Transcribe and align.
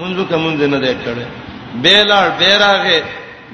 منځو 0.00 0.22
کوم 0.30 0.44
دې 0.58 0.66
نه 0.74 0.78
دی 0.84 0.94
کړې 1.04 1.26
بیلار 1.84 2.26
بیراغه 2.40 2.98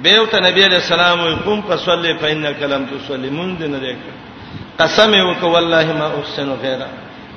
بیو 0.06 0.24
ته 0.32 0.38
نبی 0.46 0.62
علیہ 0.68 0.78
السلام 0.82 1.18
وي 1.24 1.34
قوم 1.44 1.60
فصلی 1.68 2.14
فإنك 2.22 2.62
لم 2.72 2.86
تصلی 2.92 3.30
مون 3.36 3.50
دې 3.58 3.62
نه 3.62 3.78
دی 3.84 3.92
کړې 4.00 4.72
قسم 4.80 5.14
یې 5.18 5.22
وک 5.30 5.42
والله 5.42 5.92
ما 6.00 6.06
احسن 6.20 6.50
غیره 6.64 6.88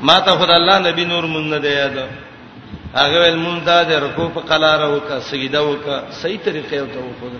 ما 0.09 0.17
ته 0.25 0.31
خدای 0.41 0.55
الله 0.61 0.77
نبی 0.87 1.05
نور 1.11 1.25
مون 1.35 1.49
نه 1.53 1.57
دی 1.67 1.75
یاد 1.75 2.01
هغه 2.95 3.19
ول 3.19 3.35
مون 3.35 3.63
دا 3.69 3.77
دې 3.85 4.03
رکوع 4.07 4.27
په 4.39 4.49
قلاره 4.51 4.89
وک 4.95 5.15
سجده 5.31 5.61
وک 5.69 5.85
صحیح 6.11 6.39
طریقې 6.45 6.71
ته 6.71 7.01
وکړه 7.01 7.39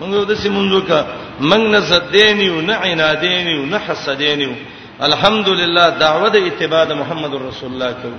موږ 0.00 0.24
د 0.32 0.40
سیمونځو 0.44 0.88
کا 0.92 1.00
موږ 1.40 1.60
نه 1.60 1.80
زدین 1.90 2.44
او 2.50 2.60
نه 2.70 2.74
عنادین 2.84 3.48
او 3.56 3.66
نه 3.72 3.78
حسدین 3.88 4.42
او 4.48 4.54
الحمدلله 5.10 5.88
دعوه 6.06 6.28
د 6.38 6.48
اتباع 6.52 6.84
محمد 7.02 7.34
رسول 7.48 7.72
الله 7.72 7.90
کو 8.02 8.10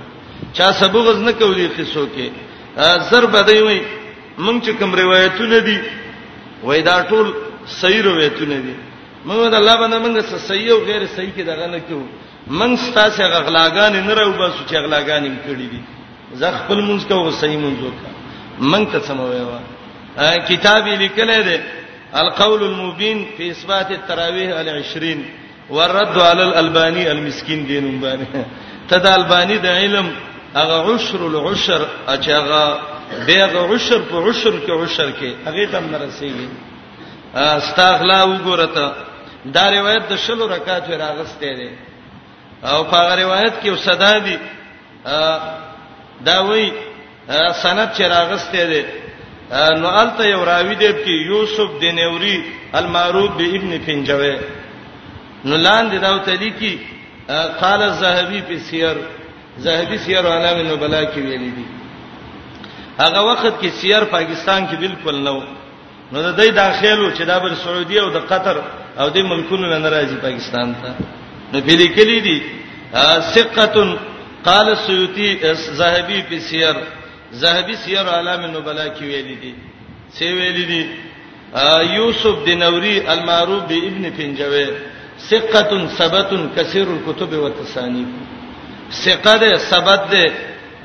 چا 0.58 0.72
سبغز 0.84 1.16
نه 1.26 1.32
کوي 1.42 1.68
قصو 1.80 2.06
کې 2.16 2.49
ضرب 3.12 3.34
دی 3.48 3.60
وي 3.62 3.80
مونږ 4.44 4.58
چې 4.64 4.72
کوم 4.80 4.94
روایتونه 4.94 5.58
دي 5.58 5.78
وای 6.64 6.82
دا 6.82 7.02
ټول 7.10 7.26
صحیح 7.80 8.02
روایتونه 8.04 8.56
دي 8.64 8.74
مونږ 9.26 9.40
د 9.52 9.54
الله 9.54 9.76
باندې 9.80 9.96
مونږ 10.04 10.16
صحیح 10.48 10.70
او 10.72 10.80
غیر 10.88 11.02
صحیح 11.16 11.32
کې 11.36 11.42
دغه 11.50 11.66
نه 11.66 11.78
کیو 11.86 12.00
من 12.48 12.76
ستاسو 12.76 13.22
غغلاګان 13.22 13.92
نه 14.08 14.14
راو 14.14 14.32
باسو 14.32 14.62
چې 14.68 14.74
غغلاګان 14.76 15.24
یې 15.26 15.40
کړی 15.46 15.66
دي 15.72 15.80
زه 16.40 16.50
خپل 16.58 16.78
مونږ 16.88 17.00
کوو 17.08 17.30
صحیح 17.42 17.58
مونږ 17.58 17.76
وکړه 17.84 18.10
من 18.60 18.86
ته 18.86 19.00
سموي 19.00 19.40
وا 19.42 19.60
کتاب 20.48 20.86
لیکل 20.88 21.42
دي 21.44 21.60
القول 22.14 22.62
المبين 22.62 23.26
في 23.36 23.50
اثبات 23.50 23.90
التراويح 23.90 24.56
على 24.58 24.70
20 24.70 25.18
والرد 25.70 26.18
على 26.18 26.42
الالباني 26.44 27.10
المسكين 27.12 27.66
دینم 27.66 28.00
باندې 28.04 28.26
تد 28.88 29.06
الباني 29.06 29.58
د 29.58 29.66
علم 29.66 30.10
هغه 30.54 30.94
عشر 30.94 31.26
العشر 31.26 31.86
اچغه 32.08 32.66
بیغه 33.26 33.62
عشر 33.74 34.02
په 34.10 34.16
عشر 34.30 34.54
کې 34.66 34.70
عشر 34.70 35.10
کې 35.20 35.46
هغه 35.48 35.66
تم 35.72 35.84
نرسیږي 35.92 36.48
استغلا 37.34 38.24
وګورته 38.24 38.92
دا 39.54 39.70
روایت 39.70 40.08
د 40.08 40.16
شلو 40.18 40.46
رکعات 40.46 40.90
راغسته 40.90 41.52
ده 41.58 41.70
او 42.68 42.84
په 42.84 42.96
هغه 42.96 43.14
روایت 43.22 43.52
کې 43.62 43.68
وسدا 43.68 44.18
دي 44.18 44.38
دا 46.24 46.40
وی 46.40 46.70
سند 47.62 47.88
چې 47.98 48.00
راغسته 48.00 48.64
ده 48.72 48.84
نو 49.76 49.88
الته 49.88 50.24
یو 50.26 50.44
راوی 50.44 50.74
دی 50.74 50.88
چې 50.92 51.08
یوسف 51.26 51.80
دینوري 51.80 52.44
المعروف 52.74 53.30
به 53.36 53.56
ابن 53.56 53.78
پنجوی 53.86 54.38
نو 55.44 55.56
لاندې 55.64 56.00
دا 56.00 56.14
وتلی 56.14 56.50
کی 56.50 56.78
قال 57.60 57.82
الذهبي 57.82 58.42
في 58.42 58.58
سير 58.58 58.96
زاهدی 59.64 59.96
سیر 60.04 60.24
علام 60.38 60.58
النبلا 60.64 61.02
کې 61.12 61.20
ویل 61.30 61.44
دي 61.58 61.64
هغه 63.02 63.20
وخت 63.30 63.46
کې 63.60 63.68
سیر 63.80 64.02
پاکستان 64.16 64.60
کې 64.68 64.74
بالکل 64.84 65.16
نو 65.26 65.36
نو 66.12 66.18
د 66.26 66.30
دې 66.40 66.50
داخلو 66.62 67.06
چې 67.16 67.22
د 67.30 67.32
بل 67.44 67.54
سعودي 67.64 67.96
او 68.02 68.08
د 68.16 68.20
قطر 68.30 68.56
او 69.00 69.06
د 69.16 69.18
ملکونو 69.30 69.66
نه 69.72 69.88
راځي 69.96 70.16
پاکستان 70.26 70.68
ته 70.82 70.90
نو 71.52 71.58
په 71.66 71.72
دې 71.80 71.88
کې 71.94 72.06
دي 72.24 72.38
ثقه 73.34 73.96
قال 74.48 74.66
السيوطي 74.76 75.28
زاهبي 75.80 76.22
په 76.28 76.38
سیر 76.48 76.76
زاهبي 77.42 77.76
سیر 77.84 78.04
علام 78.18 78.40
النبلا 78.48 78.88
کې 78.88 79.02
ویل 79.02 79.38
دي 79.42 79.54
سی 80.16 80.32
ویل 80.38 80.60
دي 80.72 80.82
یوسف 81.96 82.34
دینوری 82.46 82.98
المعروف 83.12 83.62
بابن 83.70 84.04
فنجوی 84.16 84.66
ثقه 85.30 85.86
ثبت 85.98 86.30
كثير 86.56 86.86
الكتب 86.96 87.34
والتصانيف 87.34 88.08
ثقه 88.92 89.36
ده 89.42 89.56
ثبت 89.56 90.02
ده 90.10 90.32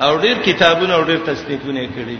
او 0.03 0.17
ډیر 0.17 0.37
کتابونه 0.47 0.93
او 0.95 1.03
ډیر 1.03 1.17
تصدیقونه 1.29 1.87
کړي 1.95 2.17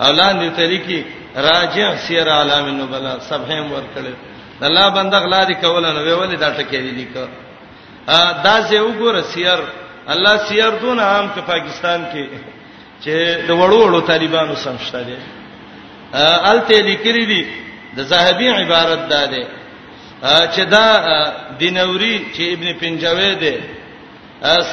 اولان 0.00 0.34
دې 0.40 0.56
طریقې 0.56 1.00
راجع 1.36 1.94
سیر 2.06 2.28
عالم 2.30 2.64
النبلا 2.64 3.18
سبهم 3.20 3.72
ور 3.72 3.82
کړل 3.94 4.14
الله 4.62 4.88
بنده 4.88 5.18
غلا 5.18 5.44
دي 5.44 5.54
کوله 5.54 5.92
نو 5.92 6.20
ولې 6.20 6.36
دا 6.38 6.50
ټکی 6.58 6.76
دي 6.80 6.90
لیکه 6.90 7.28
دا 8.44 8.60
زه 8.68 8.78
وګوره 8.80 9.20
سیر 9.34 9.58
الله 10.08 10.36
سیر 10.36 10.70
دون 10.80 11.00
عام 11.00 11.26
په 11.28 11.40
پاکستان 11.40 12.00
کې 12.12 12.24
چې 13.04 13.14
د 13.48 13.50
وړو 13.60 13.80
وړو 13.86 14.00
طالبانو 14.06 14.54
سمشته 14.54 15.02
دي 15.02 15.16
الته 16.50 16.80
لیکري 16.80 17.24
دي 17.26 17.46
د 17.96 18.00
زاهبي 18.02 18.48
عبارت 18.50 19.08
ده 19.08 19.26
ده 19.26 19.46
چې 20.56 20.60
دا 20.70 20.86
دینوري 21.60 22.16
چې 22.34 22.42
ابن 22.52 22.72
پنجوي 22.80 23.34
ده 23.34 23.56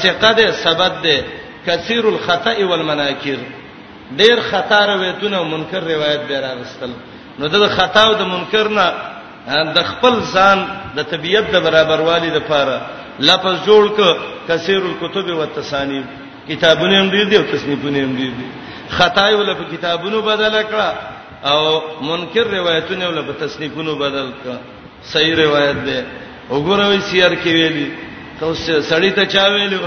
ثقه 0.04 0.32
ده 0.40 0.52
سبد 0.66 0.94
ده 1.04 1.16
کثیر 1.68 2.04
الخطا 2.14 2.54
والمناکر 2.70 3.40
ډیر 4.20 4.38
خطا 4.52 4.80
روایتونه 4.94 5.44
منکر 5.44 5.84
روایت 5.94 6.22
به 6.30 6.40
راغستل 6.40 6.92
نو 7.40 7.48
د 7.48 7.56
خطا 7.78 8.04
او 8.08 8.14
د 8.22 8.24
منکر 8.34 8.68
نه 8.78 8.88
د 9.76 9.80
خپل 9.92 10.14
ځان 10.34 10.60
د 10.96 11.00
طبيعت 11.12 11.46
د 11.52 11.56
برابروالي 11.66 12.30
د 12.30 12.38
پاره 12.50 12.78
لفظ 13.20 13.56
جوړ 13.68 13.84
ک 13.98 14.00
کثیر 14.48 14.82
الكتب 14.92 15.28
والتصانیف 15.38 16.06
کتابونه 16.50 17.00
هم 17.02 17.10
دي 17.10 17.38
او 17.38 17.44
تصنیفونه 17.44 18.00
هم 18.06 18.16
دي 18.16 18.30
خطا 18.90 19.30
یو 19.30 19.44
لفظ 19.44 19.66
کتابونو 19.74 20.22
بدل 20.22 20.64
کړه 20.64 20.90
او 21.52 21.62
منکر 22.10 22.46
روایتونه 22.48 23.08
ول 23.08 23.22
په 23.22 23.34
تصنیفونو 23.46 23.96
بدل 23.96 24.32
کړه 24.44 24.58
صحیح 25.04 25.36
روایت 25.36 25.78
ده 25.88 26.06
وګوروي 26.50 27.00
سیر 27.10 27.34
کې 27.44 27.52
ویلي 27.58 27.92
ته 28.40 28.82
سړی 28.90 29.12
ته 29.12 29.26
چا 29.26 29.46
ویلو 29.54 29.80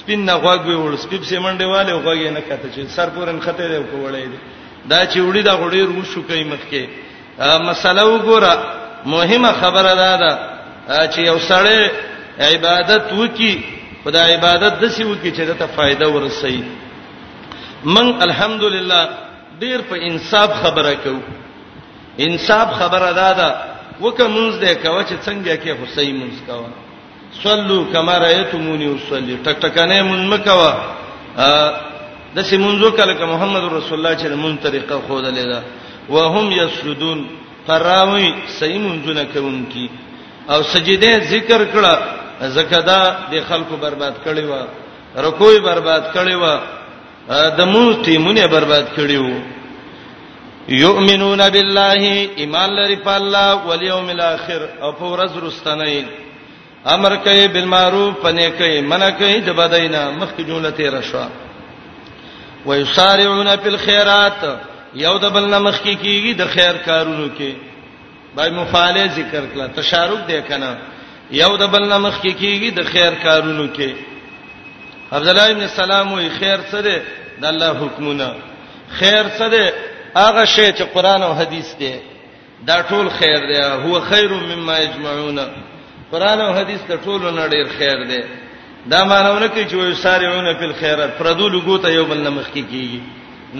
سپین 0.00 0.20
نه 0.26 0.32
غوږ 0.42 0.60
وی 0.66 0.74
ول 0.76 0.96
سپیب 0.96 1.22
سیمنډي 1.30 1.64
والے 1.66 1.92
غوږ 2.04 2.22
نه 2.36 2.40
کته 2.48 2.68
چې 2.74 2.82
سر 2.96 3.08
پورن 3.14 3.40
خته 3.40 3.68
دی 3.68 3.78
کوړې 3.92 4.24
دی 4.32 4.38
دا 4.90 5.00
چې 5.06 5.18
وړي 5.20 5.42
دا 5.42 5.54
غړي 5.56 5.80
رو 5.88 6.04
شو 6.12 6.22
کوي 6.28 6.44
مخکې 6.44 6.84
مسله 7.68 8.02
وګوره 8.14 8.58
مهمه 9.14 9.52
خبره 9.60 9.92
ده 9.94 10.16
دا 10.88 11.00
چې 11.12 11.18
یو 11.30 11.38
سړی 11.38 11.90
عبادت 12.48 13.12
وکي 13.12 13.54
خدای 14.04 14.34
عبادت 14.34 14.80
د 14.82 14.88
سی 14.92 15.04
وکي 15.04 15.30
چې 15.32 15.58
ته 15.60 15.66
فائدہ 15.76 16.06
ورسې 16.06 16.54
من 17.94 18.22
الحمدلله 18.28 19.02
ډیر 19.60 19.80
په 19.88 19.96
انصاف 20.10 20.50
خبره 20.62 20.94
کو 21.04 21.16
انصاف 22.26 22.72
خبره 22.78 23.12
ده 23.18 23.28
دا 23.40 23.50
وکه 24.00 24.24
مونږ 24.28 24.50
دې 24.64 24.82
کوي 24.82 25.04
چې 25.04 25.16
څنګه 25.26 25.52
کې 25.64 25.72
حسین 25.82 26.16
مونږ 26.20 26.50
کوي 26.50 26.66
صلوا 27.40 27.84
كما 27.92 28.18
رايتموني 28.18 28.96
اصلي 28.96 29.36
ټک 29.44 29.56
ټکانه 29.62 30.02
مون 30.04 30.28
مکوا 30.28 30.72
د 32.36 32.44
سیمونځو 32.50 32.88
کله 32.96 33.12
ک 33.18 33.20
محمد 33.32 33.62
رسول 33.72 33.96
الله 33.98 34.14
چې 34.14 34.26
مون 34.42 34.56
طریقه 34.66 35.00
خوده 35.08 35.30
لیدا 35.38 35.62
وهم 36.14 36.52
يسجدون 36.52 37.18
فراوي 37.66 38.28
سیمونځونه 38.60 39.22
کوونکی 39.34 39.88
او 40.52 40.62
سجده 40.62 41.12
ذکر 41.32 41.64
کړه 41.72 41.94
زکدا 42.56 43.02
د 43.32 43.40
خلکو 43.48 43.76
برباد 43.76 44.14
کړي 44.24 44.44
و 44.50 44.52
رکوې 45.24 45.58
برباد 45.64 46.04
کړي 46.14 46.34
و 46.34 46.60
د 47.58 47.64
مون 47.72 48.02
تیمونه 48.02 48.46
برباد 48.46 48.86
کړي 48.96 49.16
و 49.16 49.30
یؤمنون 50.68 51.48
بالله 51.50 52.28
ایمان 52.42 52.70
لري 52.80 52.96
په 53.06 53.14
الله 53.16 53.66
والیوم 53.70 54.08
الاخر 54.16 54.68
او 54.82 54.92
په 54.92 55.04
ورځ 55.16 55.32
رستنه 55.44 55.86
امر 56.86 57.16
کوي 57.24 57.48
بالمعروف 57.48 58.22
پنه 58.22 58.48
کوي 58.58 58.80
منع 58.80 59.10
کوي 59.18 59.40
د 59.40 59.50
بدینا 59.58 60.10
مخکې 60.20 60.40
جمله 60.46 60.70
تیر 60.70 61.00
شو 61.10 61.22
ويسارعون 62.66 63.48
فی 63.62 63.68
الخيرات 63.68 64.44
یو 65.04 65.12
د 65.18 65.24
بل 65.36 65.46
نمخ 65.54 65.78
کې 65.82 65.96
کیږي 66.02 66.38
د 66.40 66.44
خیر 66.54 66.74
کارونو 66.86 67.28
کې 67.38 67.54
بای 68.36 68.50
مفاله 68.50 69.06
ذکر 69.06 69.44
کړه 69.54 69.76
تشارک 69.76 70.26
دی 70.32 70.40
کنه 70.48 70.74
یو 71.38 71.50
د 71.62 71.66
بل 71.76 71.88
نمخ 71.92 72.20
کې 72.20 72.34
کیږي 72.40 72.70
د 72.76 72.84
خیر 72.84 73.14
کارونو 73.22 73.66
کې 73.74 73.90
عبد 75.18 75.28
الله 75.34 75.50
ابن 75.56 75.66
سلام 75.78 76.12
وی 76.12 76.28
خیر 76.40 76.60
څه 76.72 76.74
دی 76.74 77.02
د 77.42 77.50
الله 77.52 77.72
حکمونه 77.84 78.32
خیر 79.00 79.24
څه 79.38 79.50
دی 79.56 79.66
هغه 80.20 80.44
شی 80.54 80.70
چې 80.72 80.82
قران 80.94 81.22
او 81.28 81.34
حدیث 81.40 81.74
دی 81.82 81.94
دا 82.70 82.80
ټول 82.88 83.08
خیر 83.18 83.38
دی 83.52 83.60
هو 83.84 84.00
خیر 84.08 84.34
مما 84.46 84.78
یجمعون 84.80 85.38
قران 86.12 86.40
او 86.46 86.52
حديث 86.58 86.80
ته 86.88 86.96
ټولو 87.04 87.26
نه 87.38 87.42
ډیر 87.52 87.66
خیر 87.78 87.98
دی 88.10 88.20
دا 88.92 89.00
مانونه 89.10 89.46
کې 89.52 89.62
چې 89.70 89.74
وي 89.76 89.94
ساريونه 90.04 90.50
په 90.60 90.66
خیرات 90.80 91.10
پردو 91.18 91.46
لګوت 91.54 91.84
یو 91.96 92.04
بل 92.10 92.18
نمخ 92.26 92.46
کې 92.54 92.62
کیږي 92.72 93.00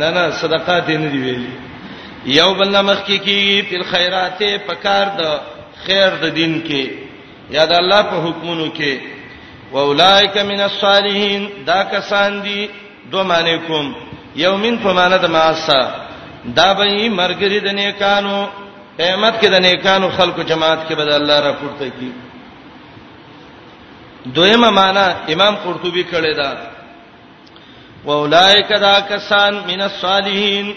نه 0.00 0.08
نه 0.16 0.22
صدقات 0.43 0.88
نه 1.02 1.08
دی 1.12 1.19
ویلي 1.25 1.52
یو 2.38 2.50
بل 2.58 2.69
نمخ 2.76 2.99
کې 3.06 3.16
کیږي 3.26 3.58
په 3.70 3.78
خیرات 3.93 4.40
په 4.66 4.75
کار 4.84 5.06
د 5.19 5.20
خیر 5.87 6.08
د 6.22 6.25
دین 6.38 6.54
کې 6.69 6.84
یاد 7.56 7.72
الله 7.81 8.00
په 8.10 8.16
حکمونو 8.26 8.66
کې 8.78 8.93
واولائک 9.75 10.37
من 10.50 10.60
الصالحین 10.69 11.43
دا 11.70 11.81
کسان 11.93 12.31
دي 12.44 12.60
دو 13.12 13.20
مانیکم 13.31 13.84
یومین 14.44 14.75
په 14.84 14.90
معنی 14.99 15.19
د 15.22 15.26
ماسا 15.37 15.81
دا 16.58 16.69
به 16.78 16.84
مرګری 17.20 17.60
د 17.66 17.69
نیکانو 17.78 18.38
قیامت 18.99 19.34
کې 19.40 19.46
د 19.54 19.56
نیکانو 19.66 20.06
خلکو 20.19 20.40
جماعت 20.50 20.78
کې 20.88 20.94
به 20.99 21.04
الله 21.16 21.38
را 21.46 21.52
پورته 21.60 21.87
کیږي 21.96 22.31
دویمه 24.30 24.70
معنا 24.70 25.14
امام 25.32 25.54
قرطبي 25.64 26.04
کړی 26.10 26.34
دا 26.36 26.50
واولائک 28.04 28.69
دا 28.80 29.00
کسان 29.08 29.54
من 29.66 29.80
الصالحین 29.82 30.74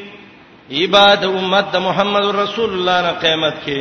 عباد 0.71 1.24
امت 1.25 1.75
محمد 1.88 2.25
رسول 2.38 2.69
الله 2.74 3.01
نه 3.01 3.12
قیامت 3.24 3.53
کې 3.65 3.80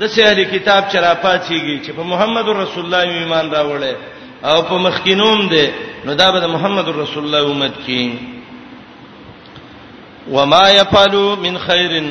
د 0.00 0.02
سهالی 0.16 0.44
کتاب 0.44 0.82
چر 0.92 1.04
اپاتېږي 1.04 1.76
چې 1.84 1.90
په 1.98 2.02
محمد 2.12 2.46
رسول 2.48 2.84
الله 2.84 3.02
ایمان 3.18 3.46
راوړل 3.52 3.84
او 4.44 4.62
په 4.62 4.74
مخکینوم 4.86 5.48
دي 5.48 5.68
نو 6.04 6.14
دا 6.14 6.30
به 6.30 6.46
محمد 6.46 6.88
رسول 7.02 7.24
الله 7.24 7.42
امت 7.50 7.72
کې 7.86 8.10
وما 10.30 10.68
يفعلوا 10.70 11.34
من 11.36 11.58
خير 11.58 12.04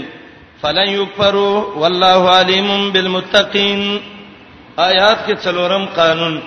فلن 0.62 0.90
يكفروا 0.90 1.66
والله 1.78 2.30
عليم 2.38 2.92
بالمتقين 2.94 4.02
آیات 4.80 5.28
کې 5.28 5.38
څلورم 5.46 5.86
قانون 5.96 6.42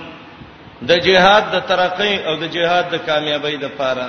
د 0.88 0.92
جهاد 1.06 1.44
د 1.54 1.56
ترقې 1.70 2.12
او 2.28 2.34
د 2.42 2.44
جهاد 2.56 2.84
د 2.94 2.96
کامیابی 3.08 3.56
د 3.64 3.66
پاره 3.78 4.08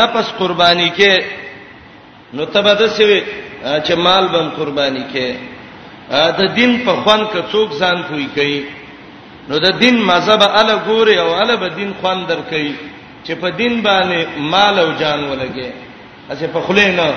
نفس 0.00 0.26
قرباني 0.40 0.88
کې 0.98 1.14
نو 2.34 2.42
تبد 2.54 2.80
سوي 2.98 3.22
چې 3.86 3.94
مال 4.06 4.24
بم 4.34 4.46
قرباني 4.58 5.04
کې 5.12 5.28
د 6.40 6.40
دین 6.58 6.72
په 6.86 6.92
خوان 7.02 7.20
کې 7.32 7.40
څوک 7.52 7.68
ځان 7.80 8.02
کوي 8.08 8.26
کوي 8.36 8.60
نو 9.48 9.58
د 9.66 9.68
دین 9.82 9.96
مذهب 10.12 10.42
اله 10.42 10.76
ګوري 10.88 11.16
او 11.22 11.28
اله 11.42 11.56
به 11.62 11.68
دین 11.80 11.90
خوان 12.00 12.18
در 12.30 12.40
کوي 12.50 12.74
چې 13.26 13.32
په 13.42 13.48
دین 13.60 13.74
باندې 13.82 14.38
مال 14.52 14.78
او 14.78 14.90
جان 15.02 15.20
ولګي 15.30 15.68
اسه 16.30 16.46
په 16.54 16.60
خله 16.66 16.86
نه 16.98 17.08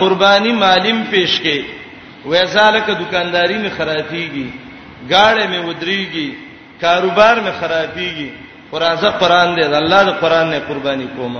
قرباني 0.00 0.52
مالیم 0.52 1.04
پېښ 1.12 1.30
کې 1.44 1.58
وې 2.26 2.42
ځاله 2.54 2.80
ک 2.86 2.88
دکانداري 3.00 3.58
می 3.58 3.70
خراتيږي 3.78 4.46
گاړې 5.10 5.44
می 5.52 5.58
ودريږي 5.68 6.41
کاروبار 6.82 7.36
می 7.46 7.52
خرابيږي 7.60 8.28
قرازه 8.72 9.10
قران 9.20 9.48
دی 9.58 9.64
د 9.74 9.74
الله 9.82 10.00
د 10.08 10.10
قران 10.22 10.46
نه 10.52 10.58
قرباني 10.68 11.06
کوم 11.16 11.34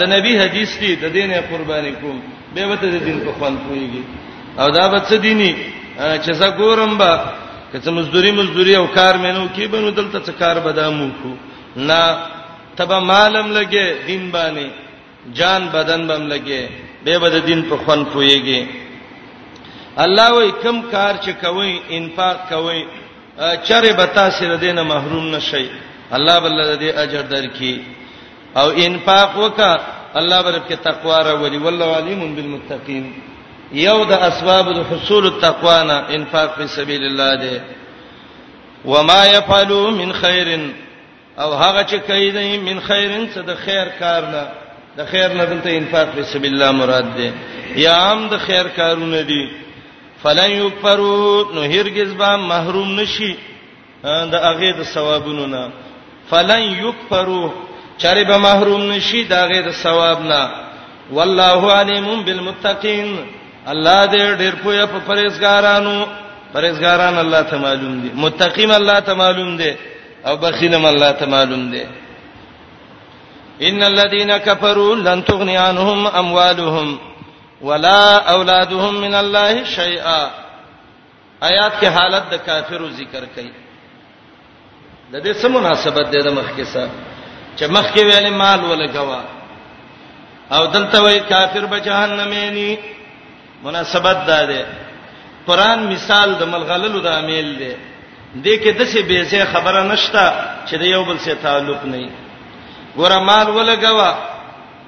دا 0.00 0.04
نبی 0.16 0.32
حدیث 0.42 0.70
دی 0.82 0.90
د 1.02 1.04
دین 1.16 1.28
نه 1.32 1.40
قرباني 1.50 1.92
کوم 2.02 2.16
به 2.54 2.62
وته 2.70 2.86
د 2.94 2.96
دین 3.06 3.18
په 3.26 3.32
خوان 3.36 3.54
کويږي 3.66 4.02
او 4.62 4.66
دا 4.78 4.84
به 4.92 4.98
څه 5.08 5.16
دیني 5.24 5.52
چې 6.24 6.30
زه 6.40 6.48
ګورم 6.60 6.92
با 7.00 7.12
که 7.72 7.76
څه 7.84 7.90
مزدوري 7.98 8.30
مزدوري 8.38 8.74
او 8.78 8.86
کار 8.98 9.14
مینو 9.24 9.44
کې 9.56 9.64
به 9.72 9.78
نو 9.82 9.88
دلته 9.98 10.18
څه 10.26 10.32
کار 10.40 10.56
بدامو 10.66 11.08
کو 11.22 11.30
نه 11.88 12.00
تبه 12.76 12.98
مالم 13.10 13.46
لګي 13.58 13.86
دین 14.08 14.24
باندې 14.34 14.66
جان 15.38 15.62
بدن 15.76 16.00
بم 16.08 16.22
لګي 16.32 16.64
به 17.04 17.18
به 17.22 17.28
د 17.36 17.36
دین 17.48 17.60
په 17.70 17.76
خوان 17.82 18.00
کويږي 18.14 18.60
الله 20.04 20.28
وې 20.34 20.48
کم 20.62 20.76
کار 20.92 21.14
چې 21.24 21.32
کوي 21.44 21.72
انفاق 21.96 22.36
کوي 22.52 22.82
چرې 23.42 23.92
به 23.96 24.06
تاسو 24.14 24.44
ر 24.48 24.56
دینه 24.58 24.82
محروم 24.82 25.34
نشئ 25.34 25.66
الله 26.16 26.40
بل 26.40 26.78
دې 26.78 26.96
اجر 27.02 27.22
درکې 27.22 27.78
او 28.56 28.70
انفاق 28.70 29.36
وکا 29.36 29.78
الله 30.14 30.42
برکه 30.42 30.74
تقوا 30.76 31.22
را 31.22 31.34
ولي 31.42 31.56
والله 31.58 31.96
عليم 31.96 32.34
بالمتقين 32.34 33.14
یو 33.72 34.04
د 34.04 34.12
اسباب 34.12 34.72
د 34.74 34.82
حصول 34.92 35.26
التقوا 35.26 35.82
نه 35.82 35.92
انفاق 36.16 36.54
په 36.56 36.66
سبیل 36.66 37.02
الله 37.04 37.34
دی 37.40 37.60
وما 38.84 39.26
يفعلوا 39.26 39.90
من 39.90 40.12
خير 40.12 40.60
او 41.38 41.52
هغه 41.54 41.82
چې 41.84 41.94
کوي 42.06 42.30
دی 42.30 42.58
من 42.58 42.80
خیرن 42.80 43.28
څه 43.34 43.38
د 43.46 43.54
خیر 43.64 43.86
کار 43.98 44.22
نه 44.26 44.44
د 44.96 45.04
خیر 45.10 45.28
نه 45.28 45.44
دلته 45.44 45.70
انفاق 45.70 46.08
په 46.14 46.22
سبیل 46.32 46.52
الله 46.62 46.70
مراد 46.70 47.06
دی 47.16 47.30
یا 47.82 47.92
عام 47.94 48.28
د 48.28 48.36
خیر 48.46 48.68
کارونه 48.68 49.22
دي 49.22 49.42
فلن 50.24 50.50
یکفروا 50.64 51.52
نو 51.54 51.60
هرگز 51.74 52.10
به 52.20 52.30
محروم 52.52 52.90
نشي 53.00 53.30
د 54.04 54.34
هغه 54.48 54.70
د 54.78 54.82
ثوابونو 54.94 55.46
نه 55.54 55.62
فلن 56.30 56.62
یکفروا 56.84 57.50
چاره 58.02 58.24
به 58.30 58.36
محروم 58.48 58.82
نشي 58.92 59.20
د 59.24 59.32
هغه 59.42 59.60
د 59.68 59.70
ثواب 59.84 60.18
نه 60.30 60.42
والله 61.16 61.62
علیم 61.80 62.06
بالمتقین 62.26 63.08
الله 63.72 63.98
دې 64.12 64.24
ډېر 64.42 64.54
پوهه 64.62 64.86
په 64.92 64.98
پرېزګارانو 65.10 65.94
پرېزګاران 66.54 67.16
الله 67.24 67.42
ته 67.50 67.56
معلوم 67.66 67.94
دي 68.04 68.08
متقین 68.24 68.70
الله 68.78 68.98
ته 69.06 69.12
معلوم 69.22 69.56
دي 69.56 69.72
او 70.26 70.36
بخیلم 70.36 70.84
الله 70.84 71.12
ته 71.12 71.26
معلوم 71.26 71.70
دي 71.70 71.82
ان 73.68 73.82
الذين 73.82 74.36
كفروا 74.38 74.94
لن 74.94 75.22
تغني 75.24 75.56
عنهم 75.56 76.06
اموالهم 76.06 76.98
ولا 77.62 78.30
اولادهم 78.34 78.94
من 79.04 79.14
الله 79.14 79.64
شيئا 79.64 80.22
آیات 81.48 81.72
کې 81.80 81.86
حالت 81.96 82.24
د 82.32 82.36
کافرو 82.46 82.88
ذکر 83.00 83.24
کړي 83.36 83.50
د 85.12 85.16
دې 85.24 85.32
سم 85.42 85.52
مناسبت 85.52 86.06
د 86.26 86.28
مخکې 86.38 86.64
سره 86.74 86.90
چې 87.58 87.64
مخکې 87.76 88.00
ویلې 88.10 88.30
مال 88.42 88.60
ولګوا 88.64 89.22
او 90.54 90.62
دلته 90.66 91.02
وایي 91.02 91.20
کافر 91.20 91.64
به 91.66 91.78
جهنمې 91.78 92.44
ني 92.58 92.78
مناسبت 93.64 94.16
ده 94.26 94.44
ده 94.44 94.66
قران 95.46 95.78
مثال 95.92 96.34
د 96.34 96.42
ملغللو 96.42 97.00
د 97.00 97.06
امیل 97.06 97.48
ده 97.58 97.74
دې 98.44 98.54
کې 98.64 98.68
د 98.78 98.82
څه 98.92 99.00
به 99.08 99.24
څه 99.30 99.54
خبره 99.54 99.82
نشتا 99.92 100.26
چې 100.66 100.74
د 100.80 100.82
یو 100.82 101.04
بل 101.04 101.18
سره 101.18 101.34
تعلق 101.34 101.84
نه 101.84 101.98
وي 101.98 102.10
ګور 102.96 103.12
مال 103.28 103.46
ولګوا 103.46 104.10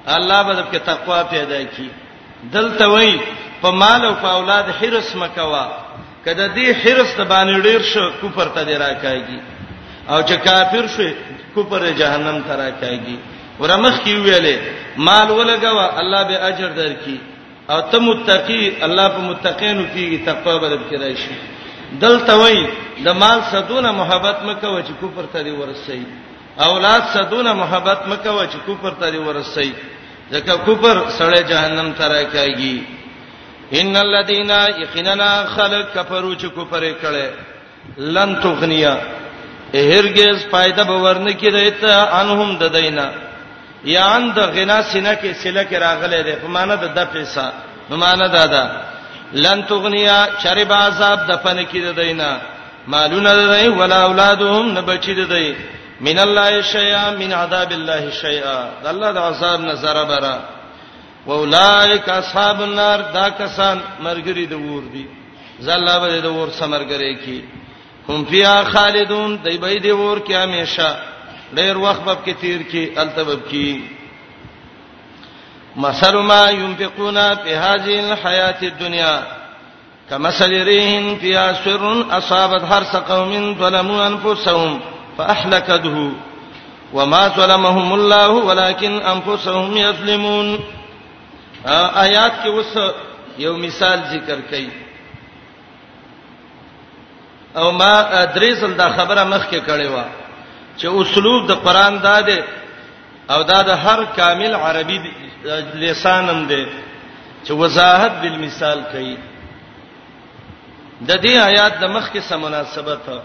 الله 0.07 0.41
به 0.47 0.53
د 0.55 0.79
تقوا 0.85 1.19
پیدا 1.35 1.59
کړي 1.63 2.04
دلته 2.53 2.85
وای 2.93 3.11
په 3.61 3.69
مال 3.81 4.01
او 4.05 4.13
په 4.21 4.29
اولاد 4.37 4.65
حرس 4.79 5.09
مکوا 5.21 5.65
کله 6.25 6.45
دې 6.57 6.67
حرس 6.81 7.09
د 7.19 7.21
باندې 7.31 7.55
ډیر 7.67 7.81
شو 7.91 8.05
کوپر 8.21 8.47
ته 8.55 8.61
دی 8.67 8.73
راکایږي 8.83 9.39
او 10.11 10.19
چې 10.27 10.35
کافر 10.47 10.85
شي 10.97 11.09
کوپر 11.55 11.81
جهنم 12.01 12.37
ته 12.47 12.53
راکایږي 12.61 13.17
ورمخ 13.59 13.95
کی 14.03 14.13
ویلې 14.15 14.57
مال 15.07 15.27
ولګوا 15.31 15.85
الله 16.01 16.21
به 16.29 16.35
اجر 16.49 16.69
درکې 16.81 17.17
او 17.69 17.79
ته 17.91 17.97
متقی 18.07 18.63
الله 18.87 19.07
په 19.15 19.19
متقینو 19.29 19.83
کې 19.95 20.25
تقوا 20.29 20.55
برد 20.61 20.81
کړئ 20.91 21.13
شي 21.23 21.35
دلته 22.03 22.33
وای 22.41 22.59
د 23.05 23.07
مال 23.21 23.39
صدونه 23.51 23.89
محبت 24.01 24.37
مکو 24.47 24.77
چې 24.87 24.93
کوپر 24.99 25.23
ته 25.33 25.39
دی 25.45 25.51
ورسې 25.51 25.99
اولاد 26.67 27.03
صدونه 27.15 27.51
محبت 27.63 27.99
مکو 28.09 28.39
چې 28.51 28.57
کوپر 28.65 28.91
ته 28.99 29.05
دی 29.11 29.17
ورسې 29.27 29.67
ځکه 30.33 30.53
کفر 30.67 30.95
سره 31.17 31.39
جهنم 31.51 31.89
ته 31.97 32.05
راکایږي 32.07 32.77
ان 33.79 33.93
الذين 34.07 34.51
يقيننا 34.83 35.45
خلق 35.55 35.93
كفروا 35.95 36.35
چې 36.35 36.47
کفر 36.57 36.81
کړي 37.03 37.27
لن 37.97 38.35
تغنیا 38.39 38.95
هرگز 39.73 40.45
فائدہ 40.51 40.81
باورنه 40.83 41.31
کیدای 41.33 41.71
ته 41.71 42.19
انهم 42.21 42.57
ددینا 42.57 43.07
یا 43.85 44.05
ان 44.15 44.23
د 44.35 44.39
غنا 44.55 44.81
سینه 44.91 45.13
کې 45.15 45.31
سله 45.43 45.63
کې 45.69 45.73
راغله 45.85 46.21
ده 46.27 46.35
په 46.43 46.47
معنا 46.47 46.75
د 46.75 46.85
د 46.97 47.07
پیسې 47.13 47.47
په 47.89 47.95
معنا 47.95 48.27
دا 48.27 48.45
ده 48.47 48.63
لن 49.33 49.63
تغنیا 49.69 50.17
شرب 50.43 50.71
عذاب 50.73 51.19
دفن 51.31 51.63
کیدای 51.71 52.13
نه 52.13 52.37
مالونه 52.87 53.35
دای 53.35 53.67
ولا 53.69 54.03
اولادهم 54.07 54.71
نه 54.71 54.81
بچی 54.81 55.13
دای 55.25 55.55
من 56.01 56.19
الله 56.19 56.61
شیئا 56.61 57.11
من 57.11 57.31
عذاب 57.33 57.71
الله 57.71 58.09
شیئا 58.23 58.59
الله 58.85 59.11
د 59.11 59.17
عذاب 59.17 59.59
نظر 59.61 60.03
برا 60.05 60.39
واولائک 61.27 62.09
اصحاب 62.09 62.61
النار 62.61 62.99
دا 63.17 63.27
کسان 63.39 63.77
مرګری 64.05 64.45
د 64.51 64.53
ور 64.53 64.83
دي 64.93 65.05
زله 65.59 65.99
به 65.99 66.19
د 66.25 66.27
ور 66.35 66.49
سمرګری 66.59 67.13
کی 67.23 67.39
هم 68.09 68.25
فیا 68.29 68.63
خالدون 68.73 69.39
دای 69.45 69.57
به 69.57 69.69
د 69.85 69.87
ور 69.99 70.17
کی 70.25 70.33
همیشه 70.43 70.89
ډیر 71.57 71.75
وخت 71.77 72.01
به 72.05 72.15
کې 72.25 72.33
تیر 72.41 72.61
کی 72.71 72.83
التبب 72.97 73.39
کی 73.49 73.71
مثل 75.75 76.15
ما 76.17 76.49
ينفقون 76.51 77.35
في 77.35 77.53
هذه 77.55 77.93
الحياة 77.99 78.63
الدنيا 78.63 79.23
كمثل 80.09 80.63
ريح 80.63 81.17
فيها 81.19 81.53
سر 81.53 82.05
أصابت 82.17 82.63
حرث 82.63 82.95
قوم 82.95 83.55
ظلموا 83.59 84.07
أنفسهم 84.07 84.81
فاهلكته 85.17 86.11
وما 86.93 87.27
ظلمهم 87.27 87.93
الله 87.93 88.29
ولكن 88.29 88.93
انفسهم 89.13 89.77
يظلمون 89.77 90.57
آیات 92.05 92.31
کې 92.43 92.47
اوس 92.55 93.41
یو 93.43 93.57
مثال 93.57 93.99
ذکر 94.11 94.39
کړي 94.49 94.69
او 97.59 97.71
ما 97.71 98.23
درېزل 98.35 98.77
دا 98.77 98.87
خبره 98.97 99.23
مخ 99.33 99.47
کې 99.51 99.59
کړې 99.67 99.87
و 99.95 100.03
چې 100.77 100.85
اسلوب 101.01 101.47
د 101.49 101.63
قران 101.65 101.99
دا 102.07 102.19
دی 102.29 102.39
او 103.29 103.43
دا 103.51 103.61
د 103.61 103.69
هر 103.85 103.99
کامل 104.17 104.55
عربي 104.55 104.97
لسانم 105.85 106.39
دی 106.49 106.65
چې 107.45 107.51
وضاحت 107.61 108.11
بالمثال 108.21 108.83
کوي 108.91 109.15
د 111.01 111.21
دې 111.21 111.39
آیات 111.49 111.73
د 111.79 111.85
مخ 111.95 112.11
کې 112.13 112.19
سم 112.29 112.41
مناسبت 112.41 112.99
ده 113.07 113.17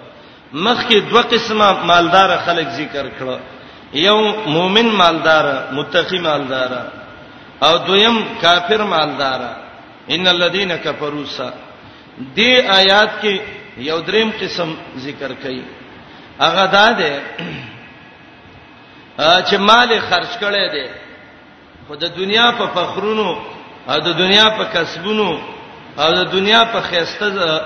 مخکې 0.52 1.00
دوه 1.11 1.23
قسمه 1.23 1.73
مالدار 1.85 2.37
خلک 2.47 2.69
ذکر 2.69 3.09
کړه 3.19 3.38
یو 3.95 4.19
مؤمن 4.47 4.87
مالدار 5.02 5.47
متقی 5.73 6.19
مالدار 6.19 6.73
او 7.62 7.76
دویم 7.78 8.25
کافر 8.42 8.83
مالدار 8.85 9.40
ان 10.11 10.26
الذين 10.26 10.76
كفروا 10.76 11.50
دې 12.37 12.71
آیات 12.71 13.23
کې 13.23 13.40
یو 13.78 14.00
دریم 14.00 14.30
قسم 14.40 14.75
ذکر 14.99 15.33
کړي 15.42 15.62
هغه 16.40 16.66
دا 16.66 16.92
ده 16.92 17.23
چې 19.19 19.54
مال 19.59 20.00
خرج 20.11 20.28
کړي 20.40 20.73
دي 20.73 20.88
خو 21.87 21.95
د 21.97 22.04
دنیا 22.16 22.50
په 22.59 22.66
فخرونو 22.75 23.38
او 23.88 23.99
د 24.00 24.19
دنیا 24.19 24.49
په 24.50 24.64
کسبونو 24.64 25.38
او 25.99 26.12
د 26.12 26.25
دنیا 26.33 26.64
په 26.64 26.80
خيسته 26.80 27.61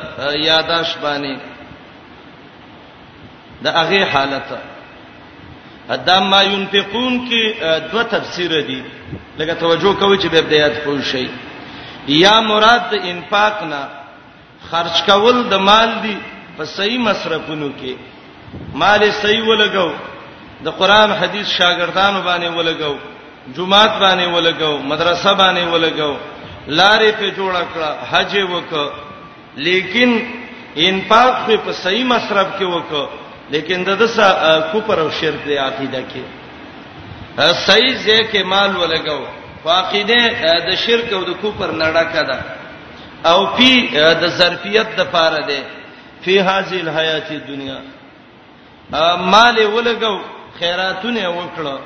یاداش 0.45 0.95
باندې 1.03 1.54
د 3.63 3.67
هغه 3.67 4.05
حالت 4.13 4.49
ادم 5.97 6.23
ما 6.31 6.43
ينفقون 6.43 7.15
کې 7.29 7.43
دوه 7.93 8.03
تفسیر 8.03 8.61
دي 8.67 8.83
لکه 9.39 9.55
توجه 9.55 9.93
کوئ 9.93 10.19
چې 10.19 10.27
به 10.33 10.41
بدايات 10.41 10.85
پوه 10.85 11.03
شي 11.03 11.29
یا 12.09 12.41
مراد 12.41 12.93
انفاق 12.95 13.63
نه 13.63 13.83
خرج 14.71 15.03
کول 15.07 15.45
د 15.49 15.55
مال 15.55 15.91
دی 16.03 16.17
په 16.57 16.65
صحیح 16.65 16.99
مصرفونو 17.01 17.69
کې 17.83 17.95
مال 18.75 19.11
صحیح 19.13 19.43
ولګو 19.47 19.91
د 20.67 20.69
قران 20.79 21.11
حدیث 21.13 21.47
شاګردانو 21.59 22.21
باندې 22.27 22.51
ولګو 22.59 22.97
جمعات 23.57 23.91
باندې 24.03 24.27
ولګو 24.37 24.83
مدرسه 24.93 25.35
باندې 25.35 25.73
ولګو 25.73 26.17
لارې 26.69 27.11
په 27.11 27.31
جوړ 27.37 27.55
کړه 27.75 27.91
حج 28.11 28.39
وک 28.53 28.93
لیکن 29.57 30.19
انفاق 30.87 31.51
په 31.67 31.73
صحیح 31.73 32.05
مصرف 32.07 32.47
کې 32.59 32.63
وک 32.63 33.09
لیکن 33.51 33.83
د 33.87 33.91
دسه 34.03 34.27
کوپر 34.73 34.99
او 35.01 35.09
شرک 35.21 35.45
دی 35.47 35.57
عقیده 35.69 36.01
کې 36.11 37.53
صحیح 37.67 37.97
ځکه 38.05 38.43
مال 38.53 38.77
ولګو 38.77 39.25
فقیده 39.65 40.59
د 40.69 40.75
شرک 40.87 41.13
او 41.13 41.23
د 41.31 41.33
کوپر 41.43 41.71
نړه 41.81 42.05
کده 42.15 42.39
او 43.31 43.47
پی 43.57 43.73
د 44.23 44.25
ظرفیت 44.39 44.87
د 44.99 45.11
پاره 45.17 45.41
دی 45.49 45.61
فی 46.25 46.39
هذه 46.41 46.81
الحیات 46.87 47.31
الدنیا 47.37 47.79
مال 49.35 49.57
ولګو 49.77 50.21
خیراتونه 50.59 51.25
وکړه 51.29 51.79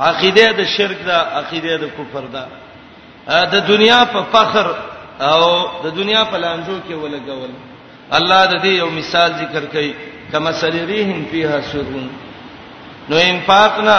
عقیده 0.00 0.52
د 0.52 0.64
شرک 0.76 0.98
دا 1.06 1.18
عقیده 1.40 1.76
د 1.76 1.86
کفر 1.98 2.24
دا 2.32 2.44
د 3.52 3.66
دنیا 3.68 4.04
په 4.12 4.22
فخر 4.32 4.66
او 5.28 5.42
د 5.84 5.96
دنیا 5.96 6.24
په 6.30 6.36
لانجو 6.38 6.78
کې 6.88 6.94
ولګول 7.02 7.50
الله 8.14 8.46
د 8.46 8.62
دې 8.62 8.72
یو 8.80 8.90
مثال 8.90 9.32
ذکر 9.42 9.64
کړي 9.72 9.92
کما 10.32 10.50
سریریهم 10.62 11.22
فیها 11.30 11.60
سرون 11.70 12.08
نو 13.10 13.16
انفاق 13.22 13.78
نه 13.86 13.96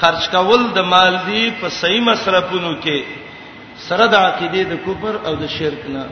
خرج 0.00 0.28
کول 0.32 0.64
د 0.74 0.78
مال 0.92 1.16
دی 1.26 1.44
په 1.60 1.68
صحیح 1.76 2.00
مصرفونو 2.08 2.72
کې 2.82 3.02
سره 3.84 4.06
د 4.14 4.14
عقیده 4.16 4.62
د 4.72 4.78
کفر 4.86 5.16
او 5.30 5.32
د 5.42 5.46
شرک 5.52 5.86
نه 5.88 6.06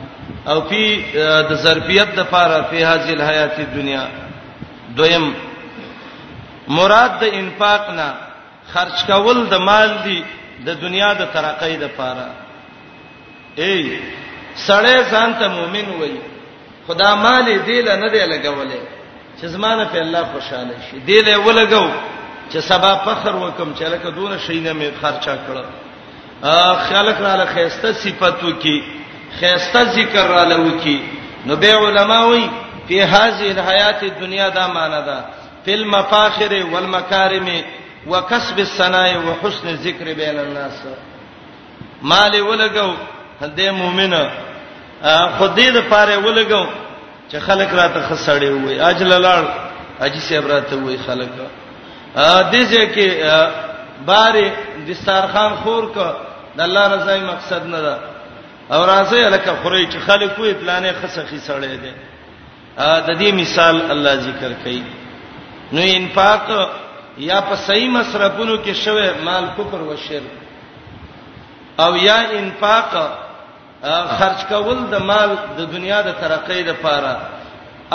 او 0.52 0.60
فی 0.68 0.82
د 1.50 1.52
ضربیت 1.64 2.08
د 2.18 2.30
پاره 2.30 2.62
په 2.70 2.86
هاذه 2.92 3.28
حیات 3.28 3.60
دنیا 3.74 4.06
دویم 5.00 5.26
مراد 6.78 7.18
د 7.24 7.36
انفاق 7.42 7.90
نه 7.98 8.08
خرج 8.72 9.04
کول 9.10 9.42
د 9.50 9.54
مال 9.66 9.90
دی 10.04 10.22
د 10.70 10.78
دنیا 10.86 11.12
د 11.20 11.28
ترقې 11.34 11.76
د 11.84 11.88
پاره 11.96 12.28
ای 13.58 13.98
سړی 14.66 14.96
ځان 15.12 15.30
ته 15.40 15.48
مؤمن 15.58 15.86
وایي 16.00 16.20
خدا 16.88 17.14
مال 17.14 17.46
دی 17.66 17.82
له 17.82 17.96
نه 17.96 18.08
دی 18.08 18.20
لګولې 18.26 18.80
چې 19.40 19.44
زمانه 19.46 19.84
په 19.84 19.98
الله 19.98 20.24
خوشاله 20.24 20.74
شي 20.90 20.98
دی 20.98 21.20
له 21.22 21.38
ولګو 21.44 21.90
چې 22.52 22.58
سبا 22.58 22.94
فخر 23.06 23.36
وکم 23.36 23.74
چې 23.74 23.82
لکه 23.82 24.10
دون 24.10 24.38
شي 24.38 24.60
نه 24.60 24.72
می 24.72 24.90
خرچا 25.02 25.36
کړ 25.46 25.58
ا 26.42 26.74
خیالک 26.88 27.16
را 27.20 27.36
له 27.36 27.44
خيسته 27.46 27.92
صفاتو 27.92 28.52
کې 28.62 28.82
خيسته 29.40 29.82
ذکر 29.84 30.26
را 30.28 30.44
له 30.44 30.56
وکي 30.60 31.00
نو 31.46 31.56
به 31.56 31.74
علماوي 31.76 32.48
په 32.88 33.04
هاذه 33.06 33.50
الحیات 33.50 34.02
الدنیا 34.02 34.48
دا 34.48 34.66
معنا 34.66 35.00
ده 35.00 35.24
فل 35.66 35.84
مفاخر 35.84 36.64
والمکارم 36.72 37.48
وکسب 38.06 38.58
الثناء 38.58 39.16
وحسن 39.26 39.68
الذکر 39.68 40.04
بین 40.14 40.38
الناس 40.38 40.82
مال 42.02 42.32
ولګو 42.42 42.90
هدا 43.42 43.72
مؤمنه 43.72 44.30
خدای 45.38 45.68
د 45.76 45.78
پاره 45.90 46.16
ولګو 46.24 46.64
چې 47.30 47.36
خلک 47.40 47.68
راته 47.68 48.00
خسړې 48.08 48.48
وي 48.64 48.80
اجل 48.80 49.10
لاړ 49.22 49.42
اجي 50.00 50.20
صاحب 50.20 50.46
راته 50.46 50.76
وي 50.76 50.96
خلک 51.06 51.28
دې 52.52 52.62
ځکه 52.72 53.06
بارې 54.08 54.44
دستارخان 54.88 55.52
خور 55.62 55.84
کا 55.94 56.08
د 56.56 56.60
الله 56.60 56.84
رضای 56.94 57.20
مقصد 57.20 57.62
نه 57.66 57.80
ده 57.80 57.96
او 58.72 58.80
راځي 58.84 59.20
الکه 59.24 59.52
خوري 59.62 59.86
چې 59.92 59.98
خلک 60.06 60.38
وي 60.38 60.54
پلانې 60.54 60.92
خسخي 61.02 61.38
سړې 61.38 61.76
دي 61.84 61.92
د 63.08 63.08
دې 63.20 63.32
مثال 63.34 63.90
الله 63.90 64.14
ذکر 64.16 64.52
کوي 64.64 64.82
نو 65.72 65.80
انفاق 65.82 66.50
یا 67.18 67.40
په 67.40 67.54
صحیح 67.66 67.88
مصرفونو 67.90 68.56
کې 68.64 68.70
شوه 68.72 69.10
مال 69.24 69.44
کفر 69.58 69.78
او 69.78 69.96
شر 70.08 70.22
او 71.78 71.96
یا 71.96 72.18
انفاق 72.38 72.92
خرج 73.83 74.45
کول 74.49 74.78
د 74.92 74.95
مال 75.09 75.30
د 75.59 75.61
دنیا 75.73 76.00
د 76.02 76.11
ترقې 76.21 76.61
لپاره 76.71 77.12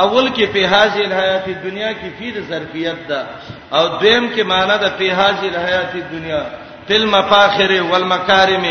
اول 0.06 0.26
کې 0.36 0.46
په 0.54 0.66
هاذه 0.74 1.00
الحیات 1.10 1.46
الدنیا 1.54 1.92
کې 1.94 2.10
فید 2.20 2.36
ظرفیت 2.50 3.00
ده 3.08 3.26
او 3.74 3.88
دویم 4.02 4.30
کې 4.36 4.44
معنی 4.44 4.78
ده 4.84 4.90
په 4.90 5.14
هاذه 5.20 5.44
الحیات 5.54 5.94
الدنیا 5.96 6.44
فل 6.88 7.06
مفاخر 7.06 7.72
والمکارم 7.92 8.66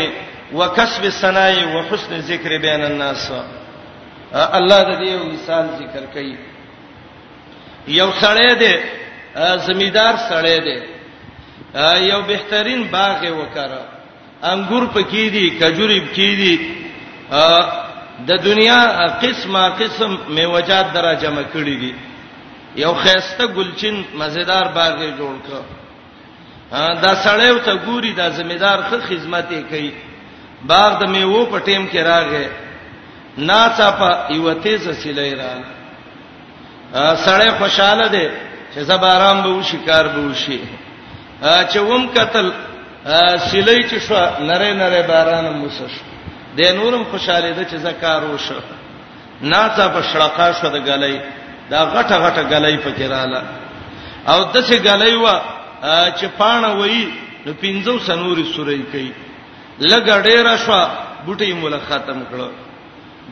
وکسب 0.53 1.03
الصنای 1.03 1.63
وحسن 1.75 2.17
ذکر 2.31 2.57
بین 2.67 2.83
الناس 2.83 3.31
الله 4.33 4.81
د 4.83 4.91
دې 5.01 5.23
مثال 5.33 5.65
ذکر 5.79 6.03
کوي 6.13 6.35
یو 7.99 8.09
سړی 8.21 8.57
دی 8.57 8.77
زمیدار 9.67 10.13
سړی 10.29 10.63
دی 10.63 10.79
یو 12.09 12.21
بهترین 12.33 12.83
باغ 12.91 13.21
وکړه 13.21 13.81
انګور 14.51 14.85
پکې 14.93 15.29
دي 15.35 15.49
کجوري 15.59 15.99
پکې 16.01 16.29
دي 16.41 16.53
د 18.27 18.31
دنیا 18.47 18.81
قسمه 19.21 19.65
قسم 19.79 20.11
میوجات 20.35 20.87
درا 20.95 21.13
جمع 21.23 21.43
کړی 21.53 21.75
دي 21.81 21.93
یو 22.83 22.93
خيسته 23.03 23.45
ګلچین 23.55 23.95
مزیدار 24.19 24.65
باغ 24.75 24.97
جوړ 25.19 25.35
کړ 25.47 25.59
دا 27.03 27.11
سړیو 27.25 27.57
ته 27.65 27.73
ګوري 27.85 28.11
دا 28.21 28.27
زمیدار 28.39 28.77
خو 28.89 28.97
خدمت 29.09 29.45
یې 29.51 29.61
کوي 29.71 29.91
باغ 30.71 30.91
د 31.01 31.03
میوه 31.13 31.43
په 31.51 31.57
ټیم 31.67 31.83
کې 31.91 31.99
راغې 32.11 32.45
ناڅه 33.47 33.89
په 33.99 34.09
یو 34.37 34.53
تیز 34.63 34.83
سیلې 35.03 35.29
را 35.39 35.51
سړی 37.25 37.49
خوشاله 37.59 38.07
دی 38.15 38.27
چې 38.73 38.79
زبارام 38.89 39.37
به 39.43 39.49
وشي 39.57 39.77
کار 39.87 40.05
به 40.15 40.21
وشي 40.29 40.59
چې 41.71 41.77
ووم 41.87 42.03
قتل 42.17 42.47
سیلې 43.51 43.77
چې 43.89 43.97
شو 44.07 44.19
نره 44.49 44.73
نره 44.81 44.99
باران 45.11 45.45
موسه 45.61 45.87
شو 45.95 46.10
د 46.57 46.61
نورم 46.77 47.03
خوشاله 47.11 47.51
ده 47.57 47.63
چې 47.69 47.75
زکار 47.87 48.21
وشو 48.33 48.59
ناڅه 49.51 49.85
په 49.93 50.01
شړقا 50.09 50.47
شو 50.59 50.69
د 50.75 50.77
غلې 50.87 51.15
دا 51.71 51.79
غټه 51.93 52.15
غټه 52.25 52.43
غلې 52.51 52.77
پکې 52.85 53.07
رااله 53.13 53.41
او 54.31 54.39
د 54.53 54.55
څه 54.67 54.75
غلې 54.87 55.13
وا 55.23 55.35
چې 56.17 56.25
پانه 56.41 56.69
وای 56.79 57.03
نو 57.45 57.51
پینځو 57.61 57.93
سنوري 58.07 58.45
سورې 58.53 58.79
کوي 58.91 59.11
لګ 59.91 60.05
ډېر 60.27 60.45
شو 60.65 60.79
بوټي 61.25 61.53
مولا 61.61 61.79
ختم 61.89 62.19
کړو 62.31 62.49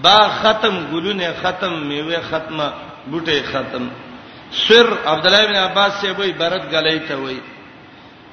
با 0.04 0.20
ختم 0.42 0.76
ګلونه 0.92 1.30
ختم 1.44 1.74
میوه 1.90 2.20
ختمه 2.32 2.68
بوټي 3.12 3.40
ختم 3.52 3.88
سر 4.66 4.88
عبد 5.12 5.26
الله 5.28 5.46
بن 5.48 5.56
عباس 5.68 5.92
سے 6.02 6.08
وای 6.18 6.32
برت 6.42 6.64
غلې 6.74 7.00
ته 7.08 7.16
وای 7.24 7.38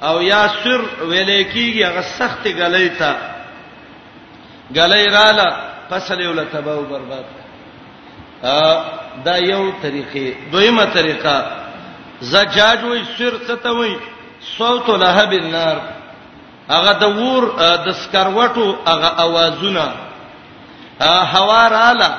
او 0.07 0.15
یا 0.31 0.43
سر 0.61 0.81
ویلې 1.09 1.41
کیږي 1.53 1.81
هغه 1.85 2.01
سخت 2.17 2.41
غلې 2.61 2.87
ته 2.99 3.11
غلې 4.75 5.05
رااله 5.15 5.55
فصل 5.89 6.19
یو 6.21 6.33
لتباو 6.33 6.81
برباد 6.91 7.23
دا 9.25 9.35
یو 9.37 9.71
طریقې 9.83 10.35
دویمه 10.51 10.85
طریقه 10.85 11.45
زجاج 12.21 12.83
وي 12.83 13.03
سر 13.17 13.33
ستوي 13.47 13.97
صوت 14.57 14.89
لهب 14.89 15.33
النار 15.33 15.81
هغه 16.69 16.91
د 16.93 17.03
ور 17.19 17.43
د 17.85 17.91
سکروټو 17.91 18.89
هغه 18.89 19.09
اوازونه 19.25 19.91
هوا 21.01 21.67
رااله 21.67 22.09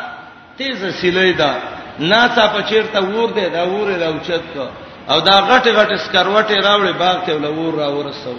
تیز 0.59 0.85
سیلې 1.01 1.37
ده 1.39 1.55
ناڅه 2.01 2.47
پچیرته 2.55 3.01
ور 3.03 3.29
دی 3.31 3.49
دا 3.49 3.63
ور 3.63 3.89
راوچت 3.99 4.43
کو 4.55 4.67
او 5.11 5.21
دا 5.21 5.41
غټه 5.49 5.71
غټه 5.77 5.97
سکروټه 6.07 6.63
راوړي 6.63 6.93
باغ 6.93 7.17
ته 7.27 7.33
ولور 7.35 7.75
راورسو 7.75 8.37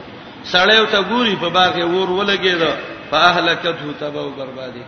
سړیو 0.54 0.86
ته 0.92 1.02
ګوري 1.04 1.36
په 1.36 1.50
باغ 1.50 1.72
کې 1.74 1.84
ور 1.84 2.10
ولګېدو 2.10 2.72
فاهلكته 3.12 3.94
تبو 4.02 4.30
بربادي 4.30 4.82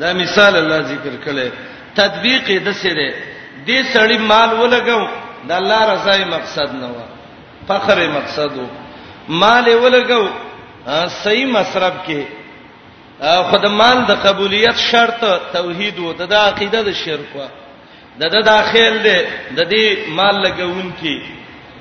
دا 0.00 0.12
مثال 0.12 0.56
الله 0.62 0.78
ذکر 0.92 1.14
کړي 1.24 1.48
تطبیق 1.94 2.46
د 2.66 2.70
سره 2.82 3.08
دې 3.66 3.78
سړی 3.94 4.18
مال 4.32 4.50
ولګو 4.60 5.08
د 5.48 5.52
الله 5.60 5.80
رضای 5.92 6.24
مقصد 6.24 6.68
نه 6.82 6.86
و 6.86 7.00
فخر 7.68 7.98
مقصد 8.10 8.58
و 8.58 8.66
مال 9.28 9.66
ولګو 9.84 10.28
صحیح 11.24 11.46
مصرف 11.46 11.94
کې 12.06 12.20
خدمان 13.50 14.04
د 14.08 14.12
قبولیت 14.26 14.76
شرط 14.90 15.24
توحید 15.52 15.98
و 15.98 16.12
د 16.20 16.32
عقیده 16.32 16.80
د 16.82 16.90
شرک 17.04 17.36
و 17.40 17.48
د 18.20 18.22
د 18.34 18.42
داخل 18.52 18.94
دې 19.06 19.18
د 19.58 19.70
دې 19.72 20.08
مال 20.18 20.36
لګون 20.46 20.88
کې 21.02 21.22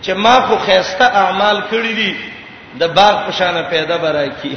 چې 0.04 0.12
ما 0.24 0.36
خو 0.48 0.58
خيسته 0.66 1.06
اعمال 1.22 1.62
کړی 1.72 1.94
دي 2.02 2.14
د 2.80 2.84
باغ 2.98 3.16
په 3.26 3.32
شان 3.40 3.56
پیدا 3.70 3.96
برای 4.06 4.30
کی 4.42 4.56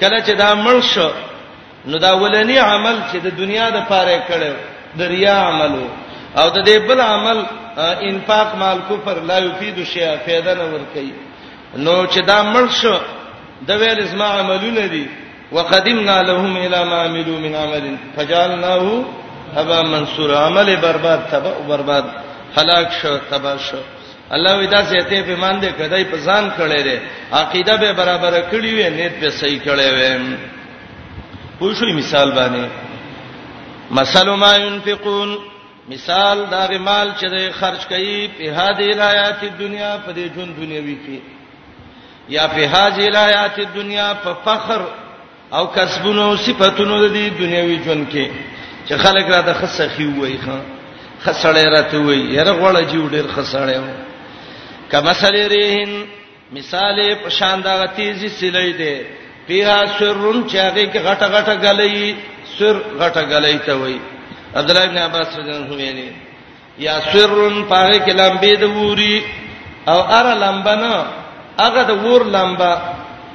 کله 0.00 0.18
چې 0.26 0.30
دا 0.42 0.50
مړ 0.64 0.80
شو 0.92 1.10
نو 1.88 1.98
دا 1.98 2.12
ولنی 2.22 2.58
عمل 2.58 2.96
چې 3.12 3.16
د 3.24 3.28
دنیا 3.40 3.66
د 3.76 3.78
پاره 3.90 4.18
کړو 4.28 4.54
د 4.98 5.02
ریا 5.12 5.36
عملو 5.48 5.86
او 6.38 6.46
د 6.50 6.58
دې 6.66 6.76
بل 6.88 7.00
عمل 7.00 7.38
انفاق 8.10 8.48
مال 8.62 8.78
کو 8.88 8.96
پر 9.04 9.16
لا 9.28 9.38
یفید 9.38 9.76
شیء 9.92 10.12
پیدا 10.24 10.54
نه 10.54 10.64
ور 10.72 10.82
کوي 10.94 11.12
نو 11.84 11.94
چې 12.12 12.18
دا 12.30 12.38
مړ 12.54 12.66
شو 12.82 12.98
د 13.66 13.70
ویل 13.80 14.00
اسما 14.00 14.26
عملونه 14.38 14.86
دي 14.86 15.06
وقدمنا 15.52 16.22
لهم 16.22 16.56
الى 16.56 16.84
ما 16.90 16.98
عملوا 17.04 17.38
من 17.44 17.54
عمل 17.54 17.96
فجعلناه 18.16 19.02
هبا 19.56 19.82
منصور 19.82 20.34
عمل 20.36 20.76
برباد 20.76 21.20
تبا 21.30 21.52
برباد 21.68 22.04
هلاک 22.56 22.92
شو 23.02 23.16
تبا 23.30 23.54
شو 23.68 23.78
الله 24.34 24.54
ودا 24.64 24.80
سي 24.90 25.02
ته 25.10 25.22
په 25.28 25.34
مان 25.42 25.56
دې 25.62 25.70
کدی 25.82 26.04
په 26.10 26.16
ځان 26.26 26.44
کړي 26.58 26.82
دي 26.86 26.96
عقیده 27.40 27.74
به 27.82 27.90
برابر 28.00 28.32
کړي 28.50 28.72
وي 28.76 28.90
نیت 28.90 29.14
به 29.20 29.28
صحیح 29.40 29.60
کړي 29.66 29.86
وي 29.96 30.36
پوښي 31.60 31.92
مثال 32.00 32.28
باندې 32.36 32.66
مثال 33.90 34.28
ما 34.30 34.56
ينفقون 34.56 35.30
مثال 35.92 36.38
دا 36.50 36.62
مال 36.78 37.08
چې 37.20 37.24
د 37.34 37.36
خرج 37.60 37.80
کړي 37.90 38.18
په 38.38 38.44
هادي 38.58 38.88
حیات 39.00 39.40
دنیا 39.62 39.92
په 40.06 40.10
دې 40.16 40.26
ژوند 40.34 40.52
دنیوي 40.62 40.96
کې 41.04 41.18
یا 42.28 42.44
په 42.54 42.62
هادي 42.74 43.04
حیات 43.04 43.60
دنیا 43.74 44.08
په 44.24 44.32
فخر 44.44 44.80
او 45.56 45.64
کسبونو 45.66 46.36
صفاتونو 46.36 46.94
د 47.00 47.06
دې 47.16 47.26
دنیوي 47.42 47.78
ژوند 47.84 48.04
کې 48.12 48.26
چې 48.88 48.94
خلک 49.04 49.26
را 49.34 49.40
د 49.48 49.50
خصخي 49.60 50.06
وایي 50.16 50.38
خان 50.44 50.62
خسړې 51.24 51.64
راته 51.74 51.96
وایي 52.00 52.20
یره 52.36 52.52
غوړه 52.60 52.82
جوړ 52.92 53.04
ډېر 53.14 53.26
خسړې 53.36 53.76
وایي 53.82 54.09
کمثل 54.92 55.34
ریحن 55.54 55.92
مثال 56.56 57.00
په 57.22 57.30
شان 57.38 57.58
دا 57.64 57.74
تیزی 57.96 58.28
سلی 58.38 58.72
دی 58.80 58.94
پیها 59.46 59.78
سرون 59.98 60.38
چاغه 60.48 60.86
کې 60.92 60.98
غټه 60.98 61.28
غټه 61.34 61.54
غلې 61.64 62.14
سر 62.58 62.76
غټه 63.00 63.22
غلې 63.30 63.58
ته 63.66 63.72
وای 63.82 63.98
عبد 64.58 64.70
الله 64.70 64.84
ابن 64.88 64.98
عباس 65.04 65.28
رضی 65.38 65.50
الله 65.50 65.88
عنه 65.90 66.12
یا 66.86 66.96
سرون 67.12 67.56
پاره 67.64 67.98
کې 67.98 68.12
لمبې 68.12 68.58
د 68.60 68.62
ووري 68.62 69.24
او 69.92 70.00
ار 70.18 70.30
لمبنه 70.34 71.06
هغه 71.60 71.82
د 71.90 72.04
وور 72.04 72.24
لمبه 72.24 72.78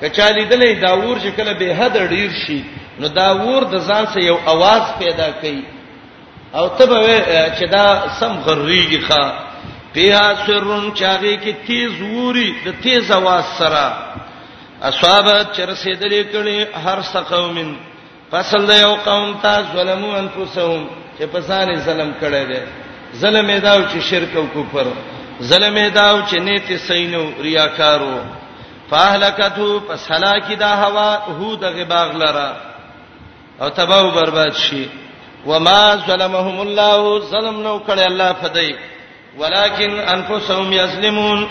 کچالي 0.02 0.46
دلې 0.52 0.82
دا 0.86 0.94
وور 1.02 1.20
شکل 1.26 1.54
به 1.62 1.76
حد 1.80 1.98
ډیر 2.16 2.30
شي 2.48 2.60
نو 3.00 3.08
دا 3.18 3.30
وور 3.42 3.64
د 3.74 3.80
ځان 3.88 4.06
سره 4.14 4.24
یو 4.28 4.38
आवाज 4.54 4.84
پیدا 5.02 5.30
کوي 5.42 5.64
او 6.54 6.68
تبه 6.78 7.02
چې 7.60 7.68
دا 7.76 7.86
سم 8.22 8.40
غریږي 8.46 9.10
ښا 9.10 9.45
فيها 9.96 10.46
سرون 10.48 10.86
چاغي 11.00 11.34
کې 11.38 11.68
تیز 11.68 12.02
ووري 12.04 12.50
د 12.66 12.70
تیز 12.86 13.12
आवाज 13.18 13.46
سره 13.60 13.86
اصحاب 14.88 15.28
چرسیدلې 15.56 16.24
کړي 16.34 16.58
هر 16.88 17.02
سقومن 17.12 17.70
فصل 18.32 18.66
د 18.70 18.82
یو 18.82 18.94
قوم 19.06 19.30
ته 19.44 19.54
ظلمو 19.76 20.10
انفسهم 20.24 20.82
چې 21.18 21.24
پسانې 21.36 21.78
ظلم 21.88 22.12
کړي 22.22 22.44
دي 22.52 22.62
ظلم 23.22 23.50
اداو 23.58 23.78
چې 23.90 23.98
شرک 24.10 24.36
او 24.42 24.46
کفر 24.56 24.86
ظلم 25.52 25.78
اداو 25.84 26.18
چې 26.30 26.42
نیت 26.48 26.72
سینو 26.88 27.24
ریاکارو 27.46 28.16
فاهلکتو 28.90 29.70
پس 29.88 30.10
هلاکی 30.14 30.56
دا 30.64 30.68
هوا 30.82 31.08
هو 31.38 31.54
دغه 31.62 31.84
باغ 31.94 32.12
لرا 32.24 32.50
او 33.62 33.70
تباہ 33.80 34.10
برباد 34.18 34.54
شي 34.66 34.82
وما 35.54 35.80
ظلمهم 36.10 36.60
الله 36.66 37.20
ظلم 37.32 37.62
نو 37.62 37.82
کړي 37.88 38.02
الله 38.10 38.30
فدای 38.44 38.76
ولکن 39.40 39.92
انفسهم 40.00 40.74
یظلمون 40.74 41.48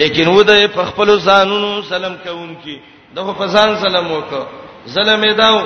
لیکن 0.00 0.26
و 0.28 0.42
د 0.42 0.66
په 0.76 0.82
خپل 0.90 1.08
ځانونو 1.28 1.82
سلام 1.88 2.14
کوونکی 2.24 2.76
دغه 3.16 3.32
په 3.40 3.46
ځان 3.54 3.76
سلام 3.84 4.12
وکړه 4.12 4.46
ظلم 4.94 5.24
یې 5.24 5.34
داو 5.42 5.56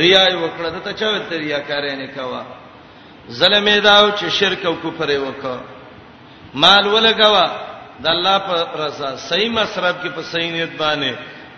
ریا 0.00 0.24
یې 0.28 0.34
وکړه 0.42 0.68
دته 0.76 0.92
چا 0.98 1.06
ویل 1.10 1.24
ته 1.30 1.36
ریاکار 1.44 1.82
نه 2.00 2.06
کاوه 2.16 2.42
ظلم 3.38 3.66
یې 3.66 3.80
داو 3.88 4.10
چې 4.18 4.24
شرک 4.38 4.66
او 4.66 4.74
کفر 4.84 5.08
یې 5.10 5.20
وکړه 5.28 5.58
مال 6.54 6.84
ولګوا 6.86 7.46
د 8.02 8.06
الله 8.14 8.36
په 8.48 8.84
رضا 8.84 9.10
صحیح 9.28 9.50
مصرف 9.60 9.94
کې 10.04 10.08
په 10.16 10.22
صحیح 10.32 10.50
نیت 10.52 10.72
باندې 10.82 11.12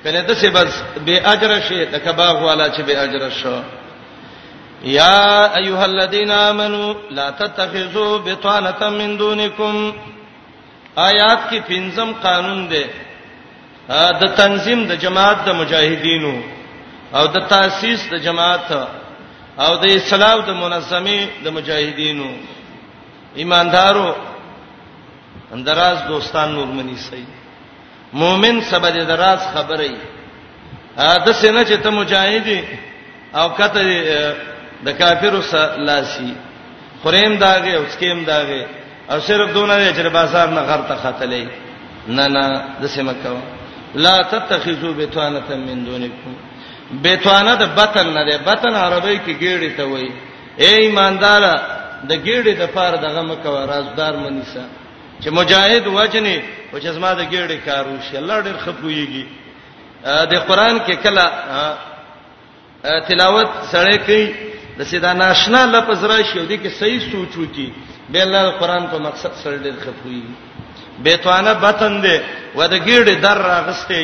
کله 0.04 0.20
د 0.22 0.32
څه 0.40 0.46
بس 0.54 0.82
به 1.06 1.32
اجر 1.32 1.60
شي 1.68 1.84
د 1.94 1.98
کباب 2.06 2.36
والا 2.42 2.66
چې 2.74 2.80
به 2.86 3.02
اجر 3.02 3.30
شي 3.40 3.56
یا 4.82 5.50
ایها 5.56 5.84
الذين 5.84 6.30
امنوا 6.30 6.94
لا 7.10 7.30
تتخذوا 7.30 8.18
بطانه 8.18 8.88
من 8.90 9.16
دونکم 9.18 9.92
آیات 10.96 11.50
کې 11.50 11.58
پنځم 11.68 12.12
قانون 12.22 12.68
دی 12.70 12.84
د 14.20 14.24
تنظیم 14.36 14.86
د 14.86 14.92
جماعت 15.00 15.38
د 15.46 15.50
مجاهدینو 15.54 16.32
او 17.12 17.26
د 17.26 17.38
تاسیس 17.48 18.08
د 18.10 18.14
جماعت 18.22 18.70
او 19.58 19.76
د 19.82 19.86
اسلام 19.88 20.40
د 20.46 20.50
منظمي 20.50 21.28
د 21.44 21.46
مجاهدینو 21.50 22.30
ایماندارو 23.34 24.14
اندراز 25.54 25.98
دوستان 26.08 26.54
نورمنی 26.54 26.96
سي 26.96 27.24
مؤمن 28.12 28.60
سبا 28.70 28.90
د 28.90 28.98
دراز 29.08 29.40
خبرې 29.54 29.92
ا 30.96 31.18
د 31.26 31.32
سینې 31.32 31.64
چې 31.68 31.76
ته 31.82 31.90
مجاهدي 31.90 32.60
او 33.34 33.48
کته 33.54 33.80
د 34.86 34.88
کافرو 35.00 35.40
سره 35.50 35.76
لاسي 35.86 36.30
خریم 37.02 37.32
داغه 37.44 37.72
او 37.78 37.84
سکیم 37.94 38.24
داغه 38.24 38.66
او 39.10 39.18
صرف 39.28 39.50
دونه 39.54 39.92
چې 39.96 40.06
بازار 40.18 40.48
نه 40.56 40.60
غرته 40.70 40.94
خاتلې 41.02 41.46
نه 42.16 42.26
نه 42.28 42.44
د 42.82 42.86
سیمکو 42.86 43.36
لا 43.94 44.16
تتخذوا 44.32 44.92
بتوانه 44.98 45.50
من 45.66 45.84
دونکم 45.84 46.32
بتوانه 47.02 47.54
د 47.54 47.62
بطن 47.78 48.06
نه 48.14 48.22
ده 48.30 48.38
بطن 48.38 48.74
عربی 48.74 49.18
کې 49.18 49.34
ګیړې 49.42 49.70
ته 49.76 49.84
وایي 49.84 50.12
اے 50.62 50.68
ایماندار 50.82 51.42
د 52.08 52.12
ګیړې 52.26 52.52
د 52.60 52.64
پار 52.74 52.92
دغه 52.96 53.22
مکو 53.22 53.56
رازدار 53.72 54.14
منیسا 54.16 54.64
چې 55.22 55.28
مجاهد 55.38 55.84
وجنې 55.86 56.38
او 56.72 56.78
چې 56.82 56.88
زما 56.96 57.14
د 57.14 57.20
ګیړې 57.32 57.58
کارو 57.68 57.96
شي 58.10 58.16
الله 58.18 58.42
ډېر 58.42 58.56
خپويږي 58.66 59.24
د 60.32 60.34
قران 60.48 60.80
کې 60.86 60.92
کله 61.04 61.24
تلاوت 63.08 63.50
سره 63.72 63.96
کوي 64.06 64.34
د 64.78 64.80
سیدا 64.90 65.12
ناشنا 65.22 65.60
لفظ 65.74 66.00
راشي 66.12 66.36
او 66.40 66.46
دې 66.50 66.56
کې 66.62 66.70
صحیح 66.80 67.00
سوچو 67.12 67.44
کی 67.54 67.66
به 68.12 68.18
الله 68.26 68.44
قرآن 68.60 68.84
په 68.92 68.98
مقصد 69.06 69.32
سره 69.44 69.56
ډېر 69.64 69.74
خپوي 69.84 70.22
بیتوانه 71.06 71.52
بتن 71.64 71.94
دې 72.04 72.16
ودګېړې 72.56 73.14
در 73.24 73.38
راغستې 73.52 74.02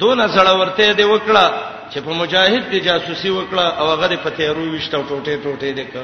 دون 0.00 0.18
زړه 0.34 0.52
ورته 0.60 0.88
دې 0.98 1.04
وکړه 1.12 1.44
چې 1.92 1.98
په 2.06 2.12
مجاهد 2.20 2.62
دې 2.72 2.78
جاسوسي 2.88 3.30
وکړه 3.34 3.66
او 3.80 3.86
هغه 3.92 4.06
دې 4.12 4.18
په 4.24 4.30
تیرو 4.40 4.64
وشته 4.74 4.96
ټوټه 5.08 5.34
ټوټه 5.44 5.70
دې 5.78 5.86
کا 5.92 6.02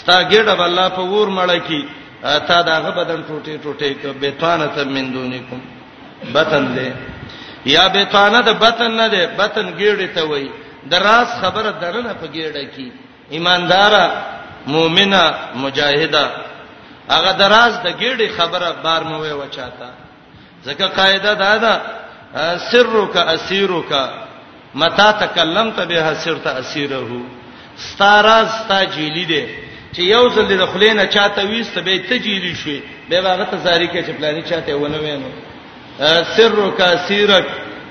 ستا 0.00 0.16
ګېړه 0.30 0.52
بل 0.60 0.68
الله 0.68 0.88
په 0.98 1.02
ور 1.12 1.28
مړ 1.28 1.56
کی 1.68 1.82
تا 2.48 2.58
داغه 2.68 2.90
بدن 3.00 3.20
ټوټه 3.28 3.54
ټوټه 3.64 3.90
ک 4.02 4.06
بیتوانه 4.22 4.66
تم 4.76 4.88
من 4.96 5.06
دونکم 5.14 5.60
بتن 6.36 6.64
دې 6.76 6.90
یا 7.74 7.88
بیتوانه 7.96 8.40
د 8.48 8.60
بتن 8.62 8.90
نه 9.00 9.06
دې 9.10 9.38
بتن 9.40 9.66
ګېړې 9.80 10.08
ته 10.14 10.22
وای 10.28 10.46
د 10.90 10.94
راز 11.08 11.28
خبره 11.42 11.70
درنه 11.82 12.12
په 12.20 12.26
ګېړه 12.26 12.62
کې 12.76 12.88
ایماندار 13.30 13.94
مؤمنه 14.66 15.24
مجاهده 15.64 16.24
هغه 17.10 17.32
دراز 17.40 17.72
د 17.86 17.88
ګډي 18.02 18.28
خبره 18.36 18.68
بار 18.84 19.02
مو 19.10 19.16
وی 19.22 19.32
وچاته 19.42 19.88
ځکه 20.66 20.86
قاعده 20.98 21.32
دا 21.34 21.54
ده 21.64 21.74
سرک 22.70 23.16
اسیرک 23.16 23.90
متا 24.80 25.10
تکلمت 25.12 25.76
به 25.88 26.14
سرت 26.24 26.46
اسیره 26.46 27.10
ستاراز 27.88 28.48
تا 28.68 28.84
جیلی 28.94 29.24
دی 29.32 29.44
چې 29.94 30.00
یو 30.14 30.28
ځل 30.34 30.46
د 30.50 30.66
خلینو 30.72 31.06
چاته 31.06 31.42
ویست 31.50 31.78
به 31.78 31.98
ته 32.08 32.16
جیلی 32.18 32.54
شي 32.62 32.82
به 33.08 33.16
هغه 33.34 33.44
ته 33.50 33.56
زاری 33.64 33.88
کې 33.88 34.04
چې 34.06 34.10
پلاني 34.18 34.42
چاته 34.42 34.74
ونه 34.78 34.98
وینو 34.98 35.30
سرک 36.36 36.80
اسیرک 36.80 37.46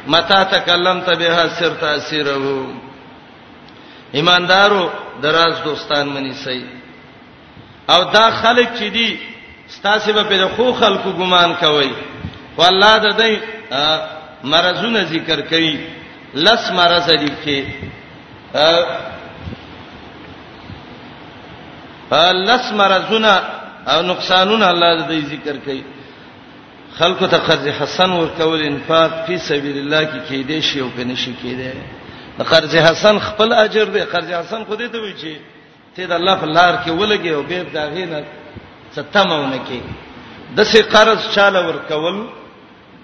متا 0.07 0.43
تکلمت 0.43 1.09
به 1.19 1.49
سرت 1.59 1.83
اسیره 1.83 2.65
ایماندارو 4.17 4.83
دراز 5.23 5.55
دوستان 5.67 6.05
منی 6.15 6.33
سي 6.43 6.63
او 7.89 8.03
دا 8.03 8.29
خلک 8.41 8.69
چې 8.79 8.83
دي 8.95 9.19
ستاسو 9.67 10.13
په 10.13 10.35
د 10.41 10.45
خو 10.55 10.73
خلکو 10.73 11.09
ګمان 11.19 11.55
کوي 11.63 11.91
والله 12.57 12.93
د 13.05 13.07
دې 13.21 13.33
مرزونه 14.51 15.03
ذکر 15.13 15.41
کوي 15.51 15.75
لس 16.45 16.61
مرز 16.77 17.09
دي 17.21 17.29
کې 17.43 17.59
لس 22.49 22.65
مرزونه 22.81 23.33
او 23.91 24.01
نقصانونه 24.11 24.65
الله 24.69 25.07
دې 25.11 25.19
ذکر 25.33 25.57
کوي 25.65 25.83
خلکو 26.97 27.25
ته 27.27 27.37
قرض 27.37 27.67
حسن 27.79 28.09
ورکول 28.11 28.61
انفاق 28.63 29.11
په 29.25 29.37
سبیل 29.37 29.77
الله 29.77 30.03
کې 30.11 30.19
کې 30.29 30.47
دي 30.47 30.61
شی 30.61 30.79
او 30.79 30.89
کنه 30.97 31.15
شي 31.15 31.31
کې 31.41 31.53
دي 31.61 31.71
د 32.39 32.43
قرض 32.51 32.75
حسن 32.75 33.19
خپل 33.27 33.53
اجر 33.63 33.85
دی 33.93 33.99
قرض 34.13 34.29
حسن 34.39 34.61
خو 34.67 34.75
دې 34.79 34.87
ته 34.93 34.97
وی 35.01 35.13
چې 35.21 35.33
ته 35.95 36.05
د 36.11 36.13
الله 36.19 36.35
په 36.41 36.45
لار 36.57 36.73
کې 36.85 36.89
ولګي 36.99 37.29
او 37.35 37.43
به 37.49 37.61
دا 37.75 37.83
غینه 37.95 38.19
ستمونه 38.95 39.59
کې 39.67 39.79
د 40.57 40.59
سه 40.71 40.81
قرض 40.95 41.19
چاله 41.35 41.59
ورکول 41.67 42.17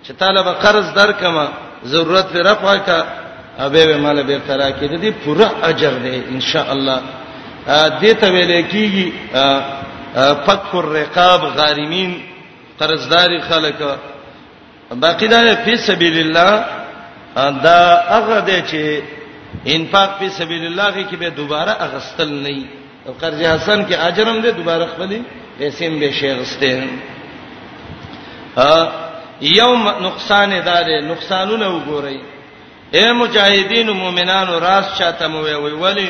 چې 0.06 0.12
طالب 0.22 0.46
قرض 0.64 0.86
درکما 0.98 1.46
ضرورت 1.92 2.28
پر 2.34 2.40
رفع 2.50 2.76
کا 2.88 2.98
ابه 3.66 3.86
به 3.86 3.98
مال 4.06 4.24
به 4.24 4.40
ترا 4.48 4.70
کې 4.78 4.84
د 4.92 4.96
دې 5.04 5.12
پوره 5.26 5.48
اجر 5.70 5.92
دی 6.04 6.16
ان 6.36 6.42
شاء 6.42 6.68
الله 6.76 7.00
دې 8.02 8.14
ته 8.22 8.28
ویل 8.34 8.52
کېږي 8.68 9.12
فك 10.46 10.74
الرقاب 10.76 11.42
غارمین 11.58 12.12
قرضداري 12.80 13.40
خلک 13.50 13.76
باقی 15.04 15.28
دا 15.28 15.56
په 15.66 15.76
سبیل 15.76 16.18
الله 16.20 16.66
دا 17.64 17.82
هغه 18.12 18.40
دی 18.48 18.60
چې 18.70 19.02
انفاق 19.76 20.10
په 20.20 20.28
سبیل 20.40 20.64
الله 20.66 21.08
کې 21.10 21.16
به 21.22 21.30
دوباره 21.30 21.72
اغستل 21.86 22.30
نه 22.46 22.66
او 23.06 23.14
قرض 23.22 23.42
حسن 23.42 23.86
کې 23.86 23.94
اجرم 24.08 24.42
دې 24.44 24.52
دوباره 24.60 24.86
خپلې 24.94 25.20
پیسې 25.60 25.90
به 26.00 26.12
شي 26.20 26.30
اغسته 26.32 26.84
ا 28.58 28.88
یوم 29.42 29.84
نقصان 30.08 30.50
دار 30.66 30.88
نقصانونه 31.12 31.66
وګورئ 31.76 32.18
اے 32.96 33.12
مجاهدین 33.14 33.88
او 33.90 33.94
مؤمنانو 33.94 34.60
راس 34.60 34.86
چاته 34.98 35.28
مو 35.28 35.40
وی 35.44 35.72
ولی 35.84 36.10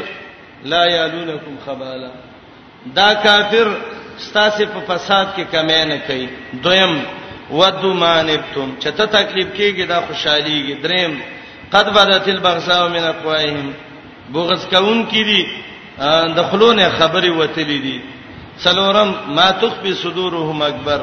لا 0.71 0.85
یالونکم 0.89 1.55
خبالا 1.65 2.11
دا 2.95 3.13
کافر 3.23 3.67
ستاسو 4.17 4.63
په 4.73 4.79
فساد 4.87 5.27
کې 5.37 5.43
کمې 5.51 5.83
نه 5.91 5.97
کوي 6.07 6.27
دویم 6.63 6.93
ودو 7.51 7.93
مانبتم 7.93 8.69
چته 8.79 9.05
تکلیف 9.05 9.47
کېږي 9.57 9.87
دا 9.87 9.99
خوشحاليږي 10.07 10.75
دریم 10.83 11.13
قد 11.73 11.93
بدت 11.93 12.27
البغضاء 12.29 12.87
من 12.89 13.03
اقوائهم 13.13 13.71
بغض 14.33 14.65
کون 14.69 15.03
کی 15.11 15.23
دي 15.23 15.41
د 16.35 16.39
خلونه 16.51 16.89
خبري 16.99 17.29
وتلې 17.29 17.81
دي 17.85 18.01
سلورم 18.63 19.13
ما 19.37 19.51
تخفي 19.63 19.93
صدورهم 20.03 20.61
اکبر 20.67 21.01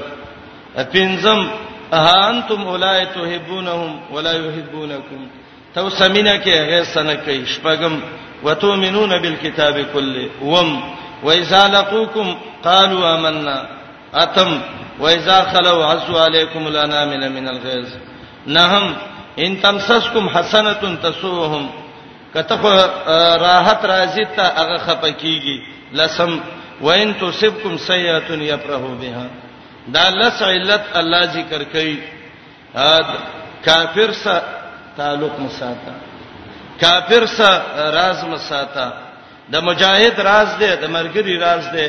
پنځم 0.93 1.51
اهانتم 1.99 2.67
اولای 2.73 3.07
تحبونهم 3.17 4.01
ولا 4.17 4.33
يحبونكم 4.33 5.27
تو 5.75 5.91
سمینه 5.91 6.35
کې 6.45 6.49
هغه 6.49 6.83
سنه 6.85 7.15
کوي 7.15 7.47
شپغم 7.55 8.01
وتؤمنون 8.45 9.19
بالكتاب 9.23 9.85
كله 9.93 10.31
وم 10.43 10.81
واذا 11.23 11.69
لقوكم 11.69 12.35
قالوا 12.65 13.15
آمنا 13.15 13.59
اتم 14.15 14.59
واذا 15.01 15.43
خلوا 15.53 15.85
عسوا 15.87 16.21
عليكم 16.23 16.67
الانامل 16.67 17.33
من 17.33 17.49
الغيظ 17.49 17.89
نهم 18.47 18.95
ان 19.45 19.57
تمسسکم 19.63 20.29
حسنه 20.29 20.95
تسوهم 21.03 21.67
کته 22.35 22.63
راحت 23.45 23.83
راځي 23.93 24.25
ته 24.37 24.45
هغه 24.59 24.79
خپکیږي 24.87 25.59
لسم 25.99 26.31
وان 26.87 27.09
تصبکم 27.23 27.75
سیئه 27.87 28.39
یفرحوا 28.53 28.95
بها 29.03 29.27
دا 29.95 30.05
لس 30.23 30.43
علت 30.53 30.85
الله 31.01 31.23
ذکر 31.37 31.63
کوي 31.75 31.97
کافر 33.65 34.13
سره 34.23 34.43
تعلق 34.97 35.35
مساته 35.47 35.95
کافر 36.83 37.27
سره 37.39 37.59
راز 37.99 38.21
مساته 38.33 38.89
د 39.53 39.63
مجاهد 39.69 40.17
راز 40.31 40.51
دی 40.61 40.71
د 40.87 40.91
مرګري 40.97 41.37
راز 41.47 41.65
دی 41.77 41.87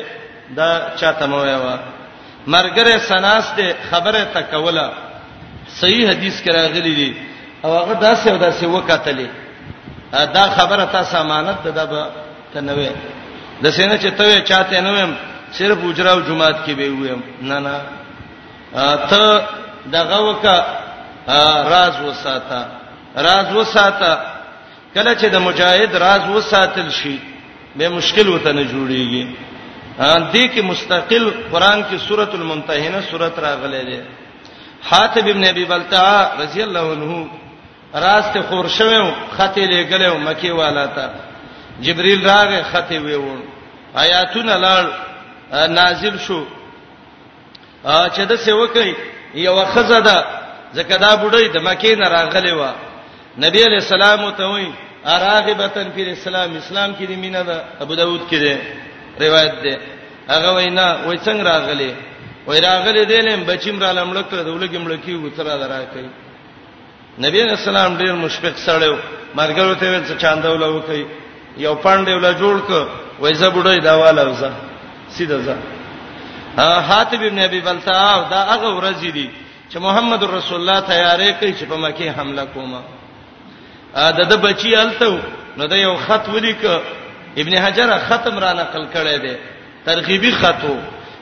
دا 0.60 0.70
چاته 1.00 1.26
مو 1.34 1.42
یو 1.46 1.64
مرګره 2.48 2.96
سناس 3.10 3.46
دی 3.58 3.68
خبره 3.90 4.24
تکوله 4.38 4.88
صحیح 5.80 6.08
حدیث 6.12 6.38
کرا 6.46 6.64
غلی 6.74 6.94
دی 7.02 7.12
او 7.64 7.70
هغه 7.76 7.94
داسې 7.94 8.28
او 8.28 8.38
داسې 8.38 8.64
وکاتلې 8.64 9.28
دا 10.14 10.50
خبره 10.58 10.86
تاسو 10.86 11.18
امانت 11.22 11.68
ده 11.68 11.86
به 11.86 12.06
تنوي 12.54 12.90
د 13.64 13.70
سینې 13.72 13.98
چې 14.04 14.10
ته 14.18 14.42
چاته 14.42 14.82
نه 14.82 14.92
ویم 14.94 15.14
صرف 15.58 15.78
اجره 15.84 16.12
او 16.12 16.20
جمعات 16.20 16.56
کې 16.66 16.70
به 16.80 16.90
ویم 16.90 17.22
نه 17.42 17.60
نه 17.60 17.82
ته 19.10 19.42
دغه 19.92 20.20
وکا 20.30 20.56
راز 21.74 21.96
وساته 22.06 22.62
راز 23.16 23.54
وساته 23.56 24.18
کله 24.96 25.16
چې 25.16 25.26
د 25.26 25.36
مجاهد 25.48 25.96
راز 25.96 26.30
وساتل 26.36 26.90
شي 26.92 27.20
به 27.76 27.90
مشکل 27.90 28.30
وته 28.30 28.52
نه 28.52 28.64
جوړیږي 28.70 29.26
دې 30.34 30.44
کې 30.58 30.62
مستقل 30.62 31.32
قران 31.52 31.84
کې 31.84 32.08
سورۃ 32.10 32.34
الممتحنه 32.34 33.02
سورۃ 33.12 33.36
راغلې 33.40 33.84
ده 33.92 34.04
حاتب 34.90 35.28
ابن 35.28 35.44
ابي 35.46 35.66
بلتع 35.66 36.30
رضی 36.42 36.62
الله 36.64 36.92
عنه 36.94 37.28
راست 37.94 38.38
خور 38.50 38.66
شوم 38.68 39.12
خطې 39.38 39.66
لګلې 39.68 40.14
مکی 40.18 40.50
والا 40.52 40.86
ته 40.96 41.10
جبريل 41.82 42.22
راغې 42.24 42.64
خطې 42.74 42.92
ویون 43.02 43.42
آیاتونه 43.96 44.54
لړ 44.58 44.86
نازل 45.70 46.20
شو 46.20 46.46
چې 47.86 48.20
د 48.30 48.36
سیوکې 48.38 48.94
یو 49.36 49.66
خزه 49.66 50.00
ده 50.00 50.26
ځکه 50.74 50.96
دا 50.98 51.16
بډای 51.16 51.48
د 51.50 51.58
مکی 51.66 51.96
نه 51.96 52.06
راغلې 52.10 52.54
و 52.54 52.64
نبی 53.38 53.64
علیہ 53.66 53.82
السلام 53.86 54.32
ته 54.32 54.44
وایي 54.46 54.72
اراغبتن 55.06 55.92
فی 55.96 56.02
الاسلام 56.04 56.58
اسلام 56.58 56.96
کې 57.00 57.04
د 57.10 57.18
مینا 57.18 57.42
ده 57.42 57.64
ابو 57.82 57.96
داود 57.96 58.22
کې 58.30 58.36
ده 58.44 58.58
روایت 59.20 59.56
ده 59.64 59.78
هغه 60.30 60.56
وینا 60.56 60.98
وای 61.06 61.18
څنګه 61.20 61.44
راغلي 61.48 61.94
وای 62.48 62.60
راغلي 62.60 63.06
دلم 63.06 63.44
بچیم 63.44 63.80
را 63.80 63.92
لمړک 63.94 64.34
له 64.36 64.44
دولګم 64.44 64.84
لکی 64.94 65.16
وتره 65.16 65.58
درا 65.58 65.80
کوي 65.94 66.10
نبی 67.26 67.40
رسول 67.54 67.76
الله 67.78 67.90
ډیر 68.04 68.14
مشفق 68.16 68.56
سره 68.68 68.88
مرګرو 69.40 69.76
ته 69.80 69.86
ویل 69.92 70.06
چې 70.08 70.16
چاندول 70.22 70.62
وکي 70.64 71.06
یو 71.64 71.74
پاندې 71.76 72.12
ولا 72.20 72.32
جوړ 72.34 72.56
ک 72.70 72.88
وایزه 73.24 73.50
بډای 73.56 73.80
دا 73.88 73.94
والا 74.02 74.24
وزه 74.30 74.52
سیده 75.16 75.38
زه 75.38 75.58
حاتب 76.90 77.24
ابن 77.30 77.40
ابي 77.40 77.60
بلتا 77.68 78.28
دا 78.30 78.40
هغه 78.54 78.70
ورځ 78.80 79.02
دي 79.18 79.28
چې 79.70 79.78
محمد 79.88 80.24
رسول 80.24 80.58
الله 80.60 80.80
تیارې 80.80 81.32
کوي 81.40 81.54
چې 81.60 81.64
په 81.64 81.78
مکه 81.78 82.12
حمله 82.22 82.46
کوما 82.54 82.82
ا 84.06 84.12
دغه 84.20 84.36
بچی 84.48 84.76
الته 84.76 85.20
نو 85.58 85.68
دا 85.68 85.76
یو 85.78 85.94
خط 86.08 86.30
ولیک 86.34 86.62
ابن 87.38 87.54
حجر 87.64 87.94
ختم 88.08 88.40
را 88.44 88.54
نقل 88.62 88.84
کړی 88.96 89.18
دی 89.24 89.36
ترغیبی 89.86 90.32
خطو 90.32 90.76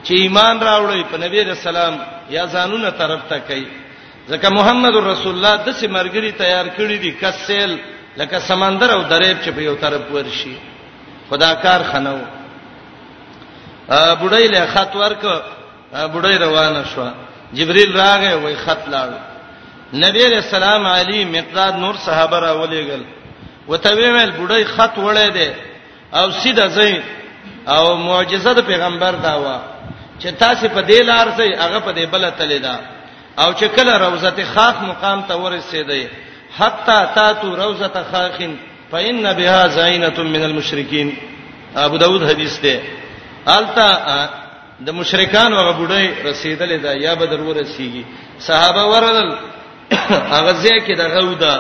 چې 0.06 0.12
ایمان 0.24 0.60
راوړی 0.60 1.12
په 1.12 1.18
نبی 1.26 1.44
رسول 1.44 1.78
الله 1.78 2.00
یا 2.30 2.46
ځانونه 2.48 2.90
طرف 3.00 3.22
ته 3.30 3.40
کوي 3.50 3.68
ځکه 4.32 4.50
محمد 4.58 4.96
رسول 4.96 5.34
الله 5.36 5.56
د 5.68 5.76
سیمرګری 5.82 6.32
تیار 6.42 6.66
کړی 6.78 6.98
دی 7.04 7.12
کسل 7.22 7.72
لکه 8.20 8.40
سمندر 8.50 8.90
او 8.96 9.02
دریب 9.12 9.38
چې 9.44 9.50
په 9.56 9.62
یو 9.68 9.76
طرف 9.84 10.02
ورشي 10.16 10.56
خدا 11.30 11.54
کار 11.66 11.84
خنو 11.92 12.18
ا 13.90 14.14
بډای 14.22 14.48
له 14.54 14.66
خط 14.74 14.96
ورک 15.02 15.24
بډای 16.16 16.38
روانه 16.46 16.82
شو 16.94 17.08
جبريل 17.60 17.96
راغی 18.00 18.34
وای 18.44 18.56
خط 18.66 18.88
لاړ 18.96 19.10
نبی 20.04 20.26
رسول 20.32 20.64
الله 20.64 20.90
علی 21.02 21.24
مقداد 21.38 21.74
نور 21.84 21.96
صحابه 22.08 22.40
را 22.46 22.52
ولېګل 22.68 23.02
وته 23.68 23.94
ویل 23.96 24.32
بډای 24.40 24.66
خط 24.74 24.94
وړې 24.98 25.34
دی 25.34 25.52
او 26.20 26.32
سیده 26.42 26.68
زین 26.80 27.02
او 27.74 27.96
معجزه 27.98 28.54
د 28.60 28.68
پیغمبر 28.72 29.12
دا 29.28 29.34
و 29.42 29.58
چې 30.22 30.28
تاسو 30.44 30.68
په 30.70 30.82
دې 30.88 31.02
لار 31.12 31.28
سي 31.38 31.50
هغه 31.54 31.80
په 31.80 31.92
دې 31.98 32.06
بل 32.12 32.30
تللی 32.38 32.60
دا 32.68 32.76
او 33.38 33.54
چې 33.54 33.66
کله 33.76 33.94
روزه 34.02 34.46
خاخ 34.56 34.76
مقام 34.82 35.22
ته 35.28 35.34
ورسېدې 35.36 36.08
حتا 36.60 37.06
تاتو 37.16 37.56
روزه 37.56 37.90
خاخین 38.12 38.56
فإن 38.92 39.34
بها 39.38 39.68
زینۃ 39.68 40.20
من 40.20 40.44
المشرکین 40.44 41.12
ابو 41.76 41.98
داود 41.98 42.24
حدیث 42.30 42.60
ده 42.62 42.82
التا 43.46 43.88
د 44.86 44.90
مشرکان 44.94 45.54
هغه 45.54 45.72
بډای 45.80 46.10
رسیدلې 46.26 46.84
ده 46.84 46.98
یا 46.98 47.14
بدر 47.16 47.40
ورسیږي 47.44 48.04
صحابه 48.40 48.84
ورل 48.84 49.36
هغه 50.36 50.54
ځکه 50.64 50.96
د 50.96 51.20
غودا 51.20 51.56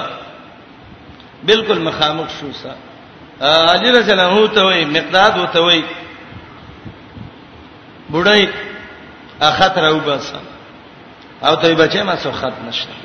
بالکل 1.46 1.80
مخامخ 1.80 2.30
شو 2.40 2.52
سا 2.64 2.72
علی 3.74 3.90
رسول 3.92 4.20
الله 4.20 4.48
ته 4.54 4.62
وي 4.66 4.86
مقداد 4.98 5.38
وته 5.38 5.62
وي 5.62 5.84
بډای 8.12 8.48
اخت 9.42 9.78
راو 9.78 10.00
باسه 10.00 10.42
او 11.44 11.56
ته 11.56 11.76
بچې 11.76 11.98
ما 12.02 12.16
سو 12.24 12.32
خط 12.32 12.54
نشته 12.68 12.96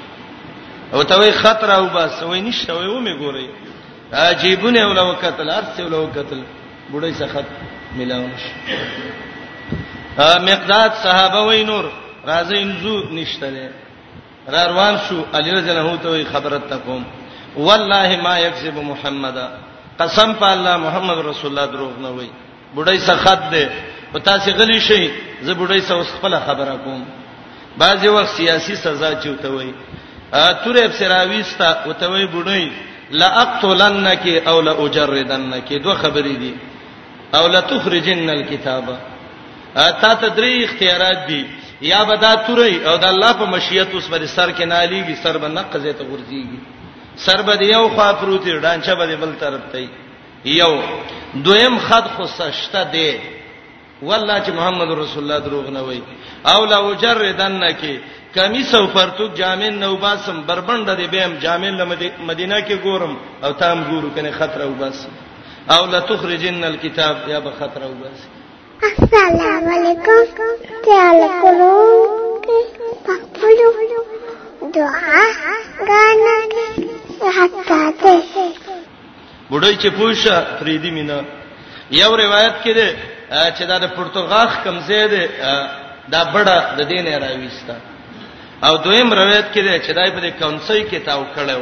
او 0.94 1.02
ته 1.04 1.18
وی 1.18 1.30
خط 1.32 1.64
راو 1.64 1.86
بس 1.86 2.22
وای 2.22 2.40
نشته 2.40 2.72
وای 2.72 2.86
و 2.86 3.00
می 3.00 3.14
ګوري 3.18 3.46
عجيبونه 4.12 4.86
ولا 4.88 5.02
وکتل 5.02 5.50
ارسه 5.50 5.84
ولا 5.84 5.98
وکتل 5.98 6.42
بډای 6.92 7.14
څخه 7.18 7.28
خط 7.34 7.44
ملاو 7.96 8.24
نشي 8.26 8.52
مقداد 10.18 10.90
صحابه 11.02 11.40
وای 11.42 11.64
نور 11.64 11.92
راځي 12.26 12.56
انزو 12.56 13.02
نشته 13.12 13.50
نه 13.50 13.68
را 14.48 14.66
روان 14.66 14.96
شو 15.08 15.22
علی 15.34 15.50
رضی 15.50 15.70
الله 15.70 15.90
عنه 15.90 15.96
ته 15.98 16.24
خبرت 16.24 16.70
تکوم 16.70 17.04
والله 17.56 18.16
ما 18.22 18.38
یکذب 18.38 18.76
محمد 18.78 19.48
قسم 20.00 20.32
په 20.32 20.46
الله 20.52 20.76
محمد 20.76 21.18
رسول 21.18 21.50
الله 21.58 21.66
دروغ 21.72 21.98
نه 21.98 22.08
وای 22.08 22.30
بډای 22.76 22.98
څخه 22.98 23.16
خط 23.16 23.50
ده 23.50 23.70
او 24.14 24.18
تاسو 24.20 24.50
غلی 24.50 24.80
شئ 24.80 25.10
زه 25.42 25.54
بډای 25.54 25.80
څخه 25.82 26.02
خپل 26.04 26.38
خبره 26.46 26.76
کوم 26.84 27.06
بعضی 27.78 28.08
وخت 28.08 28.36
سیاسي 28.36 28.74
سزا 28.76 29.12
چوته 29.14 29.48
وای 29.48 29.72
تورې 30.32 30.84
بسراويستا 30.90 31.84
وتوي 31.88 32.26
بډوي 32.26 32.70
لا 33.10 33.28
اقتلنک 33.42 34.28
او 34.48 34.60
لا 34.60 34.72
اجردنک 34.72 35.72
دوه 35.72 35.94
خبرې 35.94 36.36
دي 36.40 36.54
او 37.34 37.46
لا 37.46 37.60
تخرجن 37.60 38.30
الكتاب 38.30 38.96
اته 39.76 40.14
تدری 40.14 40.64
اختیارات 40.64 41.26
دي 41.28 41.44
یا 41.82 42.02
بدا 42.04 42.34
تورې 42.46 42.86
او 42.88 42.96
د 42.96 43.04
الله 43.04 43.32
په 43.32 43.44
مشیت 43.54 43.94
اوس 43.94 44.08
پر 44.10 44.26
سر 44.26 44.50
کې 44.52 44.64
ناليږي 44.64 45.14
سر 45.22 45.38
باندې 45.38 45.74
قزې 45.74 45.94
ته 45.98 46.04
ورځيږي 46.04 46.58
سر 47.16 47.42
به 47.42 47.64
یو 47.68 47.88
خوا 47.88 48.12
پروت 48.12 48.46
ډانچه 48.48 48.94
به 48.94 49.16
بل 49.16 49.32
طرف 49.40 49.60
ته 49.72 49.86
یو 50.44 50.72
دویم 51.34 51.78
خد 51.88 52.04
خو 52.16 52.24
سشته 52.26 52.82
دی 52.92 53.10
والله 54.02 54.42
چې 54.44 54.50
محمد 54.54 54.90
رسول 54.98 55.22
الله 55.22 55.38
دروغ 55.38 55.70
نه 55.70 55.82
وای 55.82 56.02
او 56.52 56.64
لا 56.66 56.78
وجردن 56.88 57.62
کې 57.80 57.94
کمی 58.34 58.62
سو 58.70 58.86
پرتوک 58.92 59.34
جامین 59.36 59.78
نو 59.78 59.94
باسم 59.96 60.40
بربند 60.46 60.90
دی 60.96 61.06
بهم 61.12 61.38
جامین 61.44 61.78
مدینه 62.28 62.58
کې 62.68 62.84
ګورم 62.86 63.14
او 63.44 63.52
تام 63.52 63.84
ګورو 63.90 64.10
کنه 64.16 64.30
خطر 64.38 64.62
او 64.62 64.72
بس 64.80 65.06
او 65.70 65.86
لا 65.86 66.00
تخرجن 66.00 66.64
الكتاب 66.64 67.16
یا 67.28 67.40
به 67.40 67.50
خطر 67.58 67.82
او 67.84 67.92
بس 67.94 68.20
السلام 68.82 69.68
علیکم 69.76 70.42
تعالی 70.84 71.28
کوم 71.42 72.40
پخپلو 73.06 74.02
دعا 74.74 75.22
غانا 75.88 76.34
حتا 77.36 77.92
ته 78.02 78.20
بډای 79.50 79.76
چې 79.76 79.86
پوښه 79.86 80.60
فریدی 80.60 80.90
مینا 80.90 81.22
یو 81.90 82.16
روایت 82.16 82.52
کې 82.64 82.68
ده 82.74 82.96
چې 83.32 83.64
دا 83.70 83.76
د 83.84 83.86
پرتګال 83.96 84.48
کمزې 84.64 85.02
ده 85.12 85.24
دا 86.12 86.22
بڑا 86.34 86.56
د 86.78 86.80
دین 86.92 87.06
راويستا 87.22 87.76
او 88.66 88.74
دویم 88.84 89.08
روایت 89.20 89.46
کې 89.54 89.58
ده 89.66 89.74
چې 89.84 89.90
دای 89.98 90.08
په 90.14 90.20
دې 90.24 90.30
کونسي 90.42 90.80
کې 90.90 90.98
تاو 91.08 91.22
کړو 91.36 91.60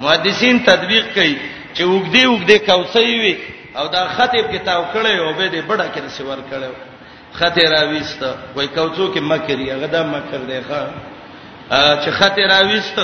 محدثین 0.00 0.58
تطبیق 0.70 1.04
کوي 1.16 1.36
چې 1.76 1.82
وګدي 1.92 2.24
وګدي 2.28 2.58
کونسي 2.70 3.12
وي 3.22 3.36
او 3.78 3.86
دا 3.94 4.02
خطیب 4.16 4.44
کې 4.50 4.60
تاو 4.68 4.82
کړو 4.94 5.20
او 5.26 5.32
به 5.38 5.46
دې 5.54 5.60
بڑا 5.70 5.86
کې 5.94 6.08
سیور 6.16 6.38
کړو 6.52 6.72
خطه 7.38 7.64
راويست 7.70 8.22
وای 8.56 8.68
کوڅو 8.74 9.06
کې 9.14 9.20
مکر 9.30 9.58
یې 9.58 9.82
غدا 9.82 10.02
مکر 10.12 10.38
دی 10.50 10.60
ښا 10.70 10.82
چې 12.04 12.10
خطه 12.18 12.46
راويست 12.52 13.00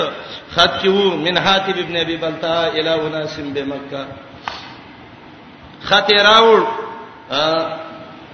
خط 0.55 0.73
کې 0.81 0.87
وو 0.87 1.17
من 1.25 1.37
حاتب 1.37 1.77
ابن 1.85 1.97
ابي 1.97 2.17
بلتا 2.17 2.57
الى 2.67 2.93
وناس 3.03 3.39
بمکه 3.39 4.05
خطه 5.89 6.15
راوړ 6.29 6.61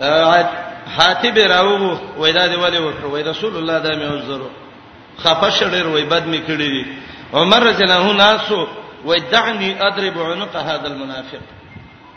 حاتب 0.02 1.38
راوغو 1.40 1.96
وېدا 2.18 2.46
دی 2.48 2.56
ولی 2.56 2.78
وکړ 2.78 3.06
وې 3.06 3.24
رسول 3.28 3.58
الله 3.58 3.80
دا 3.80 3.92
مې 3.92 4.12
عذر 4.18 4.42
خفش 5.22 5.62
ډېر 5.64 5.86
وې 5.88 6.04
بد 6.10 6.24
مې 6.26 6.40
کړی 6.48 6.70
دي 6.74 6.86
عمر 7.34 7.62
رضی 7.64 7.84
الله 7.84 8.00
عنه 8.00 8.14
ناسو 8.14 8.68
ودعني 9.06 9.76
اضرب 9.88 10.20
عنق 10.20 10.56
هذا 10.56 10.88
المنافق 10.88 11.42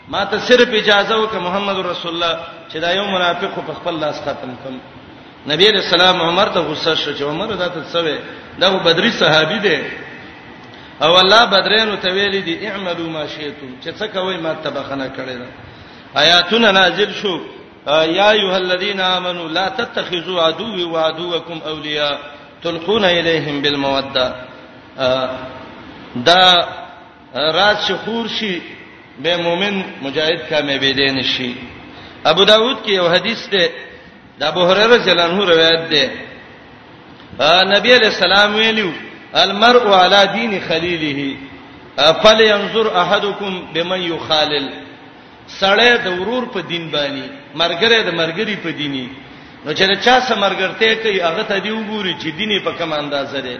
ما 0.09 0.23
ته 0.25 0.37
صرف 0.39 0.67
اجازه 0.73 1.17
وک 1.23 1.33
محمد 1.35 1.79
رسول 1.79 2.11
الله 2.13 2.39
چې 2.73 2.77
دا 2.81 2.91
یو 2.91 3.05
منافق 3.05 3.55
په 3.67 3.73
خپل 3.73 3.99
لاس 3.99 4.19
ختم 4.21 4.55
کم 4.63 4.77
نبی 5.51 5.69
رسول 5.71 6.01
الله 6.01 6.23
عمر 6.29 6.47
ته 6.49 6.59
غصه 6.59 6.95
شو 6.95 7.11
چې 7.17 7.21
عمر 7.21 7.53
دا 7.53 7.67
ته 7.67 7.83
څه 7.93 8.19
دا 8.59 8.69
بدري 8.69 9.11
صحابي 9.11 9.59
دی 9.59 9.83
او 11.03 11.17
الله 11.19 11.45
بدرینو 11.45 11.95
ته 11.95 12.09
ویلي 12.11 12.41
دي 12.41 12.67
اعملوا 12.69 13.09
ما 13.09 13.27
شئتم 13.27 13.69
چې 13.83 13.89
څه 13.99 14.05
کوي 14.13 14.37
ما 14.37 14.53
تبخنه 14.63 15.07
کړی 15.17 15.37
دا 15.39 15.47
آیاتونه 16.23 16.71
نازل 16.71 17.11
شو 17.21 17.39
یا 17.87 18.29
ایها 18.31 18.55
الذين 18.57 18.99
امنوا 19.01 19.47
لا 19.49 19.69
تتخذوا 19.69 20.41
عدوي 20.41 20.83
وعدوكم 20.83 21.61
اولیاء 21.67 22.19
تلقون 22.63 23.05
اليهم 23.05 23.61
بالموده 23.61 24.35
دا 26.15 26.67
رات 27.37 27.77
شخور 27.89 28.27
شي 28.27 28.61
به 29.19 29.37
مؤمن 29.37 29.83
مجاهد 30.01 30.49
کامیابیدین 30.49 31.21
شي 31.23 31.49
ابو 32.25 32.43
داود 32.45 32.77
کې 32.85 32.89
یو 32.89 33.09
حدیث 33.09 33.49
ده 33.51 33.69
د 34.39 34.43
ابو 34.43 34.65
هريره 34.65 34.87
رضی 34.95 35.11
الله 35.11 35.23
عنه 35.23 35.45
روایت 35.45 35.89
ده 35.89 36.11
نبی 37.63 37.93
علیہ 37.95 38.07
السلام 38.07 38.55
ویلو 38.55 38.91
المرء 39.35 39.87
على 39.95 40.29
دين 40.33 40.61
خليله 40.69 41.35
فلينظر 42.23 43.01
احدكم 43.01 43.67
بمن 43.73 44.01
يخالل 44.01 44.84
سړی 45.47 45.91
د 46.05 46.07
ورور 46.19 46.43
په 46.53 46.61
دین 46.61 46.89
باندې 46.91 47.23
مرګره 47.55 47.97
د 48.09 48.11
مرګري 48.21 48.55
په 48.65 48.71
دیني 48.71 49.07
نو 49.65 49.71
چې 49.73 49.83
چا 50.05 50.19
سره 50.25 50.35
مرګرته 50.45 50.95
کوي 51.03 51.21
هغه 51.27 51.43
ته 51.49 51.57
دی 51.59 51.69
وګوري 51.71 52.13
چې 52.21 52.29
دیني 52.37 52.59
په 52.65 52.71
کوم 52.79 52.93
اندازه 52.93 53.39
ده 53.41 53.57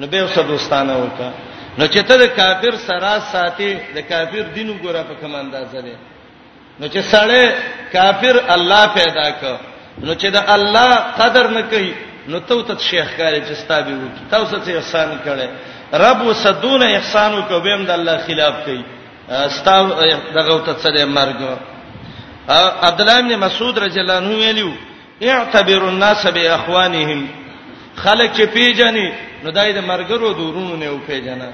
نو 0.00 0.06
به 0.06 0.18
اوسه 0.20 0.42
دوستانه 0.42 0.94
وکا 1.02 1.30
نو 1.78 1.86
چې 1.86 2.00
ته 2.08 2.14
د 2.18 2.24
کافر 2.40 2.74
سره 2.88 3.12
ساتي 3.32 3.72
د 3.94 3.98
کافر 4.10 4.44
دین 4.56 4.68
وګوره 4.70 5.02
په 5.10 5.14
کوم 5.20 5.34
اندازه 5.34 5.80
ده 5.86 5.96
نو 6.80 6.86
چې 6.88 7.00
سړی 7.14 7.44
کافر 7.92 8.34
الله 8.54 8.84
پیدا 8.98 9.26
کړ 9.40 9.54
نو 10.06 10.14
چې 10.14 10.26
د 10.36 10.38
الله 10.54 10.90
قدر 11.20 11.46
نه 11.50 11.62
کوي 11.62 11.92
نو 12.28 12.38
ته 12.40 12.62
ته 12.62 12.74
شیخ 12.90 13.08
کاری 13.16 13.40
چې 13.46 13.54
ستابه 13.62 13.94
وکي 14.02 14.22
تاسو 14.30 14.56
ته 14.58 14.72
احسان 14.76 15.10
کړي 15.26 15.48
رب 15.94 16.20
وسدون 16.26 16.82
احسان 16.82 17.30
وکوي 17.34 17.72
هم 17.72 17.84
د 17.84 17.90
الله 17.90 18.16
خلاف 18.26 18.54
کوي 18.64 18.84
استاو 19.30 19.88
دغه 20.34 20.58
ته 20.66 20.72
څه 20.82 20.90
دی 20.90 21.04
مرګ 21.04 21.40
عبد 22.86 23.00
الله 23.00 23.20
بن 23.20 23.38
مسعود 23.38 23.78
رضی 23.78 24.00
الله 24.00 24.16
عنه 24.16 24.30
ویلو 24.34 24.72
اعتبر 25.22 25.82
الناس 25.88 26.26
باخوانهم 26.26 27.26
خلک 27.96 28.30
چې 28.36 28.42
پیژني 28.54 29.08
نو 29.44 29.50
دای 29.50 29.72
د 29.72 29.78
مرګرو 29.84 30.32
دورونو 30.38 30.76
نه 30.76 30.86
او 30.86 30.98
پیژنه 31.08 31.48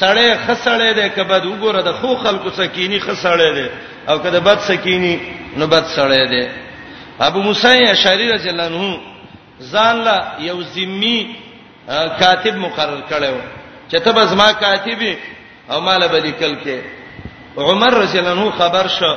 سړی 0.00 0.36
خسړې 0.46 0.94
ده 0.96 1.08
کبد 1.08 1.42
وګوره 1.44 1.82
د 1.82 1.92
خو 1.92 2.14
خلکو 2.16 2.50
سکینی 2.50 3.00
خسړې 3.00 3.50
ده 3.58 3.68
او 4.08 4.18
کده 4.18 4.40
بد 4.40 4.58
سکینی 4.60 5.20
نو 5.56 5.66
بد 5.66 5.84
سړې 5.96 6.24
ده 6.30 6.50
ابو 7.20 7.42
موسی 7.42 7.82
اشعری 7.90 8.32
رضی 8.32 8.48
الله 8.50 8.64
عنه 8.66 8.98
ځان 9.60 9.96
لا 10.04 10.24
یو 10.38 10.62
ذمی 10.62 11.34
کاتب 12.20 12.56
مقرر 12.56 13.02
کړو 13.10 13.36
چې 13.90 13.98
ته 14.00 14.12
به 14.12 14.24
زما 14.26 14.52
کاتبې 14.52 15.16
او 15.70 15.80
مال 15.80 16.08
به 16.08 16.18
لیکل 16.20 16.54
کې 16.64 16.80
عمر 17.56 17.92
رضی 18.02 18.18
الله 18.18 18.30
عنه 18.32 18.50
خبر 18.50 18.86
شو 18.98 19.14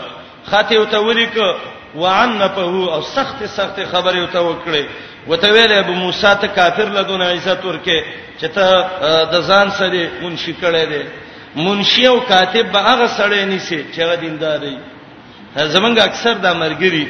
خاطی 0.52 0.76
او 0.78 0.86
ته 0.86 0.98
ولیک 0.98 1.32
وعنفه 1.96 2.62
او 2.62 3.02
سخت 3.02 3.46
سخت 3.46 3.86
خبره 3.86 4.20
او 4.22 4.28
ته 4.28 4.40
وکړي 4.40 4.86
وته 5.30 5.50
ویل 5.54 5.72
ابو 5.72 5.94
موسی 5.94 6.36
ته 6.42 6.48
کافر 6.48 6.84
لدونه 6.90 7.26
عزت 7.26 7.66
ورکه 7.66 8.04
چې 8.42 8.46
ته 8.56 8.66
د 9.32 9.42
ځان 9.48 9.70
سره 9.72 10.10
منشي 10.22 10.54
کړي 10.62 10.86
دي 10.86 11.04
منشي 11.56 12.08
او 12.08 12.20
کاتب 12.20 12.72
به 12.72 12.80
هغه 12.80 13.08
سره 13.08 13.46
نيسي 13.46 13.86
چې 13.96 14.00
هغه 14.00 14.16
دیندار 14.16 14.58
دی 14.58 14.78
زمونږ 15.58 16.00
اکثر 16.02 16.34
د 16.34 16.48
مرګري 16.54 17.08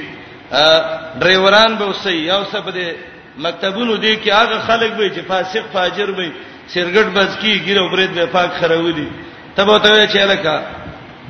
ډرایوران 1.20 1.76
به 1.76 1.86
وسي 1.86 2.10
یو 2.12 2.44
څه 2.52 2.58
بده 2.58 2.94
مکتبونو 3.38 3.96
دي 3.96 4.18
کې 4.18 4.28
هغه 4.30 4.60
خلک 4.60 4.92
به 4.94 5.10
چې 5.10 5.20
فاسق 5.28 5.64
فاجر 5.74 6.12
به 6.12 6.32
سرګټ 6.74 7.08
بز 7.16 7.36
کی 7.42 7.62
ګیرو 7.66 7.90
برید 7.92 8.12
به 8.14 8.26
پاک 8.26 8.52
خرولي 8.60 9.08
تبه 9.56 9.78
ته 9.80 10.08
چې 10.08 10.18
الکه 10.20 10.83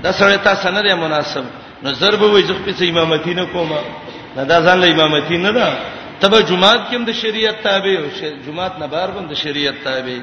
دا 0.03 0.11
سره 0.11 0.37
تا 0.37 0.55
سند 0.55 0.85
مناسب 0.87 1.45
نو 1.83 1.91
ضرب 1.91 2.21
وې 2.21 2.43
ځخ 2.49 2.57
په 2.65 2.83
امامتی 2.89 3.33
نه 3.33 3.45
کومه 3.45 3.79
نه 4.35 4.43
دا 4.45 4.57
ځان 4.65 4.77
له 4.81 4.87
امامتی 4.91 5.37
نه 5.37 5.51
ده 5.51 5.67
تبه 6.19 6.41
جمعات 6.41 6.81
کې 6.91 6.95
د 7.07 7.11
شریعت 7.11 7.63
تابع 7.63 7.93
او 7.99 8.07
جمعات 8.47 8.79
نه 8.79 8.85
بار 8.87 9.11
بند 9.11 9.33
شریعت 9.33 9.83
تابع 9.83 10.19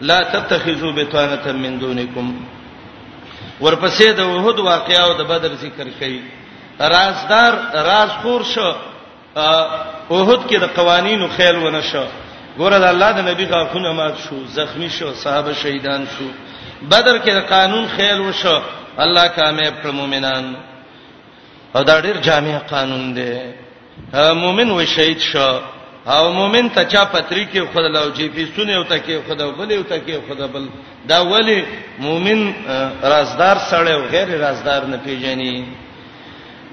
لا 0.00 0.18
تتخذوا 0.32 0.92
بتانه 0.92 1.52
من 1.52 1.78
دونکم 1.78 2.28
ورپسې 3.60 4.04
د 4.16 4.20
وحد 4.20 4.58
واقعا 4.58 5.00
او 5.04 5.12
د 5.14 5.22
بدر 5.22 5.54
ذکر 5.54 5.86
کړي 6.00 6.18
رازدار 6.80 7.52
راز 7.74 8.10
خور 8.22 8.42
شو 8.44 8.72
وحد 10.10 10.42
کې 10.50 10.56
د 10.60 10.64
قوانینو 10.76 11.28
خیال 11.36 11.56
ونه 11.56 11.80
شو 11.82 12.04
ګوره 12.58 12.78
د 12.84 12.86
الله 12.92 13.12
د 13.12 13.18
نبی 13.32 13.44
غاخونه 13.46 13.92
مات 13.92 14.14
شو 14.28 14.44
زخمی 14.58 14.88
شو 14.90 15.12
صحابه 15.14 15.52
شهیدان 15.54 16.06
شو 16.18 16.24
بدر 16.90 17.16
کې 17.18 17.28
د 17.38 17.40
قانون 17.48 17.84
خیال 17.96 18.20
وشو 18.20 18.58
الله 18.98 19.26
کامیاب 19.28 19.74
کړ 19.82 19.90
مؤمنان 19.90 20.44
او 21.74 21.82
دا 21.84 22.00
ډیر 22.04 22.16
جامع 22.26 22.58
قانون 22.68 23.14
دی 23.16 23.34
مؤمن 24.14 24.70
و 24.70 24.84
شهید 24.84 25.18
شو 25.20 25.60
او 26.06 26.32
مؤمن 26.32 26.68
ته 26.70 26.84
چا 26.84 27.04
پتری 27.04 27.46
کې 27.54 27.58
خدای 27.72 27.92
له 27.92 28.08
جی 28.16 28.28
پی 28.28 28.46
سونه 28.56 28.72
او 28.76 28.84
ته 28.84 28.98
کې 28.98 29.28
خدای 29.28 29.52
بل 29.52 29.72
او 29.72 29.82
ته 29.82 29.98
کې 30.06 30.32
خدای 30.32 30.48
بل 30.48 30.68
دا 31.08 31.20
ولی 31.24 31.64
مؤمن 31.98 32.52
رازدار 33.02 33.56
سره 33.70 33.90
او 33.90 34.02
غیر 34.10 34.28
رازدار 34.38 34.84
نه 34.86 34.96
پیژني 35.04 35.64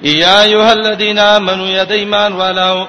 یا 0.01 0.41
ایه 0.41 0.65
الذین 0.65 1.19
آمنوا 1.19 1.67
یدیمان 1.69 2.34
ولو 2.34 2.88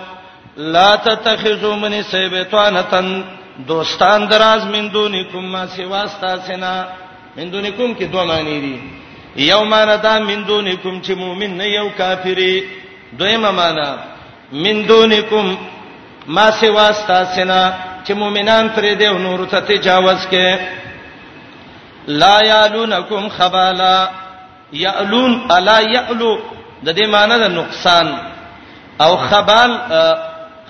لا 0.57 0.97
تتخذوا 0.97 1.77
من 1.77 2.03
سیبتانتن 2.03 3.25
دوستان 3.69 4.29
دراز 4.29 4.64
من 4.66 4.88
دونکم 4.88 5.38
ما 5.38 5.66
سوا 5.66 6.03
استاسنا 6.03 6.87
من 7.37 7.51
دونکم 7.53 7.95
کې 7.99 8.03
دوه 8.05 8.25
معنی 8.25 8.61
دي 8.61 9.00
یوم 9.37 9.75
ندا 9.75 10.19
من 10.19 10.45
دونکم 10.47 11.01
چې 11.03 11.11
مؤمن 11.14 11.57
نه 11.59 11.64
یو 11.71 11.88
کافری 11.99 12.64
دویمه 13.19 13.51
معنا 13.51 13.97
من 14.53 14.83
دونکم 14.87 15.59
ما 16.27 16.51
سی 16.51 16.69
واسطه 16.69 17.25
سنا 17.35 17.71
چې 18.07 18.11
مؤمنان 18.11 18.69
پر 18.75 18.83
دې 18.99 19.19
نور 19.21 19.47
ته 19.47 19.61
تجاوز 19.61 20.27
کې 20.31 20.59
لا 22.07 22.40
یالونکم 22.47 23.29
خبالا 23.29 24.09
یالون 24.73 25.40
الا 25.51 25.79
یالو 25.81 26.38
د 26.85 26.97
دې 26.97 27.07
معنی 27.09 27.38
د 27.38 27.43
نقصان 27.53 28.14
او 29.01 29.16
خبال 29.16 29.79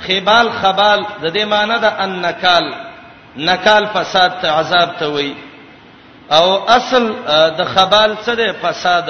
خبال 0.07 0.51
خبال 0.61 1.01
د 1.23 1.35
دې 1.39 1.45
معنی 1.45 1.79
د 1.83 1.85
انکال 1.85 2.73
نکال 3.37 3.87
فساد 3.95 4.31
ته 4.41 4.49
عذاب 4.53 4.97
ته 4.99 5.07
وایي 5.13 5.35
او 6.39 6.47
اصل 6.71 7.05
د 7.59 7.61
خبال 7.75 8.11
څه 8.25 8.35
ده 8.41 8.49
فساد 8.63 9.09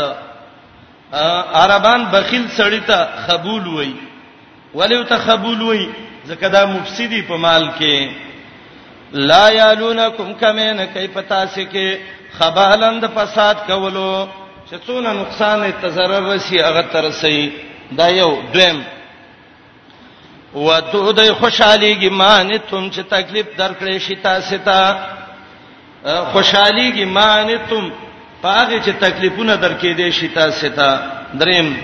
عربان 1.65 2.01
بخیل 2.13 2.45
سړی 2.59 2.81
ته 2.91 2.99
خبول 3.27 3.67
وای 3.67 3.93
ولی 4.75 5.01
ته 5.11 5.17
خبول 5.27 5.61
وای 5.63 5.83
ځکه 6.29 6.49
دا 6.55 6.63
مفسدی 6.75 7.21
په 7.31 7.37
مال 7.47 7.67
کې 7.79 8.11
لا 9.33 9.45
یالونکم 9.59 10.33
کمن 10.43 10.81
کیف 10.95 11.19
تاسو 11.35 11.61
کې 11.73 11.97
خبالند 12.39 13.07
فساد 13.15 13.57
کولو 13.67 14.11
چې 14.67 14.75
څونه 14.87 15.13
نقصان 15.23 15.73
ته 15.83 15.89
zarar 15.99 16.25
رسی 16.35 16.59
هغه 16.63 16.83
ترسي 16.93 17.53
دا 18.03 18.09
یو 18.09 18.33
دویم 18.53 18.85
و 20.55 20.81
ته 20.93 21.13
د 21.23 21.33
خوشحالي 21.41 21.95
ګمان 21.95 22.59
ته 22.71 22.91
چې 22.91 23.05
تکلیف 23.17 23.47
درکړې 23.59 23.99
شي 24.07 24.15
تاسو 24.29 24.57
ته 24.69 24.99
خوشحالي 26.05 26.91
کی 26.93 27.05
مانتم 27.05 27.89
پاګه 28.43 28.81
چې 28.85 28.91
تکلیفونه 29.01 29.55
درکې 29.57 29.87
دي 29.95 30.11
شتا 30.13 30.51
ستا 30.51 30.97
دریم 31.35 31.75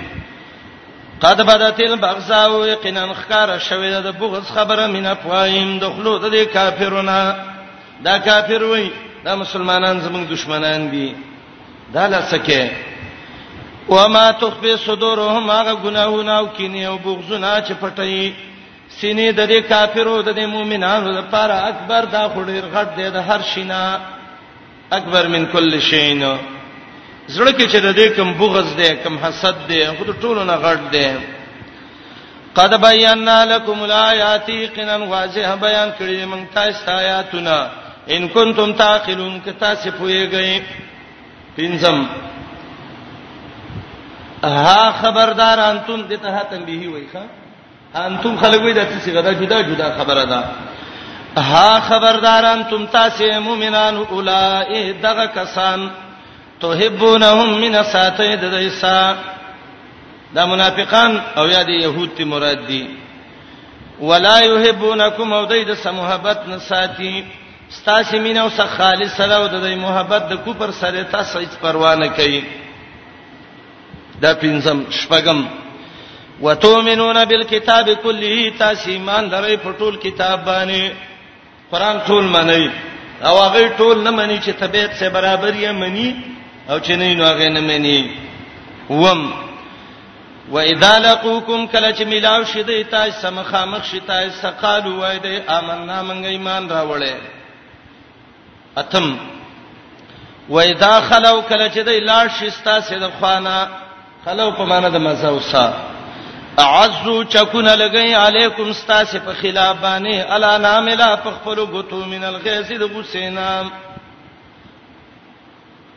قد 1.20 1.40
بدتل 1.48 1.96
بغزا 1.98 2.38
او 2.44 2.66
یقینا 2.66 3.04
خکار 3.14 3.48
شوی 3.58 3.90
د 3.90 4.06
بغز 4.20 4.50
خبره 4.52 4.86
من 4.86 5.06
افوایم 5.06 5.78
دخلو 5.78 6.18
د 6.18 6.34
کافرونه 6.52 7.34
دا 8.04 8.18
کافر 8.18 8.62
وای 8.62 8.90
دا 9.24 9.34
مسلمانان 9.36 10.00
زموږ 10.00 10.30
دشمنان 10.32 10.90
دي 10.90 11.14
دا 11.94 12.06
لسکه 12.06 12.70
وما 13.88 14.30
تخفي 14.32 14.76
صدورهم 14.76 15.50
هغه 15.50 15.74
ګناهونه 15.74 16.32
او 16.32 16.46
کینه 16.48 16.78
او 16.86 16.98
بغزونه 16.98 17.60
چې 17.68 17.72
پټي 17.82 18.32
سینې 19.02 19.28
د 19.38 19.42
دې 19.52 19.58
کافرو 19.72 20.16
د 20.28 20.30
دې 20.38 20.46
مؤمنانو 20.56 21.08
لپاره 21.18 21.54
اکبر 21.70 22.02
دا 22.14 22.22
خډیر 22.34 22.64
غټ 22.74 22.88
دی 22.98 23.06
د 23.16 23.18
هر 23.28 23.40
شینا 23.52 23.84
اکبر 24.98 25.22
من 25.34 25.42
کل 25.54 25.70
شین 25.90 26.20
زړه 27.36 27.50
کې 27.56 27.66
چې 27.72 27.78
د 27.86 27.88
دې 27.98 28.06
کم 28.16 28.28
بغض 28.40 28.68
دی 28.80 28.90
کم 29.04 29.14
حسد 29.24 29.56
دی 29.68 29.80
خو 29.98 30.04
ټولو 30.24 30.42
نه 30.50 30.56
غټ 30.64 30.80
دی 30.94 31.08
قد 32.58 32.72
بیاننا 32.86 33.38
لكم 33.52 33.76
الایات 33.88 34.46
یقینا 34.50 34.96
واضح 35.14 35.48
بیان 35.64 35.88
کړی 35.98 36.18
موږ 36.32 36.44
تاسو 36.54 36.84
آیاتونه 37.02 37.56
ان 38.14 38.22
کنتم 38.36 38.72
تعقلون 38.82 39.40
که 39.44 39.52
تاسو 39.64 39.90
پوهیږئ 39.90 40.62
پینځم 41.56 41.98
ها 44.66 44.82
خبردار 45.00 45.58
انتم 45.70 46.00
دته 46.12 46.42
تنبیه 46.52 46.88
وایخه 46.94 47.24
انتم 47.94 48.36
خلګوي 48.38 48.72
د 48.72 48.80
څه 49.04 49.10
غدا 49.16 49.32
جدا 49.32 49.60
جدا 49.60 49.98
خبره 49.98 50.24
ده 50.24 50.40
ها 51.36 51.80
خبرداران 51.80 52.64
تم 52.70 52.86
تاسو 52.86 53.40
مؤمنان 53.40 53.94
اولائه 53.96 54.92
دغه 54.92 55.26
کسان 55.26 55.90
تحبونهم 56.60 57.58
من 57.60 57.82
ساته 57.82 58.34
د 58.34 58.44
دیسا 58.50 59.14
دا 60.34 60.46
منافقان 60.46 61.20
او 61.36 61.46
یا 61.48 61.62
د 61.62 61.68
يهود 61.68 62.10
تی 62.16 62.24
مراد 62.24 62.66
دي 62.66 62.86
ولا 64.00 64.38
يحبونكم 64.40 65.32
او 65.32 65.44
دید 65.44 65.74
سمحبت 65.74 66.48
نساتی 66.48 67.24
ستاسو 67.70 68.18
مين 68.18 68.36
او 68.36 68.48
سره 68.50 68.66
خالص 68.66 69.16
سره 69.16 69.34
او 69.34 69.46
د 69.48 69.62
دې 69.64 69.76
محبت 69.76 70.22
د 70.28 70.32
کوپر 70.44 70.70
سره 70.70 71.02
تاسو 71.10 71.38
هیڅ 71.38 71.52
پروا 71.62 71.94
نه 71.94 72.08
کوي 72.08 72.44
دا 74.22 74.32
پینځم 74.34 74.78
شپږم 74.90 75.44
وتؤمنون 76.42 77.24
بالکتاب 77.24 77.86
کله 78.02 78.34
تاسو 78.58 78.90
ایمان 78.90 79.24
لرئ 79.30 79.56
په 79.64 79.72
ټول 79.78 79.96
کتاب 80.02 80.44
باندې 80.44 80.92
قران 81.70 82.00
ټول 82.06 82.24
منئ 82.24 82.68
او 83.24 83.38
هغه 83.42 83.68
ټول 83.78 83.98
نه 84.02 84.10
مني 84.10 84.38
چې 84.40 84.50
طبيعت 84.60 84.94
سره 84.98 85.08
برابر 85.18 85.52
یې 85.54 85.70
مني 85.82 86.16
او 86.70 86.78
چې 86.80 86.90
نه 86.90 87.14
نو 87.14 87.24
هغه 87.24 87.48
نه 87.54 87.60
مني 87.70 88.10
وم 88.90 89.32
واذا 90.50 90.98
لقوكم 90.98 91.66
کله 91.66 91.92
چې 91.92 92.02
ملاو 92.12 92.44
شیدای 92.52 92.84
تاسو 92.90 93.20
سمخامخ 93.20 93.84
شیدای 93.94 94.30
سقالو 94.42 95.00
وای 95.00 95.18
دی 95.22 95.40
آمنا 95.48 96.02
مونږ 96.08 96.26
ایمان 96.26 96.68
راوړې 96.68 97.12
اتم 98.84 99.16
واذا 100.48 101.00
خلو 101.08 101.42
کله 101.42 101.68
چې 101.68 101.78
دی 101.90 101.98
لاړ 102.00 102.28
شي 102.38 102.50
تاسو 102.70 102.94
د 103.04 103.06
خوانه 103.20 103.56
خلو 104.24 104.50
په 104.60 104.64
معنی 104.64 104.88
د 104.92 104.94
مزه 105.08 105.28
اوسه 105.28 105.66
اعزو 106.58 107.22
چکونه 107.24 107.74
لګی 107.76 108.12
علیکم 108.26 108.68
استاس 108.68 109.12
په 109.24 109.32
خلاف 109.40 109.76
باندې 109.80 110.32
الا 110.34 110.52
ناملا 110.58 111.14
په 111.24 111.30
خپل 111.30 111.58
غتو 111.72 112.04
من 112.12 112.24
الغیظ 112.24 112.70
د 112.82 112.84
حسینا 112.96 113.50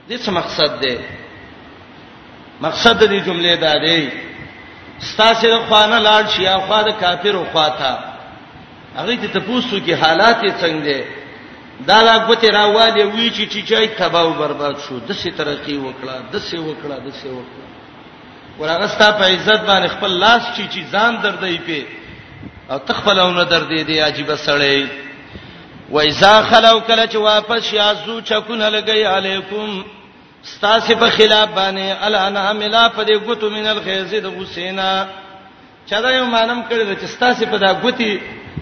دې 0.09 0.17
څه 0.17 0.31
مقصد 0.39 0.79
دی 0.81 0.95
مقصد 2.67 3.01
دې 3.03 3.19
جمله 3.27 3.55
دا 3.63 3.73
دی 3.85 4.03
استاس 5.01 5.45
د 5.45 5.55
خوانه 5.67 5.99
لاړ 6.07 6.35
شي 6.35 6.47
او 6.53 6.59
خوا 6.67 6.81
د 6.89 6.99
کافر 7.05 7.33
او 7.35 7.45
خوا 7.51 7.67
تا 7.79 7.93
هغه 8.97 9.15
ته 9.15 9.39
تاسو 9.39 9.79
کې 9.85 9.91
حالات 10.03 10.37
یې 10.43 10.53
څنګه 10.61 10.83
دي 10.91 11.01
دا 11.87 12.01
لا 12.03 12.15
غوته 12.27 12.49
راواله 12.49 13.05
وی 13.05 13.31
چې 13.31 13.45
چې 13.51 13.59
چای 13.69 13.87
تباو 14.01 14.33
برباد 14.43 14.75
شو 14.87 14.99
د 14.99 15.11
څه 15.11 15.31
ترقی 15.39 15.77
وکړه 15.83 16.15
د 16.33 16.47
څه 16.47 16.57
وکړه 16.67 16.97
د 17.05 17.09
څه 17.21 17.29
وکړه 17.37 17.68
ورغستا 18.59 19.11
په 19.19 19.23
عزت 19.33 19.61
باندې 19.69 19.87
خپل 19.95 20.11
لاس 20.23 20.41
چی 20.55 20.63
چی 20.73 20.81
ځان 20.93 21.13
دردې 21.23 21.59
په 21.67 21.83
او 22.71 22.77
تخپلونه 22.89 23.43
دردې 23.45 23.79
دی 23.89 23.99
عجیب 24.07 24.33
سړې 24.35 24.87
و 25.95 25.99
اذا 25.99 26.33
خلو 26.49 26.79
کله 26.79 27.05
چې 27.05 27.15
واپس 27.29 27.73
یا 27.73 27.87
زو 28.05 28.19
چکونه 28.31 28.69
لګي 28.69 29.03
علیکم 29.15 29.81
ستاسو 30.51 30.95
په 31.01 31.09
خلاف 31.17 31.49
باندې 31.55 32.03
الانا 32.09 32.53
ملا 32.61 32.83
په 32.97 33.05
دې 33.05 33.17
ګوتو 33.25 33.49
من 33.55 33.65
الخیز 33.73 34.13
د 34.27 34.37
حسینا 34.39 34.91
چا 35.89 35.99
دا 36.01 36.09
یو 36.13 36.25
مانم 36.35 36.61
کړل 36.69 36.95
چې 37.01 37.05
ستاسو 37.15 37.45
په 37.51 37.57
دا 37.65 37.73
ګوتی 37.81 38.11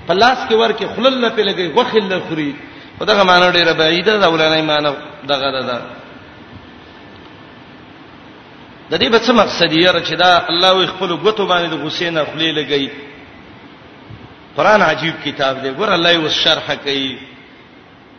په 0.07 0.13
لاس 0.13 0.37
کې 0.49 0.53
ورکه 0.53 0.87
خلل 0.95 1.29
په 1.29 1.41
لګي 1.41 1.67
غوخل 1.75 2.19
خوري 2.29 2.51
په 2.99 3.05
دغه 3.05 3.23
معنی 3.23 3.47
ډیره 3.51 3.73
بعیده 3.81 4.17
دا 4.17 4.27
ولانه 4.29 4.61
معنی 4.69 4.93
دغه 5.31 5.61
ده 5.67 5.81
د 8.91 8.93
دې 8.99 9.07
به 9.13 9.19
څه 9.25 9.33
مقصد 9.41 9.69
یې 9.79 9.89
را 9.95 10.01
چې 10.07 10.15
دا 10.23 10.31
الله 10.51 10.71
وي 10.73 10.87
خپل 10.87 11.09
غوتو 11.23 11.43
باندې 11.51 11.67
د 11.69 11.75
حسین 11.85 12.15
خپلې 12.27 12.49
لګي 12.59 12.85
قران 14.57 14.81
عجیب 14.81 15.15
کتاب 15.25 15.53
دی 15.61 15.69
ګور 15.79 15.89
الله 15.95 16.11
یې 16.13 16.29
شرحه 16.43 16.75
کوي 16.75 17.17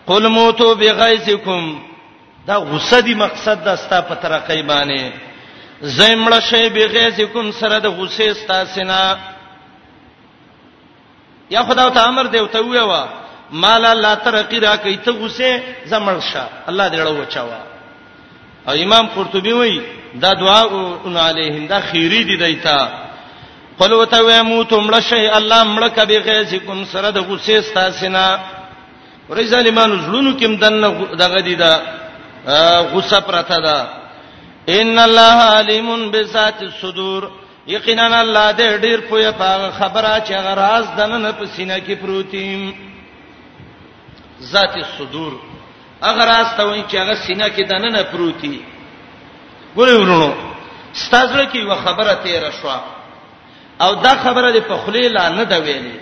قل 0.09 0.28
موتو 0.37 0.74
بغیظکم 0.81 1.62
دا 2.46 2.57
غصدي 2.70 3.14
مقصد 3.14 3.64
دا 3.64 3.74
ستا 3.76 4.00
په 4.00 4.14
ترقې 4.22 4.62
باندې 4.68 5.04
زیمړه 5.96 6.40
شی 6.50 6.64
بغیظکم 6.76 7.52
سره 7.61 7.78
د 7.78 7.87
غصې 7.98 8.28
ستا 8.42 8.64
سینا 8.74 9.04
یا 11.50 11.62
خدای 11.68 11.90
ته 11.96 12.00
امر 12.09 12.24
دی 12.33 12.38
او 12.38 12.46
ته 12.46 12.61
ویوا 12.64 13.02
مالا 13.62 13.92
لا 14.04 14.16
ترقې 14.24 14.59
را 14.66 14.76
کوي 14.76 14.96
ته 14.96 15.12
غصې 15.12 15.52
زمړ 15.90 16.16
شه 16.33 16.44
الله 16.68 16.88
دې 16.88 16.94
له 16.96 17.12
وچاوه 17.20 17.77
او 18.70 18.74
امام 18.85 19.07
قرطبي 19.16 19.52
وایي 19.52 19.76
دا 20.22 20.33
دعا 20.40 20.62
اون 21.04 21.16
علیهم 21.16 21.66
دا 21.66 21.81
خیری 21.81 22.22
دی 22.24 22.37
دیتا 22.44 22.78
قل 23.78 23.92
وتو 24.00 24.26
موتم 24.50 24.87
لشی 24.94 25.26
الله 25.38 25.62
مړک 25.76 25.96
به 26.09 26.18
غیظکم 26.28 26.85
سره 26.92 27.11
د 27.11 27.18
غصې 27.28 27.61
ستاسینا 27.68 28.38
ورې 29.31 29.44
ظالمانو 29.52 29.96
زړونو 30.07 30.33
کې 30.38 30.44
دنه 30.62 30.88
دغه 31.22 31.40
دی 31.40 31.54
دا 31.54 31.83
غصه 32.92 33.20
پرته 33.20 33.59
ده 33.66 33.78
ان 34.81 34.98
الله 34.98 35.38
علیم 35.59 36.11
بذات 36.11 36.62
الصدور 36.62 37.31
یقینا 37.66 38.20
الله 38.20 38.52
دې 38.52 38.81
ډیر 38.85 39.00
پوهه 39.00 39.31
په 39.31 39.70
خبره 39.78 40.21
چې 40.27 40.33
غراز 40.44 40.87
دنه 40.98 41.33
په 41.33 41.44
سینې 41.56 41.79
کې 41.87 41.92
پروتیم 42.00 42.75
ذات 44.52 44.75
الصدور 44.77 45.33
اگر 46.01 46.29
استوي 46.40 46.83
چې 46.90 46.94
هغه 46.99 47.15
سینه 47.27 47.49
کې 47.57 47.63
دننه 47.69 48.03
پروتي 48.13 48.61
ګورې 49.77 49.94
ورونو 49.94 50.33
ستاسو 50.92 51.46
کې 51.51 51.57
یو 51.57 51.75
خبره 51.75 52.15
تیر 52.23 52.51
شو 52.51 52.69
او 53.85 53.94
دا 53.94 54.13
خبره 54.23 54.51
د 54.53 54.57
پخلی 54.69 55.09
لا 55.09 55.29
نه 55.29 55.44
دا 55.44 55.57
ویلې 55.63 55.99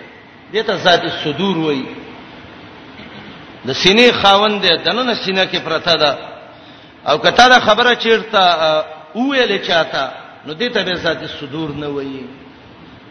دته 0.52 0.76
ذات 0.76 1.02
صدور 1.24 1.56
وایي 1.58 1.86
د 3.66 3.72
سینې 3.72 4.12
خاوند 4.22 4.62
د 4.62 4.68
دننه 4.84 5.14
سینه 5.14 5.46
کې 5.52 5.56
پرته 5.64 5.96
ده 5.96 6.18
او 7.08 7.18
کته 7.18 7.48
دا 7.48 7.60
خبره 7.60 7.94
چیرته 7.94 8.40
ویلې 9.14 9.58
چاته 9.66 10.10
نو 10.46 10.52
دته 10.54 10.82
به 10.82 10.94
ذات 10.94 11.26
صدور 11.40 11.70
نه 11.70 11.88
وایي 11.88 12.28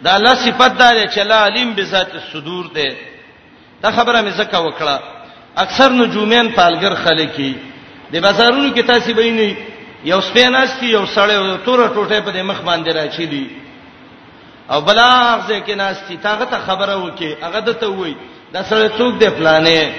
دا 0.03 0.15
الله 0.15 0.33
صفات 0.35 0.77
دار 0.77 1.05
چې 1.07 1.17
لا 1.19 1.45
علیم 1.45 1.73
به 1.73 1.83
ذات 1.83 2.11
صدور 2.33 2.65
ده 2.67 2.95
دا 3.83 3.91
خبره 3.91 4.21
مې 4.21 4.29
زکه 4.33 4.59
وکړه 4.71 5.14
اکثر 5.63 5.89
نجومین 5.91 6.47
پالګر 6.55 6.95
خلکی 7.03 7.53
د 8.13 8.21
بازارونو 8.23 8.69
کې 8.75 8.87
تاسو 8.87 9.13
به 9.19 9.29
نه 9.31 9.57
یو 10.09 10.19
سپیناستی 10.29 10.85
یو 10.89 11.03
سړی 11.05 11.33
یو 11.33 11.57
تور 11.67 11.79
ټوټه 11.87 12.19
په 12.25 12.43
مخ 12.49 12.59
باندې 12.61 12.95
راچی 12.97 13.25
دی 13.33 13.47
او 14.75 14.79
بلاغ 14.81 15.47
ځکه 15.47 15.75
ناستی 15.83 16.17
تاغه 16.25 16.45
ته 16.51 16.59
خبره 16.67 16.95
وکي 17.05 17.31
هغه 17.45 17.59
دته 17.69 17.87
وای 17.87 18.15
دا 18.53 18.61
سړی 18.63 18.97
څوک 18.97 19.17
دی 19.21 19.29
پلانې 19.29 19.89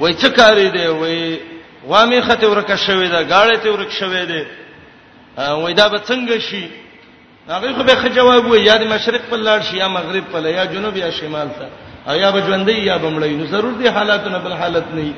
وای 0.00 0.14
څه 0.14 0.28
کاری 0.40 0.68
دی 0.76 0.86
وای 0.86 1.40
وامه 1.94 2.20
خته 2.28 2.46
ورکه 2.46 2.76
شوې 2.84 3.08
ده 3.10 3.28
گاړې 3.28 3.56
ته 3.56 3.72
ورکه 3.72 3.94
شوې 4.00 4.28
ده 4.28 4.46
وای 5.62 5.74
دا 5.80 5.88
به 5.88 5.98
څنګه 5.98 6.38
شي 6.38 6.68
هغه 7.48 7.72
خو 7.78 7.82
به 7.88 8.08
جواب 8.20 8.46
وای 8.46 8.62
یا 8.68 8.76
د 8.82 8.86
مشرق 8.94 9.20
په 9.32 9.36
لار 9.48 9.62
شي 9.70 9.76
یا 9.82 9.88
مغرب 9.98 10.24
په 10.32 10.38
لار 10.46 10.52
یا 10.60 10.64
جنوب 10.76 10.96
یا 11.04 11.10
شمال 11.20 11.48
ته 11.58 11.74
او 12.08 12.16
یا 12.16 12.30
به 12.32 12.40
ژوندې 12.46 12.72
یا 12.82 12.98
به 12.98 13.10
مړې 13.10 13.32
نو 13.40 13.44
ضرور 13.46 13.72
دي 13.82 13.88
حالاتونه 13.88 14.38
بل 14.38 14.52
حالت 14.52 14.84
نه 14.94 15.12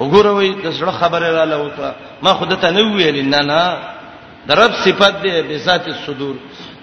وګوروي 0.00 0.48
د 0.64 0.70
سره 0.70 0.90
خبره 0.90 1.28
را 1.36 1.44
لوته 1.44 1.94
ما 2.22 2.32
خودته 2.34 2.70
نه 2.70 2.82
ویل 2.94 3.28
نه 3.30 3.40
نه 3.42 3.78
درب 4.48 4.72
صفات 4.84 5.22
دی 5.22 5.42
به 5.42 5.56
ذات 5.58 5.88
الصدور 5.88 6.34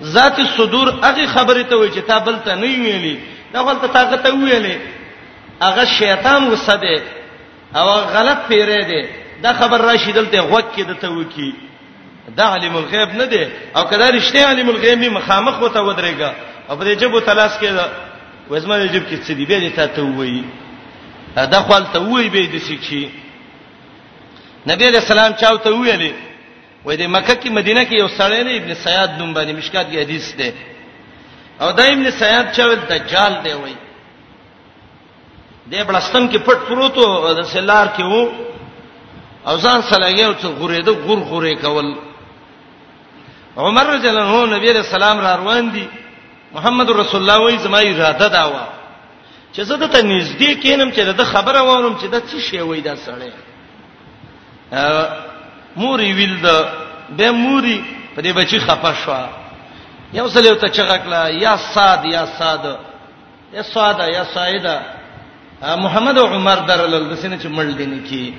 ذات 0.03 0.39
الصدور 0.39 0.89
هغه 1.03 1.25
خبره 1.27 1.63
ته 1.63 1.75
وی 1.75 1.89
چې 1.91 1.99
تا 2.07 2.19
بل 2.19 2.35
ته 2.45 2.55
نه 2.55 2.67
ویلې 2.67 3.17
دا 3.53 3.63
غلطه 3.63 3.87
طاقت 3.87 4.25
ویلې 4.27 4.75
هغه 5.61 5.85
شیطان 5.85 6.47
وسده 6.51 7.01
او 7.75 7.85
غلط 8.15 8.37
پیرې 8.49 8.85
دی 8.85 9.01
دا 9.43 9.53
خبر 9.53 9.81
راشي 9.81 10.11
دلته 10.11 10.41
غوږ 10.51 10.65
کې 10.77 10.81
د 10.87 10.93
توکی 11.01 11.53
دا 12.37 12.45
علم 12.53 12.75
الغیب 12.75 13.09
نه 13.11 13.25
دی 13.25 13.43
او 13.75 13.83
کله 13.83 14.11
رښتیا 14.19 14.35
علم 14.47 14.69
الغیب 14.69 14.97
می 14.99 15.09
مخامخ 15.09 15.61
وته 15.61 15.79
ودرېګا 15.81 16.31
او 16.71 16.75
په 16.77 16.83
دې 16.83 16.97
جبو 16.99 17.19
تلاش 17.19 17.51
کې 17.61 17.69
وزما 18.49 18.77
یجب 18.77 19.03
کې 19.09 19.17
څه 19.27 19.33
دی 19.35 19.45
به 19.45 19.69
ته 19.75 19.87
ته 19.87 20.01
وایي 20.01 20.43
دا 21.35 21.59
خپل 21.65 21.83
ته 21.93 21.99
وایي 21.99 22.29
به 22.29 22.45
د 22.53 22.57
شي 22.67 23.07
نبی 24.67 24.87
رسول 24.89 25.19
الله 25.19 25.37
چاو 25.41 25.57
ته 25.57 25.69
ویلې 25.69 26.13
وې 26.85 26.95
د 26.99 27.03
مکه 27.15 27.35
کې 27.35 27.49
مدینه 27.59 27.85
کې 27.85 27.95
یو 27.99 28.07
سړی 28.07 28.43
نه 28.47 28.51
ابن 28.59 28.73
سیاد 28.83 29.09
نوم 29.19 29.33
باندې 29.33 29.53
مشکات 29.55 29.87
کې 29.91 29.97
حدیث 30.03 30.35
ده 30.35 30.53
او 31.61 31.71
دا 31.71 31.83
ابن 31.83 32.11
سیاد 32.11 32.45
چاول 32.55 32.75
دجال 32.91 33.33
دی 33.43 33.53
وایي 33.53 33.75
د 35.71 35.83
بلستان 35.87 36.29
کې 36.31 36.37
پټ 36.47 36.57
پروت 36.67 36.97
او 36.97 37.33
د 37.33 37.43
سلار 37.55 37.87
کې 37.97 38.01
وو 38.01 38.27
او 39.47 39.57
ځان 39.57 39.79
سلاګي 39.89 40.21
او 40.25 40.33
څو 40.33 40.49
غورې 40.59 40.83
د 40.87 40.89
غور 41.03 41.19
غورې 41.19 41.61
کول 41.65 41.95
عمر 43.57 43.85
رضی 43.87 44.07
الله 44.09 44.27
عنه 44.41 44.57
نبی 44.57 44.71
رسول 44.73 45.03
الله 45.03 45.21
را 45.23 45.33
روان 45.39 45.69
دي 45.73 45.87
محمد 46.53 46.89
رسول 46.89 47.21
الله 47.21 47.37
وای 47.37 47.57
زما 47.57 47.77
اراده 47.77 48.27
دا 48.29 48.49
و 48.49 48.53
چې 49.57 49.61
زه 49.61 49.75
د 49.77 49.87
ته 49.93 50.01
نږدې 50.01 50.49
کینم 50.61 50.91
چې 50.91 50.99
د 51.17 51.23
خبره 51.23 51.61
وورم 51.61 51.97
چې 51.99 52.05
دا 52.13 52.19
څه 52.19 52.37
شی 52.49 52.59
وای 52.59 52.81
دا 52.81 52.93
سړی 52.95 53.31
موري 55.75 56.13
ویل 56.13 56.37
دا 56.41 56.67
به 57.17 57.31
موري 57.31 57.85
په 58.15 58.21
دې 58.21 58.25
بچی 58.37 58.59
خپه 58.59 58.93
شو 58.93 59.13
یو 60.13 60.27
سړی 60.29 60.55
ته 60.61 60.67
چغکلا 60.69 61.29
یا 61.29 61.57
صاد 61.57 62.05
یا 62.05 62.25
صاد 62.39 62.65
یا 63.53 63.63
صاد 63.63 63.99
یا 64.13 64.23
سایدا 64.33 64.77
محمد 65.61 66.17
عمر 66.19 66.57
درل 66.69 67.09
د 67.09 67.13
سینې 67.21 67.37
چې 67.43 67.47
مړ 67.47 67.77
دین 67.77 68.03
کی 68.09 68.33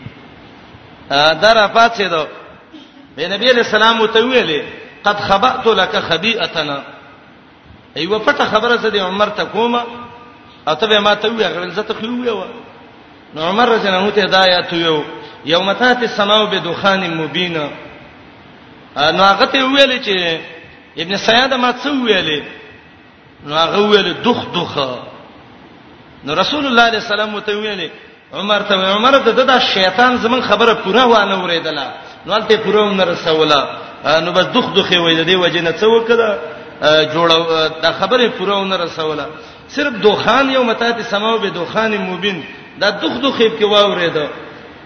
در 1.11 1.69
پاتې 1.75 2.01
دو 2.11 2.27
به 3.17 3.29
نبی 3.29 3.47
له 3.47 3.63
سلام 3.63 4.07
ته 4.07 4.21
ویلې 4.23 4.63
قد 5.09 5.21
خبأت 5.21 5.67
لك 5.67 5.95
خبيئتنا 6.09 6.83
ایو 7.97 8.19
پټه 8.19 8.45
خبره 8.53 8.77
څه 8.77 8.91
دی 8.93 8.99
عمر 8.99 9.29
ته 9.39 9.45
کومه 9.55 9.83
اته 10.69 10.87
به 10.87 10.99
ما 11.01 11.15
ته 11.15 11.29
وی 11.29 11.45
غړل 11.45 11.71
زه 11.79 11.83
ته 11.83 11.95
خو 11.95 12.07
ویو 12.07 12.45
نو 13.35 13.41
عمر 13.51 13.69
رضی 13.69 13.87
الله 13.89 13.99
عنه 14.01 14.11
ته 14.11 14.23
هدایت 14.25 14.73
ویو 14.73 15.03
یوم 15.53 15.73
تات 15.73 16.03
السماء 16.03 16.45
بدخان 16.53 17.03
مبین 17.15 17.53
نو 19.17 19.23
هغه 19.31 19.45
ته 19.47 19.59
ویل 19.73 19.93
چې 20.03 20.41
ابن 21.03 21.17
سیاد 21.27 21.53
ما 21.55 21.73
څه 21.85 21.89
ویل 21.89 22.45
نو 23.47 23.55
هغه 23.63 23.79
ویل 23.91 24.09
دخ 24.27 24.41
دخه 24.55 24.91
نو 26.25 26.35
رسول 26.43 26.67
الله 26.67 26.85
صلی 26.91 26.95
الله 26.95 26.99
علیه 26.99 27.03
وسلم 27.05 27.41
ته 27.41 27.53
ویل 27.61 27.91
عمر 28.41 28.61
ته 28.69 28.75
عمر 28.97 29.19
ته 29.27 29.45
د 29.53 29.59
شیطان 29.69 30.17
زمون 30.17 30.43
خبره 30.49 30.75
پوره 30.75 31.05
وانه 31.13 31.39
ورېدله 31.47 31.87
نو 32.27 32.33
البته 32.33 32.57
پوره 32.57 32.81
عمر 32.91 33.15
سواله 33.15 33.61
نو 34.25 34.33
بس 34.33 34.47
دخ 34.57 34.67
دخه 34.77 34.97
وې 34.97 35.17
د 35.19 35.31
دې 35.31 35.35
وجنه 35.43 35.73
څه 35.81 35.85
وکړه 35.95 36.54
جوړ 36.83 37.29
د 37.83 37.87
خبره 37.99 38.29
پورونه 38.39 38.77
رسوله 38.77 39.27
صرف 39.69 39.95
دوخان 40.03 40.51
یو 40.51 40.65
متات 40.65 40.99
سماو 41.11 41.39
به 41.39 41.51
دوخان 41.51 41.95
مبین 42.01 42.43
دا 42.81 42.91
دوخ 42.91 43.13
دوخې 43.13 43.43
په 43.59 43.67
واورېده 43.69 44.27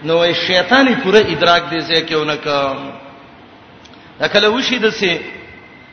نو 0.03 0.17
وای 0.17 0.33
شیطانی 0.35 0.95
پوره 1.03 1.19
ادراک 1.33 1.63
دې 1.69 1.81
ځکه 1.89 2.13
اونکه 2.13 2.75
دا 4.19 4.27
کله 4.27 4.47
وشي 4.49 4.79
دسه 4.79 5.19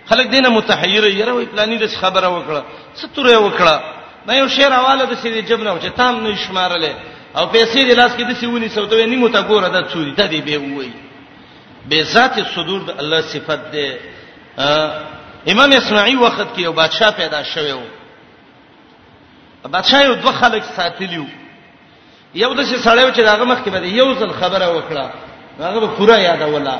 خلک 0.07 0.27
دینه 0.31 0.49
متحیر 0.49 1.05
یره 1.05 1.33
وای 1.33 1.47
پلانې 1.47 1.79
د 1.83 1.87
خبره 2.01 2.29
وکړه 2.29 2.63
ستوره 2.95 3.39
وکړه 3.39 3.77
مې 4.29 4.33
یو 4.33 4.49
شعر 4.49 4.73
حواله 4.73 5.05
د 5.05 5.15
سیدی 5.15 5.43
جبنه 5.43 5.71
و 5.73 5.79
چې 5.81 5.89
تام 5.97 6.23
نه 6.27 6.37
شمارلې 6.37 6.93
او 7.39 7.47
پیسې 7.53 7.79
د 7.89 7.97
لاس 7.97 8.13
کې 8.17 8.23
د 8.29 8.33
سیونی 8.41 8.69
سوتوي 8.69 9.07
نیمه 9.07 9.29
تا 9.29 9.43
ګوره 9.49 9.69
د 9.73 9.89
چوری 9.93 10.13
ته 10.13 10.27
دی 10.27 10.41
به 10.41 10.59
وای 10.59 10.91
به 11.89 12.03
ذات 12.03 12.41
صدور 12.57 12.81
د 12.85 12.91
الله 12.99 13.21
صفت 13.21 13.61
ده 13.73 13.99
امام 15.47 15.71
اسماعیل 15.77 16.19
وخت 16.19 16.41
کې 16.41 16.59
یو 16.63 16.73
بادشاه 16.73 17.11
پیدا 17.11 17.43
شوی 17.45 17.71
و 17.73 19.69
بادشاه 19.69 20.05
یو 20.05 20.15
دوه 20.15 20.33
خلک 20.33 20.63
ساتلیو 20.77 21.25
یو 22.35 22.55
د 22.55 22.61
څه 22.65 22.89
سړیو 22.89 23.15
چې 23.15 23.19
داغه 23.31 23.45
مخ 23.45 23.59
کې 23.65 23.69
بده 23.77 23.87
یو 23.89 24.15
ځل 24.15 24.33
خبره 24.41 24.67
وکړه 24.73 25.07
هغه 25.61 25.81
به 25.81 25.87
پورا 25.99 26.17
یاد 26.19 26.43
ولا 26.55 26.79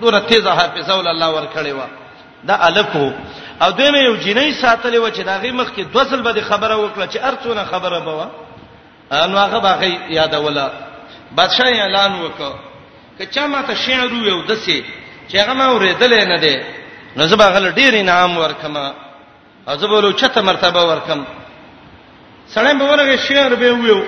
ډور 0.00 0.14
تیزه 0.28 0.50
حافظه 0.50 0.94
ول 0.98 1.06
الله 1.08 1.30
ورکړې 1.42 1.68
و 1.68 1.80
دا 2.48 2.56
الکو 2.66 3.10
او 3.62 3.70
دوی 3.70 3.90
مې 3.92 3.96
یو 4.08 4.16
جنې 4.20 4.62
ساتلې 4.64 4.96
و 4.98 5.08
چې 5.10 5.20
داغه 5.30 5.52
مخ 5.52 5.68
کې 5.76 5.80
دوه 5.92 6.04
ځل 6.04 6.20
بده 6.28 6.40
خبره 6.40 6.76
وکړه 6.76 7.06
چې 7.10 7.16
ارڅونه 7.30 7.62
خبره 7.72 7.98
بوه 8.00 8.30
ان 9.12 9.34
هغه 9.36 9.58
باغی 9.58 9.98
یاد 10.10 10.34
ولا 10.34 10.70
بادشاه 11.36 11.66
اعلان 11.66 12.12
وکړ 12.12 12.52
کچا 13.22 13.46
ماته 13.46 13.74
شعر 13.74 14.12
یو 14.12 14.42
دسه 14.42 14.82
چې 15.28 15.34
هغه 15.34 15.52
ما 15.52 15.70
ورېدل 15.80 16.12
نه 16.12 16.38
دی 16.38 16.77
نو 17.16 17.24
زه 17.30 17.36
به 17.42 17.48
غل 17.54 17.64
ډیر 17.78 17.92
انعام 18.02 18.32
ورکم 18.44 18.74
ازبولو 19.72 20.10
چته 20.20 20.40
مرتبه 20.48 20.82
ورکم 20.90 21.20
سړی 22.54 22.72
به 22.80 22.84
ورغه 22.92 23.16
شعر 23.26 23.50
به 23.60 23.68
ویو 23.80 24.00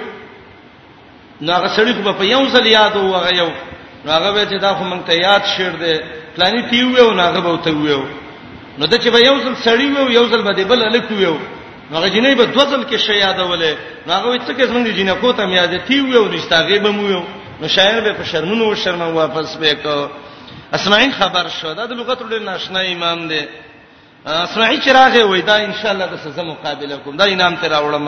نو 1.45 1.51
هغه 1.59 1.69
سړی 1.77 1.93
خو 2.05 2.13
په 2.21 2.25
یو 2.35 2.43
ځل 2.55 2.67
یاد 2.79 2.95
وو 2.97 3.15
هغه 3.19 3.33
یو 3.41 3.51
نو 4.05 4.09
هغه 4.17 4.31
به 4.35 4.43
چې 4.51 4.57
دا 4.65 4.71
خو 4.77 4.85
مونږ 4.91 5.03
ته 5.09 5.15
یاد 5.27 5.43
شعر 5.57 5.73
دی 5.83 5.97
پلاني 6.37 6.61
تی 6.71 6.81
ویو 6.85 7.11
نو 7.17 7.23
هغه 7.29 7.41
به 7.45 7.51
ته 7.65 7.71
ویو 7.77 8.03
نو 8.79 8.85
د 8.93 8.95
چې 9.03 9.09
به 9.15 9.19
یو 9.29 9.37
ځل 9.45 9.55
سړی 9.67 9.87
ویو 9.97 10.09
یو 10.19 10.25
ځل 10.33 10.41
به 10.49 10.53
بل 10.71 10.81
الک 10.83 11.11
ویو 11.17 11.37
نو 11.89 11.93
هغه 11.99 12.09
جنې 12.15 12.31
به 12.41 12.45
دوه 12.55 12.65
ځل 12.73 12.83
کې 12.91 12.97
شی 13.07 13.17
یادولې 13.25 13.73
نو 14.07 14.11
هغه 14.17 14.29
وڅ 14.35 14.47
کې 14.57 14.65
څنګه 14.73 14.91
جنې 14.99 15.15
کو 15.21 15.33
ته 15.39 15.43
یاد 15.61 15.73
تی 15.89 15.97
ویو 16.01 16.25
نشته 16.35 16.55
هغه 16.61 16.79
به 16.85 16.91
مو 16.97 17.05
ویو 17.09 17.23
نو 17.61 17.67
شاعر 17.77 18.01
به 18.07 18.13
په 18.19 18.25
شرمونو 18.31 18.75
شرم 18.85 19.03
واپس 19.15 19.49
به 19.61 19.75
کو 19.83 19.97
اسماعیل 20.73 21.11
خبر 21.19 21.47
شو 21.61 21.75
دا 21.75 21.85
د 21.87 21.93
لغت 22.01 22.21
ډېر 22.33 22.43
ناشنا 22.51 22.81
امام 22.95 23.21
دی 23.31 23.41
اسماعیل 24.47 24.79
چې 24.85 24.91
راغی 24.99 25.23
وای 25.31 25.43
دا 25.51 25.55
ان 25.67 25.75
شاء 25.81 25.93
الله 25.95 26.07
د 26.11 26.17
سزا 26.25 26.43
مقابله 26.53 26.97
کوم 27.05 27.17
دا 27.21 27.25
انعام 27.35 27.55
ته 27.61 27.67
راوړم 27.75 28.07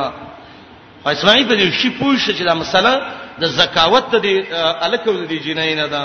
اسماعیل 1.12 1.44
په 1.48 1.54
دې 1.58 1.64
شی 1.80 1.88
پوښتنه 2.00 2.32
چې 2.38 2.42
دا 2.50 2.54
مسله 2.62 2.92
د 3.40 3.44
زکاوت 3.58 4.04
ته 4.12 4.18
دی 4.24 4.34
الکو 4.86 5.12
دی 5.30 5.38
جنای 5.46 5.74
نه 5.80 5.86
دا 5.94 6.02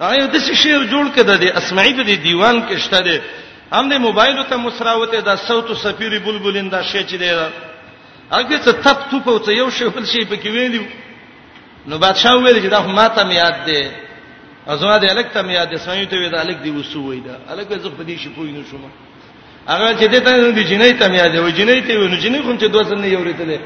هغه 0.00 0.26
د 0.34 0.36
څه 0.46 0.52
شی 0.62 0.72
جوړ 0.92 1.06
کده 1.16 1.36
دی 1.42 1.48
اسماعیل 1.60 1.94
د 2.04 2.12
دیوان 2.28 2.56
کې 2.68 2.74
شته 2.84 3.00
دی 3.06 3.18
هم 3.74 3.84
د 3.92 3.94
موبایل 4.06 4.42
ته 4.50 4.56
مسراوته 4.56 5.20
دا 5.20 5.36
صوت 5.48 5.68
سفیر 5.84 6.12
بلبلین 6.24 6.68
دا 6.74 6.80
شی 6.90 7.02
چې 7.10 7.14
دی 7.22 7.30
هغه 8.32 8.56
ته 8.64 8.72
تپ 8.84 8.98
توپ 9.10 9.28
او 9.28 9.38
ته 9.46 9.50
یو 9.60 9.68
شی 9.76 9.84
بل 9.94 10.04
شی 10.12 10.22
پکې 10.30 10.48
ویلی 10.54 10.80
نو 11.88 11.94
بادشاہ 12.04 12.34
ویل 12.36 12.58
چې 12.64 12.68
دا 12.74 12.80
ماته 12.80 13.22
میاد 13.30 13.56
دی 13.66 13.82
ازما 14.68 14.98
دې 14.98 15.10
الک 15.10 15.26
تم 15.34 15.50
یاد 15.50 15.76
سمې 15.76 16.06
ته 16.10 16.16
وې 16.18 16.28
دا 16.30 16.40
الک 16.42 16.58
دی 16.62 16.70
وسو 16.76 16.98
وې 17.02 17.20
دا 17.26 17.34
الک 17.52 17.68
زه 17.82 17.88
په 17.98 18.04
دې 18.08 18.14
شي 18.22 18.28
پوی 18.36 18.50
نه 18.54 18.62
شوم 18.70 18.86
هغه 19.68 19.94
چې 19.98 20.06
دې 20.12 20.20
ته 20.26 20.32
دې 20.56 20.64
جنې 20.70 20.90
تم 21.02 21.12
یاد 21.20 21.34
وې 21.40 21.52
جنې 21.52 21.86
ته 21.86 21.92
وې 21.98 22.08
نو 22.12 22.16
جنې 22.24 22.38
کوم 22.44 22.56
چې 22.60 22.64
دوه 22.74 22.82
سن 22.88 22.98
نه 23.04 23.08
یوریتلې 23.14 23.58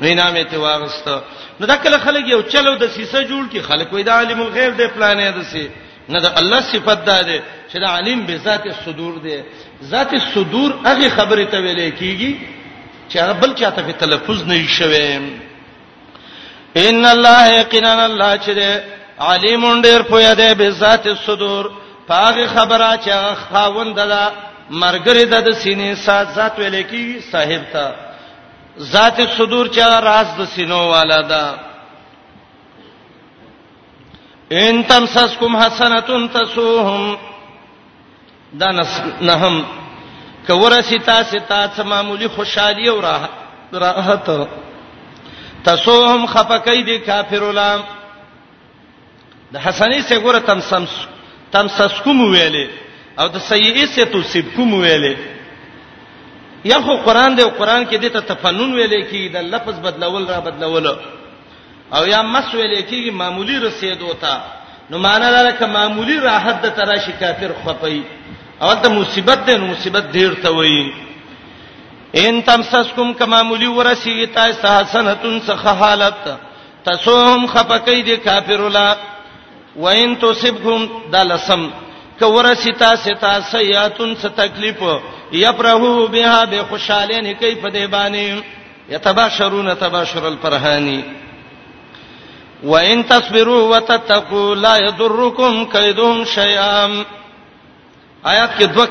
نو 0.00 0.04
انعامې 0.12 0.44
ته 0.50 0.56
واغسته 0.58 1.22
نو 1.60 1.64
دا 1.72 1.76
کله 1.84 1.98
خلک 2.06 2.24
یو 2.28 2.40
چلو 2.54 2.72
د 2.82 2.84
سیسه 2.96 3.20
جوړ 3.30 3.44
کی 3.52 3.60
خلک 3.68 3.88
وې 3.92 4.02
دا 4.08 4.12
عالم 4.20 4.40
الغیب 4.40 4.72
دې 4.80 4.86
پلانې 4.94 5.26
دسي 5.40 5.66
نه 6.08 6.18
دا 6.24 6.30
الله 6.40 6.60
صفت 6.72 6.98
دا 7.10 7.18
ده 7.28 7.38
چې 7.72 7.76
دا 7.84 7.88
علیم 7.98 8.26
به 8.26 8.36
ذات 8.48 8.66
الصدور 8.74 9.14
ده 9.28 9.38
ذات 9.92 10.12
الصدور 10.20 10.70
هغه 10.88 11.08
خبره 11.08 11.44
ته 11.44 11.58
ویلې 11.64 11.88
کیږي 12.00 12.32
چې 13.10 13.16
هغه 13.22 13.32
بل 13.42 13.54
چاته 13.60 13.82
په 13.82 13.92
تلفظ 14.04 14.42
نه 14.50 14.66
شوي 14.68 15.16
ان 16.76 17.06
الله 17.14 17.40
یقینا 17.48 18.04
الله 18.04 18.36
چې 18.44 18.50
ده 18.60 18.95
علیم 19.20 19.80
ډیر 19.82 20.02
پوهه 20.02 20.34
ده 20.34 20.54
به 20.54 20.70
ذات 20.70 21.06
الصدور 21.06 21.70
پاغه 22.08 22.46
خبره 22.46 22.98
چې 23.04 23.34
خاوند 23.50 23.96
ده 23.96 24.28
مرګری 24.70 25.24
ده 25.24 25.40
د 25.40 25.52
سینې 25.62 25.94
سات 26.06 26.28
ذات 26.34 26.58
ویل 26.58 26.82
کی 26.82 27.20
صاحب 27.32 27.62
ته 27.72 27.94
ذات 28.80 29.20
الصدور 29.20 29.66
چې 29.68 29.78
راز 29.80 30.26
د 30.38 30.44
سینو 30.44 30.78
والا 30.88 31.20
ده 31.22 31.54
ان 34.50 34.84
تمسسکم 34.84 35.56
حسنتون 35.56 36.28
تسوهم 36.28 37.16
دا 38.60 38.70
نهم 39.20 39.64
کور 40.46 40.80
ستا 40.82 41.22
ستا 41.22 41.66
سمامولی 41.76 42.26
خوشحالی 42.28 42.88
او 42.88 43.00
راحت 43.72 44.30
تسوهم 45.64 46.26
خفقید 46.26 47.06
کافر 47.06 47.42
الام 47.42 47.82
د 49.52 49.56
حسنی 49.64 50.00
سے 50.08 50.18
ګوره 50.24 50.40
تم 50.48 50.60
سم 50.70 50.84
تم 51.50 51.68
سس 51.76 52.00
کوم 52.04 52.18
ویلې 52.30 52.66
او 53.20 53.26
د 53.34 53.36
سیئی 53.50 53.84
سے 53.94 54.04
تو 54.12 54.22
سب 54.32 54.46
کوم 54.56 54.72
ویلې 54.74 55.14
یا 56.70 56.78
خو 56.84 56.96
قران 57.06 57.36
دی 57.38 57.44
قران 57.58 57.86
کې 57.88 57.96
د 58.02 58.06
ته 58.16 58.20
تفنن 58.30 58.70
ویلې 58.74 59.02
کې 59.10 59.28
د 59.32 59.36
لفظ 59.54 59.76
بدلول 59.86 60.24
را 60.32 60.40
بدلول 60.48 60.86
او 61.94 62.02
یا 62.12 62.22
مس 62.34 62.46
ویلې 62.54 62.82
کې 62.88 63.10
معمولی 63.20 63.58
رسید 63.66 64.02
وتا 64.02 64.34
نو 64.90 64.98
معنا 64.98 65.30
لاره 65.36 65.50
ک 65.58 65.62
معمولی 65.78 66.18
راحت 66.28 66.62
د 66.64 66.74
ترا 66.78 66.96
شي 67.06 67.12
کافر 67.20 67.52
خپي 67.64 68.02
او 68.60 68.74
د 68.82 68.86
مصیبت 68.98 69.46
د 69.46 69.50
مصیبت 69.70 70.04
ډیر 70.12 70.34
ته 70.42 70.50
وایي 70.58 70.86
ان 72.20 72.42
تمسسکم 72.44 73.12
کما 73.12 73.42
ملی 73.42 73.66
ورسی 73.66 74.26
تا 74.34 74.48
حسنتن 74.64 75.38
سخ 75.46 75.66
حالت 75.66 76.28
تسوم 76.84 77.46
خفقید 77.46 78.08
کافر 78.24 78.60
لا 78.76 78.88
وان 79.78 80.14
تصبهم 80.18 80.86
دلسم 81.12 81.68
کورسی 82.18 82.72
تاسو 82.72 83.14
ته 83.20 83.40
سیاتن 83.50 84.14
څه 84.16 84.26
تکلیف 84.36 84.82
یفرحو 85.32 86.06
بها 86.08 86.44
به 86.44 86.62
خوشاله 86.62 87.20
نه 87.20 87.32
کوي 87.34 87.54
په 87.54 87.68
دې 87.70 87.90
باندې 87.90 88.44
یتباشرون 88.92 89.74
تباشر 89.74 90.26
الفرحانی 90.26 91.02
وان 92.64 93.06
تصبروا 93.08 93.76
وتتقوا 93.76 94.54
لا 94.54 94.76
يضركم 94.76 95.64
كيدهم 95.72 96.24
شيئا 96.24 97.04
آیات 98.26 98.50
کې 98.58 98.64
دوه 98.64 98.84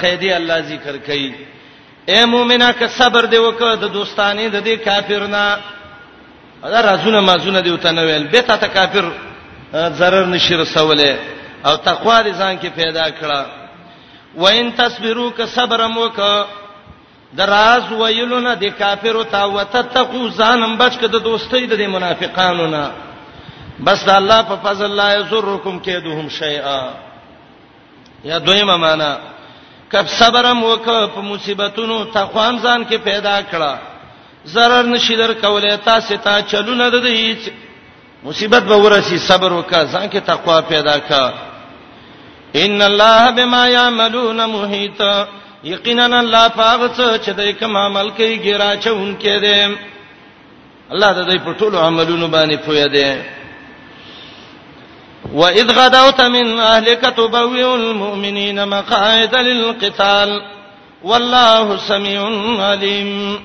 قیدی 0.00 0.32
الله 0.36 0.60
ذکر 0.62 0.98
کړي 1.06 1.32
اے 2.08 2.24
مؤمنه 2.24 2.72
که 2.72 2.86
صبر 2.86 3.24
دی 3.24 3.36
وکړه 3.38 3.74
د 3.80 3.84
دوستانی 3.92 4.48
د 4.48 4.62
دې 4.64 4.84
کافرنا 4.84 5.56
دا 6.62 6.80
رازونه 6.80 7.20
مازونه 7.20 7.60
دی 7.60 7.70
وتنویل 7.70 8.24
به 8.24 8.40
تا 8.40 8.56
ته 8.56 8.66
کافر 8.68 9.10
zarar 9.72 10.24
نشي 10.26 10.54
رسوله 10.54 11.18
او 11.64 11.76
تقوا 11.76 12.22
دې 12.22 12.30
ځان 12.38 12.58
کې 12.58 12.68
پیدا 12.74 13.06
کړه 13.10 13.40
وان 14.36 14.70
تصبروا 14.72 15.30
ک 15.36 15.40
صبر 15.54 15.80
مو 15.86 16.08
ک 16.16 16.20
دراز 17.38 17.82
ویلونه 17.92 18.54
د 18.54 18.64
کافرو 18.78 19.22
تا 19.24 19.44
وتتقو 19.44 20.28
ځانم 20.38 20.72
بچ 20.76 20.92
ک 21.00 21.02
د 21.14 21.16
دوستۍ 21.28 21.64
د 21.70 21.74
منافقانو 21.94 22.66
نه 22.66 22.84
بس 23.86 24.08
الله 24.08 24.40
په 24.42 24.56
فضل 24.64 24.90
لا 24.96 25.08
یزرکم 25.14 25.78
کیدهم 25.78 26.26
شیئا 26.28 26.80
یا 28.24 28.38
دویمه 28.38 28.76
معنا 28.76 29.12
کب 29.92 30.04
صبر 30.18 30.44
مو 30.52 30.76
ک 30.76 30.86
په 31.14 31.20
مصیبتونو 31.28 31.96
تقوا 32.04 32.46
ځان 32.64 32.84
کې 32.90 32.96
پیدا 33.04 33.36
کړه 33.50 33.72
zarar 34.54 34.84
نشي 34.84 35.16
در 35.16 35.32
کولای 35.34 35.76
تاسو 35.76 36.16
ته 36.24 36.42
چلونه 36.42 36.90
د 36.90 36.96
دې 37.06 37.50
مصیبت 38.24 38.62
به 38.62 38.74
ورسی 38.76 39.18
صبر 39.18 39.52
وکا 39.52 39.82
ځان 39.84 40.06
کې 40.08 40.18
تقوا 40.26 40.60
پیدا 40.60 40.96
کا 40.98 41.32
ان 42.64 42.82
الله 42.82 43.30
بما 43.30 43.68
يعملون 43.68 44.44
محيط 44.46 45.00
یقینا 45.64 46.04
الله 46.20 46.48
پاک 46.48 46.92
څه 46.96 47.24
چې 47.26 47.30
دای 47.36 47.52
کوم 47.52 47.76
عمل 47.76 48.10
کوي 48.10 48.38
ګیرا 48.44 48.74
چون 48.84 49.16
کې 49.20 49.40
دې 49.42 49.76
الله 50.92 51.12
د 51.12 51.28
دې 51.30 51.38
په 51.44 51.52
ټولو 51.54 51.76
عملونو 51.78 52.28
باندې 52.28 52.54
پوهه 52.66 52.86
ده 52.88 53.22
واذ 55.32 55.72
غدوت 55.78 56.20
من 56.20 56.58
اهلك 56.60 57.00
تبوئ 57.00 57.62
المؤمنين 57.74 58.64
مقاعد 58.68 59.34
للقتال 59.34 60.42
والله 61.02 61.76
سميع 61.76 62.20
عليم 62.64 63.38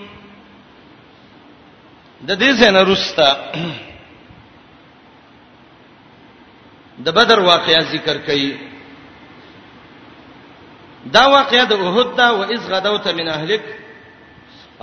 د 2.22 2.32
دې 2.38 2.54
څنګه 2.60 2.90
رستا 2.92 3.36
د 7.04 7.08
بدر 7.12 7.40
واقعیا 7.40 7.80
ذکر 7.92 8.18
کړي 8.28 8.52
دا 11.12 11.26
واقعیا 11.30 11.64
د 11.70 11.74
احد 11.82 12.16
دا 12.18 12.32
و 12.34 12.42
اذ 12.44 12.62
غدوت 12.72 13.08
من 13.08 13.28
اهلک 13.28 13.64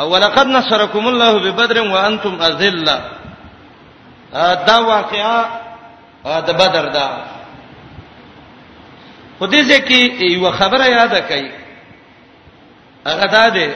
او 0.00 0.10
ولقد 0.10 0.46
نصرکم 0.46 1.06
الله 1.06 1.32
ببدر 1.38 1.78
وانتم 1.82 2.40
اذلہ 2.48 2.96
دا 4.68 4.76
واقعیا 4.78 5.36
د 6.24 6.50
بدر 6.60 6.86
دا 6.96 7.08
خو 9.38 9.46
دې 9.46 9.62
ځکه 9.72 9.98
یو 10.34 10.50
خبره 10.52 10.86
یاد 10.88 11.12
کړئ 11.28 11.44
هغه 13.08 13.26
دا 13.26 13.48
ده 13.48 13.74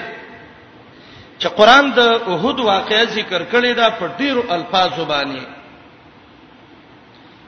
چې 1.41 1.47
قران 1.59 1.91
د 1.91 1.99
احد 2.01 2.59
واقعې 2.61 3.05
ذکر 3.09 3.43
کړی 3.53 3.75
دا 3.75 3.91
په 3.91 4.07
ډیرو 4.19 4.43
الفاظو 4.51 5.05
باندې 5.05 5.56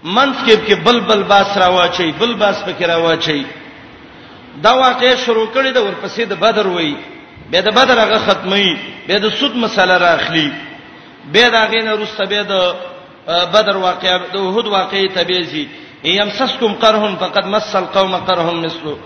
منسکيب 0.05 0.67
کې 0.67 0.75
بلبل 0.85 1.23
باس 1.23 1.57
را 1.57 1.69
واچي 1.69 2.13
بل 2.19 2.35
باس 2.35 2.57
پکې 2.65 2.83
را 2.87 2.97
واچي 2.99 3.47
دا 4.63 4.73
واقع 4.75 5.15
شروع 5.25 5.47
کړي 5.53 5.73
د 5.73 5.77
ورپسې 5.79 6.21
د 6.29 6.33
بدر 6.41 6.67
وای 6.67 6.95
به 7.51 7.61
د 7.61 7.69
بدر 7.75 7.99
هغه 7.99 8.19
ختمي 8.19 8.77
به 9.09 9.19
د 9.19 9.29
سود 9.39 9.57
مسله 9.57 9.97
راخلی 9.99 10.53
به 11.33 11.51
دا 11.51 11.67
غینه 11.67 11.93
روسته 11.93 12.25
به 12.25 12.43
د 12.43 12.75
بدر 13.55 13.77
واقع 13.77 14.19
د 14.33 14.37
وحود 14.41 14.67
واقع 14.67 15.07
تبيزي 15.15 15.69
يمسسكم 16.05 16.73
قرهم 16.75 17.17
فقد 17.17 17.47
مس 17.47 17.77
القوم 17.77 18.17
قرهم 18.17 18.63
مثله 18.63 18.99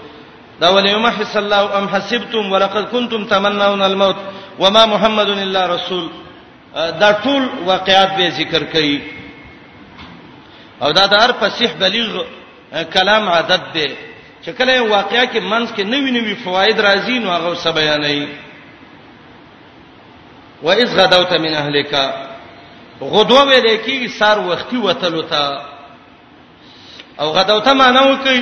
دا 0.60 0.68
وليمحص 0.70 1.36
الله 1.36 1.78
ام 1.78 1.88
حسبتم 1.88 2.52
ولقد 2.52 2.84
كنتم 2.84 3.24
تمنون 3.24 3.82
الموت 3.82 4.16
وما 4.58 4.86
محمد 4.86 5.28
الا 5.30 5.66
رسول 5.66 6.10
دا 6.74 7.12
ټول 7.24 7.42
واقعات 7.66 8.16
به 8.16 8.28
ذکر 8.28 8.62
کړي 8.72 9.21
او 10.82 10.90
دا 10.92 11.04
د 11.12 11.14
هر 11.22 11.32
فصیح 11.40 11.70
بلیغ 11.80 12.08
کلام 12.94 13.28
عادت 13.28 13.62
دی 13.74 13.86
چې 14.44 14.50
کله 14.50 14.80
واقعیا 14.80 15.24
کې 15.32 15.38
منځ 15.52 15.68
کې 15.76 15.82
نوې 15.92 16.10
نوې 16.16 16.34
فواید 16.44 16.80
راځي 16.86 17.18
نو 17.24 17.28
هغه 17.36 17.50
سب 17.64 17.74
بیانې 17.74 18.26
و 20.62 20.70
اذ 20.82 20.90
غدوت 21.00 21.32
من 21.44 21.54
اهلک 21.62 21.92
غدوه 23.12 23.42
ویل 23.50 23.68
کی 23.84 24.08
سار 24.18 24.38
وختي 24.50 24.76
وتلو 24.86 25.22
تا 25.32 25.44
او 27.20 27.30
غدوت 27.36 27.68
معنی 27.82 28.04
وکي 28.12 28.38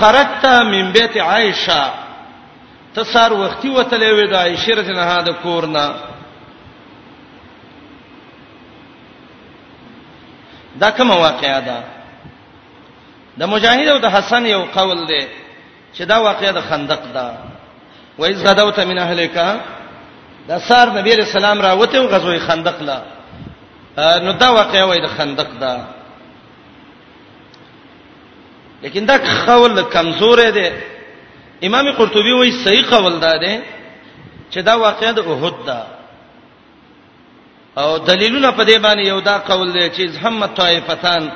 خرجت 0.00 0.46
من 0.72 0.90
بیت 0.96 1.16
عائشه 1.16 1.82
ته 2.94 3.02
سار 3.14 3.32
وختي 3.32 3.68
وتلې 3.76 4.10
وې 4.18 4.30
د 4.30 4.34
عائشه 4.34 4.74
رضی 4.80 4.90
الله 4.92 5.02
عنها 5.08 5.22
د 5.28 5.32
کورنا 5.42 5.86
دا 10.82 10.88
کوم 10.96 11.10
واقعیا 11.10 11.60
ده 11.68 11.76
د 13.38 13.42
مجاهد 13.52 13.88
او 13.92 13.98
د 13.98 14.06
حسن 14.16 14.46
یو 14.46 14.62
قول 14.76 14.98
دی 15.10 15.22
چې 15.96 16.02
دا 16.10 16.16
واقعیا 16.26 16.52
د 16.52 16.60
خندق 16.68 17.02
ده 17.16 17.26
و 18.18 18.24
اذ 18.24 18.46
غدوت 18.46 18.78
من 18.80 18.98
اهلک 18.98 19.34
دا 20.48 20.58
سار 20.68 20.86
نبی 20.98 21.10
رسول 21.16 21.44
الله 21.44 21.62
راوته 21.68 21.96
او 21.98 22.06
غزوه 22.14 22.38
خندق 22.38 22.78
لا 22.88 22.98
نو 24.24 24.32
دا 24.32 24.48
واقعیا 24.52 24.84
وای 24.86 25.00
د 25.00 25.06
خندق 25.06 25.50
ده 25.62 25.74
لیکن 28.82 29.04
دا 29.06 29.16
قول 29.46 29.82
کمزور 29.82 30.38
دی 30.58 30.66
امام 31.66 31.86
قرطبي 31.98 32.32
وایي 32.32 32.52
صحیح 32.64 32.84
قول 32.90 33.16
ده 33.20 33.62
چې 34.52 34.58
دا 34.58 34.74
واقعیا 34.78 35.12
د 35.12 35.18
احد 35.30 35.56
ده 35.66 35.78
او 37.76 37.98
دلیلونه 37.98 38.50
په 38.50 38.64
دې 38.64 38.78
باندې 38.78 39.02
یو 39.08 39.20
دا 39.20 39.38
قول 39.38 39.72
دی 39.72 39.90
چې 39.90 40.22
همت 40.24 40.54
طائفتان 40.54 41.32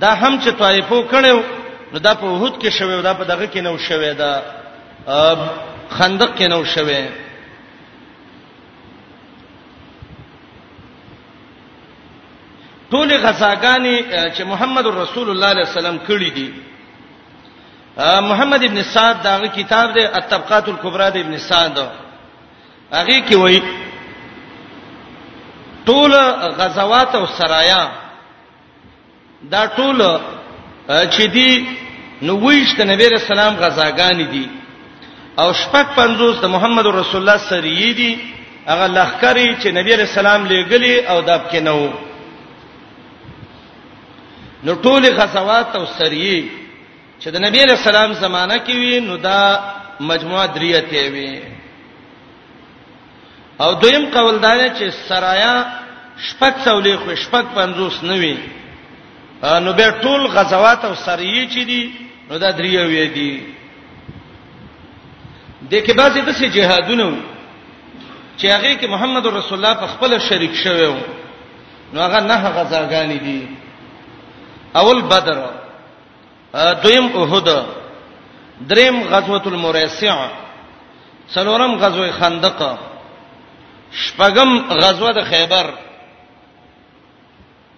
دا 0.00 0.10
هم 0.14 0.40
چې 0.40 0.50
طائفو 0.58 1.02
کړو 1.02 1.44
نو 1.94 1.98
دا 1.98 2.14
په 2.14 2.26
وحود 2.26 2.54
کې 2.62 2.68
شوي 2.68 3.02
دا 3.02 3.14
په 3.14 3.24
دغه 3.24 3.46
کې 3.46 3.56
نو 3.56 3.78
شوي 3.78 4.14
دا 4.14 4.42
خندق 5.90 6.36
کې 6.38 6.42
نو 6.48 6.64
شوي 6.64 7.04
ټول 12.90 13.12
غزاګانی 13.12 14.04
چې 14.36 14.42
محمد 14.44 14.86
رسول 14.86 15.30
الله 15.30 15.46
علیه 15.46 15.62
وسلم 15.68 15.98
کړی 16.08 16.30
دي 16.34 16.50
محمد 18.30 18.64
ابن 18.64 18.82
سعد 18.82 19.14
دا 19.22 19.38
کتاب 19.46 19.92
دی 19.94 20.04
الطبقات 20.06 20.68
الکبرى 20.68 21.10
د 21.10 21.16
ابن 21.16 21.38
سعد 21.38 21.78
هغه 22.92 23.20
کې 23.28 23.34
وایي 23.36 23.62
ټول 25.88 26.14
غزوات 26.58 27.10
او 27.18 27.24
سرايا 27.38 27.82
دا 29.54 29.62
ټول 29.78 29.98
چې 31.14 31.22
دی 31.36 31.50
نو 32.26 32.32
ویشت 32.44 32.78
نبی 32.92 33.04
رسول 33.16 33.32
الله 33.38 33.60
غزاګان 33.66 34.18
دي 34.32 34.46
او 35.40 35.48
شپږ 35.62 35.86
پنځوس 36.00 36.34
د 36.40 36.46
محمد 36.54 36.86
رسول 36.86 37.20
الله 37.20 37.38
سری 37.50 37.92
دي 38.00 38.12
هغه 38.70 38.86
لخکری 38.96 39.48
چې 39.60 39.68
نبی 39.78 39.92
رسول 40.02 40.18
الله 40.26 40.48
لېګلی 40.52 40.94
او 41.10 41.18
داب 41.28 41.42
کې 41.50 41.56
نو 41.68 41.80
نو 44.64 44.72
ټول 44.84 45.02
غزوات 45.20 45.68
او 45.78 45.84
سری 45.98 46.32
چې 47.22 47.28
د 47.34 47.36
نبی 47.46 47.60
رسول 47.72 47.96
الله 47.96 48.14
زمانہ 48.26 48.56
کې 48.66 48.74
وي 48.80 49.00
نو 49.08 49.16
دا 49.16 49.42
مجموعه 50.10 50.46
دریته 50.56 51.02
وي 51.14 51.57
او 53.64 53.74
دویم 53.74 54.04
قول 54.10 54.38
دا 54.38 54.52
دی 54.58 54.68
چې 54.78 54.90
سرايا 55.08 55.54
شپږ 56.28 56.52
څولې 56.64 56.96
خو 57.02 57.10
شپږ 57.24 57.44
پنځوس 57.58 57.96
نه 58.08 58.16
وي 58.22 58.36
نو 59.64 59.72
به 59.78 59.90
ټول 60.02 60.22
غزوات 60.36 60.84
او 60.84 60.94
سریې 60.94 61.42
چې 61.52 61.60
دي 61.70 61.82
نو 62.30 62.38
دا 62.38 62.50
درې 62.58 62.72
وي 62.90 63.06
دي 63.16 63.34
د 65.70 65.72
کې 65.84 65.92
بعضې 66.00 66.20
د 66.26 66.30
سې 66.38 66.46
جهادونه 66.56 67.06
چې 68.38 68.46
هغه 68.54 68.74
کې 68.80 68.86
محمد 68.94 69.26
رسول 69.26 69.58
الله 69.58 69.74
په 69.82 69.86
خپل 69.86 70.10
شریک 70.28 70.54
شوی 70.62 70.86
و 70.86 70.96
نو 71.92 71.98
هغه 72.00 72.20
نه 72.30 72.36
غزاګانی 72.56 73.18
دي 73.26 73.48
اول 74.74 75.02
بدر 75.02 75.38
دویم 76.82 77.06
احد 77.20 77.48
دریم 78.70 78.96
غزوه 79.02 79.44
المریسع 79.48 80.16
څلورم 81.34 81.72
غزوه 81.82 82.10
خندق 82.10 82.78
شپغم 83.92 84.58
غزوه 84.68 85.12
د 85.12 85.24
خیبر 85.24 85.66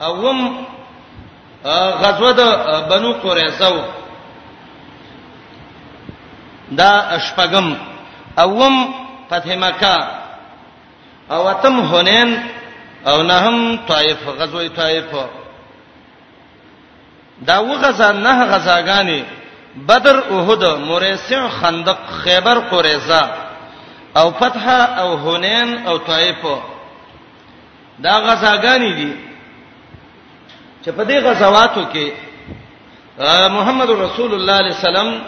اوم 0.02 0.66
غزوه 2.02 2.32
د 2.32 2.40
بنو 2.90 3.12
قریظه 3.12 3.70
دا 6.78 6.92
شپغم 7.26 7.68
اوم 8.38 8.94
فتح 9.30 9.56
مکه 9.56 9.96
او 11.30 11.48
اتم 11.48 11.76
حنین 11.94 12.38
او 13.06 13.22
نهم 13.22 13.76
طائف 13.88 14.26
غزوه 14.28 14.68
طائف 14.68 15.06
دا 17.46 17.58
وغزا 17.62 18.12
نه 18.12 18.44
غزاګانی 18.52 19.22
بدر 19.88 20.16
احد 20.18 20.62
مریسع 20.64 21.48
خندق 21.48 21.98
خیبر 22.24 22.58
قریظه 22.58 23.22
او 24.16 24.30
فتح 24.30 24.66
او 24.98 25.16
حنین 25.18 25.86
او 25.86 25.96
طائف 25.98 26.46
دا 27.98 28.10
غزاګانی 28.20 28.92
دي 28.92 29.12
چې 30.84 30.90
په 30.90 31.04
دې 31.04 31.12
غزواتو 31.24 31.84
کې 31.92 32.10
محمد 33.50 33.90
رسول 33.90 34.34
الله 34.34 34.52
علیه 34.58 34.74
السلام 34.74 35.20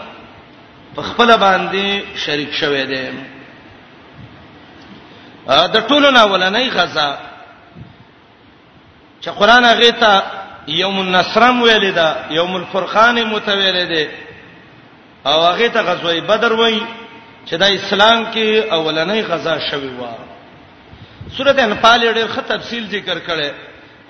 په 0.95 1.01
خپل 1.01 1.37
باندې 1.37 2.03
شریک 2.17 2.53
شوه 2.53 2.83
دی 2.83 3.13
دا 5.47 5.81
ټولو 5.87 6.09
نه 6.11 6.23
ولنې 6.25 6.71
غزا 6.73 7.17
چې 9.21 9.27
قران 9.29 9.65
هغه 9.65 9.89
ته 9.91 10.23
یوم 10.67 10.99
النصرم 10.99 11.61
ویل 11.61 11.91
دا 11.93 12.15
یوم 12.31 12.55
الفرقان 12.55 13.23
متویل 13.23 13.85
دی 13.87 14.09
او 15.25 15.41
هغه 15.45 15.67
ته 15.67 15.81
غزوه 15.81 16.19
بدر 16.21 16.53
وایي 16.53 16.81
چې 17.45 17.55
دا 17.59 17.65
اسلام 17.75 18.19
کې 18.33 18.45
اولنۍ 18.73 19.21
غزا 19.27 19.55
شوی 19.69 19.87
و 19.99 20.03
سورته 21.37 21.61
انفال 21.63 21.99
ډېر 22.15 22.27
ښه 22.33 22.41
تفصیل 22.53 22.83
ذکر 22.95 23.17
کړي 23.27 23.49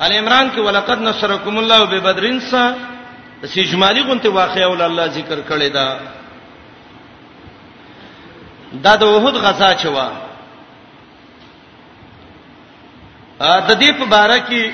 ال 0.05 0.11
عمران 0.13 0.49
کې 0.51 0.59
ولقد 0.59 1.01
نصرکم 1.01 1.57
الله 1.57 1.85
ببدرین 1.85 2.39
سا 2.39 2.63
سجمالی 3.53 4.01
غونته 4.03 4.29
واقعي 4.29 4.63
اول 4.63 4.81
الله 4.81 5.07
ذکر 5.07 5.39
کړي 5.49 5.73
دا 5.73 5.99
دا 8.83 8.95
د 8.95 9.03
وحود 9.13 9.35
غزا 9.45 9.73
چوا 9.81 10.07
ا 13.41 13.59
د 13.59 13.81
دې 13.81 13.91
په 13.91 14.27
اړه 14.27 14.39
کې 14.47 14.71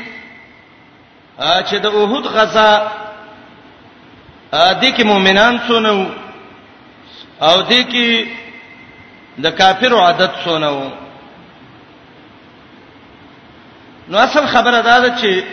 چې 1.70 1.76
د 1.76 1.86
وحود 2.00 2.26
غزا 2.28 2.72
ا 4.54 4.80
دې 4.82 4.98
کې 4.98 5.04
مؤمنان 5.06 5.60
څونه 5.68 6.08
او 7.42 7.56
دې 7.70 7.92
کې 7.92 8.26
د 9.44 9.48
کافر 9.60 9.94
عادت 10.04 10.34
سونه 10.44 10.70
وو 10.76 10.90
نو 14.10 14.18
اصل 14.26 14.46
خبره 14.56 14.80
دا 14.88 14.96
ده 15.04 15.12
چې 15.22 15.44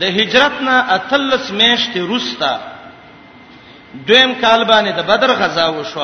د 0.00 0.18
هجرت 0.18 0.60
نه 0.66 0.74
اتلس 0.96 1.46
میاشتې 1.48 1.96
روستا 2.10 2.52
دویم 4.08 4.34
کال 4.42 4.64
باندې 4.64 4.92
د 4.98 5.06
بدر 5.10 5.32
غزا 5.42 5.66
وشو 5.76 6.02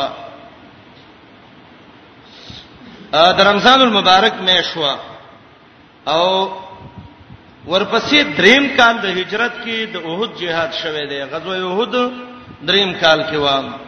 ا 3.12 3.32
د 3.40 3.40
رمضان 3.50 3.80
المبارک 3.82 4.32
میاشت 4.48 4.76
وا 4.76 4.94
او 6.14 6.24
ورپسې 7.66 8.22
دریم 8.38 8.68
کال 8.80 8.94
د 9.04 9.18
هجرت 9.18 9.52
کې 9.64 9.92
د 9.92 9.96
اوحد 10.08 10.38
جهاد 10.40 10.72
شوه 10.80 11.04
دی 11.10 11.20
غزوه 11.34 11.56
اوحد 11.66 11.94
دریم 12.70 12.90
کال 13.04 13.22
کې 13.24 13.34
وامه 13.46 13.87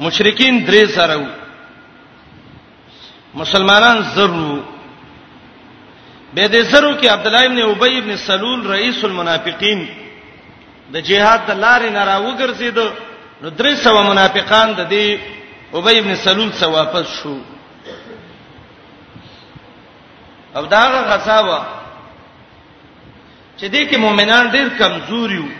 مشرکین 0.00 0.56
درې 0.66 0.86
سره 0.94 1.14
وو 1.16 1.28
مسلمانان 3.34 4.02
زرو 4.14 4.48
به 6.34 6.48
دې 6.48 6.62
زرو 6.72 6.90
کې 6.96 7.06
عبد 7.12 7.26
الله 7.26 7.46
ابن 7.46 7.62
ابي 7.62 7.98
ابن 7.98 8.16
سلول 8.26 8.66
رئیس 8.72 9.04
المنافقین 9.08 9.86
د 10.92 10.96
جهاد 10.96 11.46
د 11.46 11.50
لارې 11.50 11.90
نه 11.96 12.02
راوګرځید 12.10 12.78
نو 13.42 13.50
درې 13.50 13.74
سو 13.84 14.02
منافقان 14.10 14.74
د 14.78 14.88
دې 14.88 15.18
ابي 15.80 15.98
ابن 16.02 16.14
سلول 16.26 16.52
سره 16.60 16.68
واپس 16.78 17.06
شو 17.22 17.38
او 20.56 20.66
دا 20.66 20.84
غصاوه 21.10 21.58
چې 23.58 23.64
دې 23.64 23.82
کې 23.90 23.96
مؤمنان 23.96 24.50
ډېر 24.52 24.68
کمزوري 24.78 25.38
وو 25.38 25.52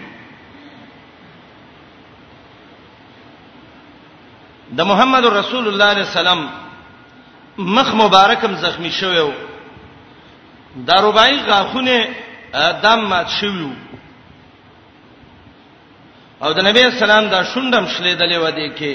د 4.75 4.81
محمد 4.91 5.25
رسول 5.27 5.65
الله 5.69 5.87
علیه 5.93 6.07
السلام 6.11 6.43
مخ 7.59 7.89
مبارکم 7.95 8.57
زخمی 8.63 8.91
شوی 8.91 9.19
و 9.19 9.31
داروبای 10.87 11.39
غاخونه 11.43 12.09
دم 12.83 13.01
مات 13.11 13.29
شویو 13.41 13.69
او 16.43 16.53
د 16.53 16.59
نبی 16.67 16.81
اسلام 16.85 17.25
دا 17.29 17.45
شوندم 17.55 17.87
شلې 17.87 18.15
دلې 18.21 18.37
و 18.39 18.47
دې 18.57 18.69
کې 18.79 18.93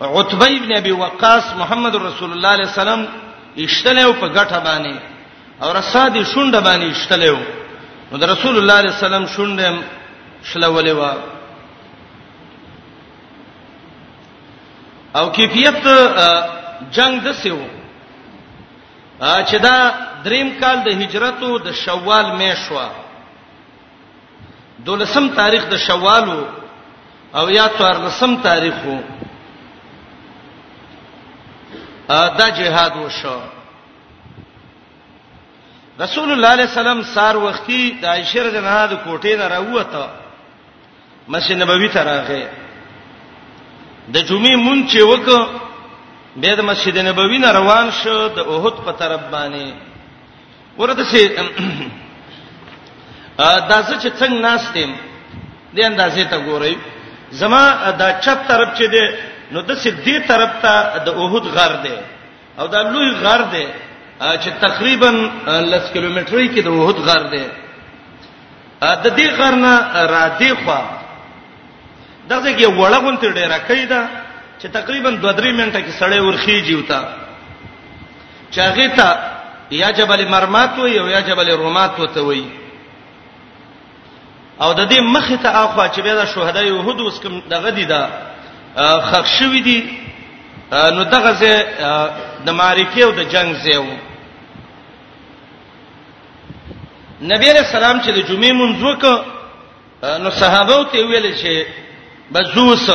عتبه 0.00 0.46
ابن 0.56 0.72
ابي 0.76 0.92
وقاص 0.92 1.54
محمد 1.56 1.96
رسول 1.96 2.30
الله 2.32 2.48
عليه 2.48 2.68
السلام 2.70 3.06
اشتلو 3.58 4.12
په 4.12 4.26
غټه 4.28 4.58
باندې 4.66 4.94
او 5.62 5.72
رسادي 5.72 6.24
شونډه 6.24 6.60
باندې 6.60 6.86
اشتلو 6.96 7.36
نو 8.12 8.18
د 8.18 8.24
رسول 8.24 8.56
الله 8.58 8.74
عليه 8.74 8.90
السلام 8.94 9.26
شونډه 9.26 9.74
شلولې 10.52 10.88
و 10.92 11.00
او 15.18 15.24
کیفیت 15.32 15.78
جنگ 16.96 17.14
د 17.26 17.28
سیو 17.42 17.58
چې 19.48 19.56
دا 19.66 19.76
دریم 20.24 20.48
کال 20.60 20.78
د 20.86 20.88
هجرتو 21.00 21.50
د 21.66 21.68
شوال 21.82 22.26
مې 22.38 22.52
شو 22.66 22.76
دولسم 24.84 25.26
تاریخ 25.40 25.62
د 25.68 25.74
شوالو 25.86 26.40
او 27.38 27.44
یا 27.58 27.66
څوارلسم 27.78 28.32
تاریخ 28.48 28.74
وو 28.86 28.98
دا 32.38 32.46
جهاد 32.58 32.92
وشو 32.96 33.38
رسول 36.04 36.28
الله 36.32 36.48
علیه 36.54 36.64
السلام 36.70 37.00
سار 37.14 37.36
وختي 37.46 37.82
د 38.00 38.04
عائشه 38.12 38.40
رضی 38.42 38.56
الله 38.58 38.70
عنها 38.74 38.86
د 38.92 38.96
کوټې 39.04 39.32
نه 39.40 39.46
راووته 39.54 40.04
مسجد 41.32 41.56
نبوي 41.62 41.88
ته 41.88 42.00
راغی 42.04 42.44
د 44.12 44.16
جمعې 44.30 44.56
مونږ 44.66 44.80
چې 44.92 45.00
وک 45.12 45.26
به 46.40 46.50
د 46.56 46.60
مسجد 46.70 46.96
نبوي 47.08 47.38
نه 47.44 47.48
روان 47.58 47.86
شو 48.00 48.16
د 48.36 48.38
اوهد 48.52 48.76
په 48.86 48.92
طرف 49.00 49.22
باندې 49.32 49.66
ورته 50.78 51.04
سي 51.12 51.22
ا 53.46 53.48
داسې 53.72 53.94
چې 54.02 54.08
څنګه 54.20 54.40
ناستم 54.46 54.90
دې 55.74 55.82
اندازې 55.90 56.24
ته 56.30 56.36
ګورئ 56.48 56.74
زما 57.40 57.64
دا 58.00 58.08
چپ 58.24 58.38
طرف 58.48 58.68
چې 58.78 58.84
دی 58.94 59.04
نو 59.52 59.58
د 59.68 59.70
سدې 59.84 60.16
طرف 60.28 60.50
ته 60.62 60.74
د 61.06 61.08
اوهد 61.20 61.44
غر 61.56 61.72
دی 61.84 61.96
او 62.58 62.66
دا 62.74 62.80
لوی 62.92 63.10
غر 63.24 63.42
دی 63.54 63.66
چې 64.42 64.48
تقریبا 64.64 65.10
10 65.46 65.94
کیلومترې 65.94 66.46
کې 66.52 66.60
د 66.64 66.68
اوهد 66.76 66.96
غر 67.08 67.22
دی 67.34 67.44
د 69.04 69.06
دې 69.18 69.26
غر 69.38 69.54
نه 69.64 69.74
را 70.14 70.26
دی 70.38 70.50
خو 70.62 70.78
دغه 72.30 72.50
کې 72.58 72.66
وړغون 72.66 73.16
تر 73.18 73.30
ډیره 73.32 73.58
کیدا 73.68 74.02
چې 74.58 74.66
تقریبا 74.72 75.10
2-3 75.20 75.52
منټه 75.60 75.80
کې 75.84 75.90
سړی 76.00 76.18
ورخی 76.20 76.60
جیوتا 76.62 77.00
چاغه 78.50 78.88
تا 78.96 79.10
یا 79.70 79.90
جبل 79.90 80.28
مرمات 80.28 80.78
وي 80.78 80.98
او 81.00 81.06
یا 81.08 81.20
جبل 81.20 81.50
رومات 81.50 82.00
وته 82.00 82.20
وي 82.24 82.44
او 84.60 84.72
د 84.72 84.88
دې 84.90 85.00
مخ 85.00 85.28
ته 85.42 85.48
اخوا 85.50 85.88
چې 85.88 86.00
به 86.00 86.14
دا 86.14 86.24
شهدای 86.26 86.66
یهود 86.66 87.00
اوس 87.00 87.20
کوم 87.20 87.42
دغه 87.50 87.70
دي 87.70 87.84
دا 87.84 88.08
خښوی 88.78 89.62
دي 89.64 89.98
نو 90.72 91.04
دغه 91.04 91.32
زه 91.32 91.64
د 92.46 92.50
معرکې 92.58 93.02
او 93.02 93.10
د 93.10 93.20
جنگ 93.22 93.54
زیو 93.56 93.84
نبی 97.32 97.46
رسول 97.46 97.64
سلام 97.64 98.00
چې 98.02 98.08
د 98.12 98.18
جمعې 98.28 98.52
منځ 98.52 98.82
وک 98.84 99.04
نو 100.20 100.30
صحابه 100.30 100.84
ته 100.84 100.98
ویل 100.98 101.32
چې 101.36 101.66
بزوس 102.32 102.90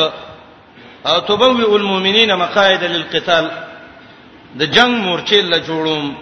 او 1.06 1.20
تبوئ 1.20 1.76
المؤمنین 1.76 2.32
مقاعد 2.36 2.84
للقتال 2.84 3.48
د 4.60 4.64
جنگ 4.76 4.94
مورچې 5.06 5.34
له 5.44 5.58
جوړوم 5.68 6.14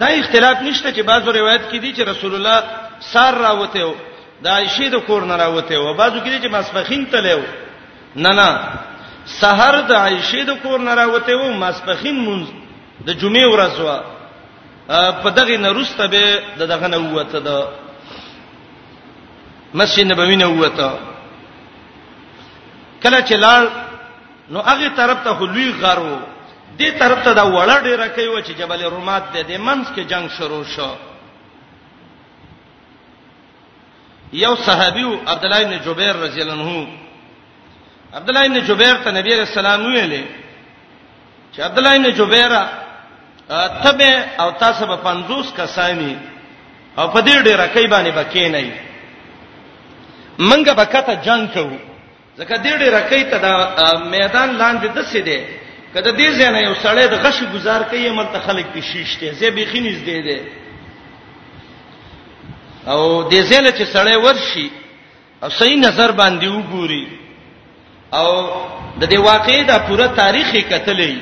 دا 0.00 0.06
اختلاف 0.06 0.62
نشته 0.62 0.92
چې 0.92 1.00
بعضو 1.10 1.30
روایت 1.32 1.62
کې 1.72 1.76
دي 1.78 1.92
چې 1.94 2.00
رسول 2.08 2.34
الله 2.34 2.62
سار 3.00 3.34
راوته 3.46 3.80
و 3.88 3.94
د 4.44 4.46
عائشې 4.46 4.84
د 4.92 4.96
کور 5.06 5.22
نه 5.30 5.36
راوته 5.36 5.78
و 5.80 5.94
بعضو 5.94 6.18
کې 6.20 6.30
دي 6.30 6.38
چې 6.40 6.50
مسفخین 6.56 7.04
تلو 7.12 7.42
نه 8.16 8.30
نه 8.38 8.48
سحر 9.26 9.74
د 9.90 9.92
عائشې 9.92 10.44
د 10.46 10.50
کور 10.62 10.78
نه 10.78 10.94
راوته 10.94 11.36
و 11.36 11.52
مسفخین 11.52 12.16
مونږ 12.26 12.42
د 13.06 13.10
جمعې 13.12 13.46
ورځ 13.52 13.76
و 13.80 14.00
په 15.22 15.30
دغه 15.38 15.56
نه 15.64 15.68
روسته 15.72 16.06
به 16.06 16.42
دغه 16.72 16.86
نه 16.88 16.98
وته 16.98 17.38
د 17.38 17.64
مسجد 19.74 20.06
نبوي 20.06 20.36
نه 20.36 20.46
وته 20.48 20.90
کله 23.02 23.20
چې 23.22 23.32
لاړ 23.44 23.62
نو 24.52 24.58
هغه 24.60 24.88
طرف 24.96 25.18
ته 25.24 25.46
لوی 25.46 25.68
غارو 25.80 26.18
دې 26.78 26.98
طرف 27.00 27.24
ته 27.24 27.32
دا 27.32 27.44
وړه 27.44 27.76
ډیره 27.88 28.06
کوي 28.14 28.28
و 28.28 28.40
چې 28.40 28.50
جبل 28.58 28.82
رومات 28.84 29.22
دې 29.34 29.42
دې 29.48 29.56
منځ 29.68 29.86
کې 29.94 30.00
جنگ 30.08 30.28
شروع 30.38 30.64
شو 30.64 30.94
یو 34.32 34.56
صحابي 34.56 35.06
عبد 35.26 35.44
الله 35.44 35.64
بن 35.64 35.76
جبیر 35.86 36.12
رضی 36.16 36.40
الله 36.42 36.54
عنه 36.54 36.88
عبد 38.14 38.28
الله 38.30 38.48
بن 38.48 38.58
جبیر 38.68 38.94
ته 39.04 39.10
نبی 39.10 39.30
رسول 39.34 39.66
الله 39.66 39.86
ویلې 39.88 40.24
چې 41.56 41.60
عبد 41.60 41.78
الله 41.78 41.98
بن 41.98 42.10
جبیر 42.14 42.52
ته 43.82 43.92
به 43.92 44.42
او 44.42 44.50
تاسو 44.50 44.86
به 44.86 44.96
50 44.96 45.56
کسانی 45.56 46.16
او 46.98 47.06
په 47.08 47.20
دې 47.20 47.44
ډیره 47.48 47.66
کوي 47.74 47.86
باندې 47.88 48.12
بکې 48.18 48.48
نه 48.54 48.89
منګه 50.48 50.72
بکته 50.74 51.14
جنگ 51.24 51.46
کوو 51.54 51.76
ځکه 52.38 52.54
دې 52.64 52.72
ډېر 52.80 52.92
راکې 52.98 53.22
ته 53.30 53.38
دا 53.44 53.54
میدان 54.16 54.48
لاندې 54.60 54.88
د 54.96 55.02
څه 55.10 55.20
دی 55.28 55.38
کله 55.94 56.10
دې 56.20 56.28
ځنه 56.38 56.58
یو 56.68 56.74
سړی 56.84 57.06
د 57.12 57.14
غشي 57.24 57.46
گزار 57.54 57.80
کوي 57.90 58.10
مل 58.18 58.28
ته 58.34 58.40
خلک 58.46 58.66
دي 58.74 58.82
شیشته 58.92 59.32
زه 59.40 59.50
به 59.50 59.64
خینیز 59.72 59.98
دی 60.08 60.18
دی 60.26 60.38
او 62.86 63.00
دې 63.30 63.40
ځنه 63.50 63.70
چې 63.70 63.84
سړی 63.94 64.16
ورشي 64.24 64.68
او 65.42 65.48
صحیح 65.58 65.76
نظر 65.88 66.10
باندې 66.12 66.46
وګوري 66.56 67.04
او 68.12 68.30
د 69.00 69.02
دې 69.04 69.18
واقعې 69.28 69.60
دا 69.70 69.78
پوره 69.88 70.06
تاریخ 70.22 70.46
یې 70.54 70.64
کتلې 70.72 71.14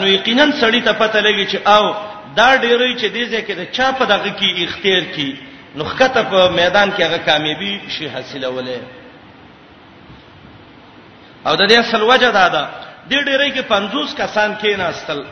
نو 0.00 0.06
یقینا 0.08 0.44
سړی 0.62 0.80
ته 0.86 0.92
پته 1.00 1.20
لګي 1.20 1.44
چې 1.52 1.58
او 1.76 1.84
دا 2.38 2.48
ډېرې 2.56 2.90
چې 3.00 3.06
دې 3.16 3.24
ځکه 3.34 3.52
چې 3.58 3.76
چا 3.76 3.92
په 3.98 4.04
دغه 4.12 4.30
کې 4.40 4.64
اختیار 4.64 5.04
کی 5.16 5.30
نخکته 5.76 6.22
په 6.22 6.48
میدان 6.48 6.90
کې 6.92 7.02
هغه 7.02 7.18
کامیابی 7.18 7.80
شي 7.90 8.08
حاصلوله 8.08 8.80
او 11.46 11.56
د 11.56 11.68
دې 11.68 11.72
اصل 11.78 12.02
وجه 12.02 12.30
دا 12.32 12.48
ده 12.48 12.68
د 13.10 13.12
ډېرې 13.28 13.48
کې 13.54 13.60
50 13.60 14.14
کسان 14.16 14.56
کې 14.60 14.76
نه 14.78 14.84
اصل 14.84 15.24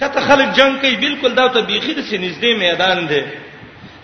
کته 0.00 0.20
خلک 0.20 0.48
جنگ 0.56 0.72
کوي 0.80 0.96
بالکل 0.96 1.34
دا 1.34 1.48
ته 1.48 1.60
بیخي 1.60 1.94
د 1.94 2.00
سنځدې 2.10 2.52
میدان 2.58 3.06
دی 3.06 3.22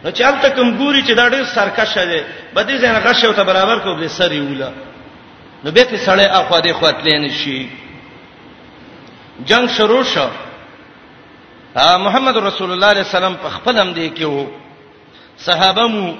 نو 0.04 0.10
چې 0.10 0.22
هم 0.28 0.36
تکم 0.44 0.78
ګوري 0.78 1.02
چې 1.02 1.12
دا 1.14 1.30
ډېر 1.30 1.44
سرکشه 1.54 2.04
دی 2.06 2.20
بده 2.54 2.76
زنه 2.78 2.98
غشه 2.98 3.32
ته 3.32 3.44
برابر 3.44 3.78
کوبل 3.78 4.08
سری 4.08 4.40
ولا 4.40 4.70
نو 5.64 5.70
به 5.70 5.84
ته 5.84 5.96
سړی 6.06 6.26
اخوا 6.38 6.60
دې 6.62 6.72
خواتلې 6.72 7.14
نشي 7.30 7.68
جنگ 9.48 9.68
شروع 9.76 10.02
شو 10.04 10.28
محمد 11.98 12.36
رسول 12.36 12.44
الله 12.44 12.52
صلی 12.52 12.72
الله 12.72 12.86
علیه 12.86 13.00
وسلم 13.00 13.34
په 13.42 13.48
خپل 13.48 13.78
هم 13.78 13.92
دی 13.92 14.10
کې 14.16 14.22
وو 14.24 14.46
صحابه 15.38 15.86
مو 15.88 16.14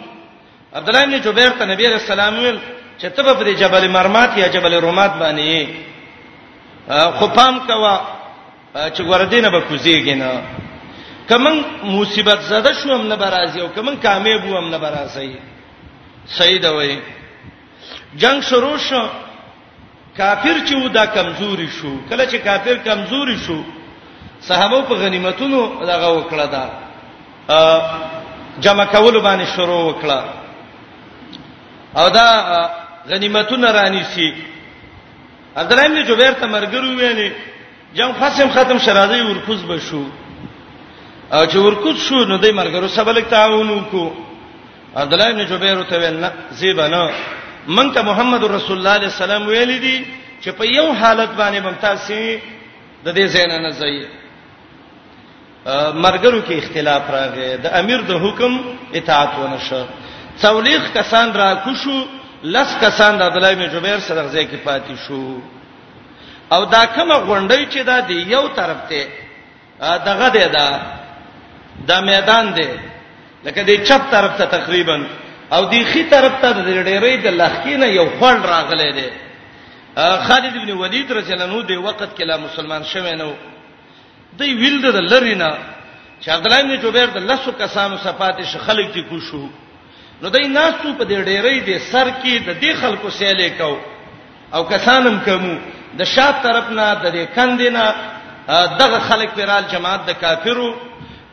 عبد 0.74 0.88
الله 0.88 1.04
بن 1.06 1.18
جبیر 1.26 1.50
ته 1.58 1.64
نبی 1.70 1.86
رسول 1.88 2.20
الله 2.20 2.58
چې 3.00 3.06
تبه 3.16 3.32
په 3.34 3.52
جبل 3.54 3.88
مرمات 3.88 4.36
یا 4.38 4.46
جبل 4.48 4.74
رومات 4.74 5.12
باندې 5.18 5.66
خپام 7.20 7.58
کوا 7.66 7.96
چې 8.74 9.02
ګوردینه 9.02 9.48
به 9.50 9.60
کوزیږي 9.68 10.14
نه 10.14 10.42
کمن 11.28 11.56
مصیبت 11.84 12.40
زده 12.42 12.72
شو 12.74 12.94
هم 12.94 13.06
نه 13.08 13.16
برازي 13.16 13.60
او 13.60 13.68
کمن 13.76 13.96
کامیاب 13.96 14.44
هم 14.46 14.68
نه 14.70 14.78
برازي 14.78 15.30
سید 16.26 16.64
وای 16.64 16.98
جنگ 18.16 18.40
شروع 18.42 18.76
شو 18.78 19.02
کافر 20.16 20.56
چې 20.66 20.74
ودا 20.84 21.04
کمزوري 21.06 21.68
شو 21.78 21.90
کله 22.10 22.24
چې 22.26 22.36
کافر 22.48 22.76
کمزوري 22.86 23.36
شو 23.46 23.62
صحابه 24.40 24.80
په 24.82 24.94
غنیمتونو 24.94 25.60
دغه 25.86 26.08
وکړه 26.16 26.46
دا 26.54 26.64
جمع 28.60 28.84
کول 28.84 29.18
باندې 29.22 29.46
شروع 29.56 29.84
وکړه 29.84 30.20
او 31.98 32.08
دا 32.08 32.26
غنیمتونه 33.10 33.70
رانی 33.70 34.04
سي 34.04 34.34
عبدالرحیم 35.56 35.94
بن 35.94 36.02
جبیر 36.04 36.32
ته 36.32 36.46
مرګرو 36.46 36.98
ویلې 36.98 37.30
جام 37.96 38.12
خاصم 38.18 38.48
ختم 38.54 38.78
شرازی 38.78 39.20
ورکوز 39.22 39.62
بشو 39.64 40.02
او 41.32 41.46
چې 41.46 41.56
ورکوز 41.56 41.96
شو 42.06 42.24
نو 42.24 42.36
دای 42.36 42.52
مرګرو 42.52 42.86
سبلک 42.88 43.26
تعاون 43.28 43.70
وکړو 43.70 44.10
عبدالرحیم 44.96 45.36
بن 45.36 45.44
جبیر 45.46 45.82
ته 45.82 45.96
ویل 45.98 46.20
نه 46.20 46.30
زیبانه 46.52 47.10
مونږ 47.68 47.94
ته 47.94 48.02
محمد 48.02 48.44
رسول 48.44 48.76
الله 48.78 48.90
علیه 48.96 49.08
السلام 49.12 49.46
ویل 49.46 49.80
دي 49.80 50.04
چې 50.44 50.48
په 50.50 50.64
یو 50.64 50.92
حالت 50.92 51.30
باندې 51.38 51.60
ممتاسي 51.66 52.38
د 53.04 53.14
دې 53.14 53.20
زینا 53.26 53.58
نه 53.58 53.70
زیه 53.70 54.23
مرګرو 55.66 56.40
کې 56.46 56.54
اختلاف 56.58 57.10
راغی 57.10 57.56
د 57.64 57.74
امیر 57.80 58.00
د 58.08 58.12
حکم 58.24 58.56
اطاعت 58.98 59.38
ونه 59.38 59.58
شو 59.68 59.84
څولېخ 60.40 60.92
کسان 60.94 61.30
را 61.38 61.54
کوشو 61.64 61.98
لس 62.54 62.74
کسان 62.80 63.18
د 63.18 63.22
عبد 63.22 63.36
الله 63.36 63.54
بن 63.54 63.68
جبیر 63.74 63.98
سره 63.98 64.28
ځای 64.32 64.44
کې 64.50 64.58
پاتې 64.66 64.96
شو 65.06 65.38
او 66.54 66.64
دا 66.64 66.86
کومه 66.86 67.14
غونډې 67.26 67.60
چې 67.72 67.78
دا 67.82 68.00
دی 68.08 68.14
یو 68.28 68.48
طرف 68.48 68.76
ته 68.88 69.08
دغه 70.08 70.28
دی 70.30 70.48
دا 70.52 70.68
د 71.88 71.92
میدان 72.10 72.54
دی 72.56 72.68
لکه 73.44 73.62
د 73.70 73.84
چپ 73.84 74.10
طرف 74.10 74.36
ته 74.38 74.44
تقریبا 74.56 75.00
او 75.52 75.64
د 75.72 75.74
خي 75.92 76.04
طرف 76.10 76.32
ته 76.42 76.52
د 76.52 76.60
ډېرې 76.66 77.22
د 77.22 77.26
لخکینه 77.40 77.86
یو 77.86 78.06
خړ 78.20 78.46
راغلی 78.50 78.92
دی 79.00 79.08
خالد 80.28 80.54
بن 80.66 80.70
ولید 80.70 81.12
رضی 81.12 81.32
الله 81.32 81.44
عنه 81.44 81.62
د 81.62 81.72
وخت 81.84 82.10
کې 82.16 82.22
لا 82.26 82.36
مسلمان 82.36 82.84
شوی 82.92 83.16
نه 83.16 83.34
دوی 84.38 84.52
ویل 84.60 84.76
د 84.82 84.86
لرینا 85.12 85.50
چې 86.22 86.28
عبد 86.34 86.46
الله 86.46 86.62
بن 86.62 86.74
جبیر 86.84 87.06
د 87.14 87.18
لسو 87.30 87.50
کسانو 87.62 87.96
صفات 88.06 88.36
شخلک 88.52 88.92
دي 88.94 89.02
کو 89.08 89.18
شو 89.26 89.42
نو 90.22 90.28
دوی 90.34 90.48
ناسو 90.48 90.92
په 90.98 91.04
دې 91.04 91.24
ډېرې 91.24 91.66
دي 91.66 91.78
سر 91.90 92.06
کې 92.20 92.34
د 92.46 92.60
دې 92.62 92.72
خلکو 92.80 93.08
سیلې 93.18 93.50
کو 93.60 93.78
او 94.54 94.62
کسانم 94.74 95.18
کمو 95.26 95.54
د 95.98 96.04
شاته 96.14 96.42
طرف 96.46 96.70
نه 96.78 96.86
د 97.02 97.06
دې 97.14 97.24
کندینا 97.34 97.84
دغه 98.80 98.98
خلک 99.08 99.30
پیرال 99.34 99.64
جماعت 99.72 100.06
د 100.06 100.10
کافرو 100.22 100.70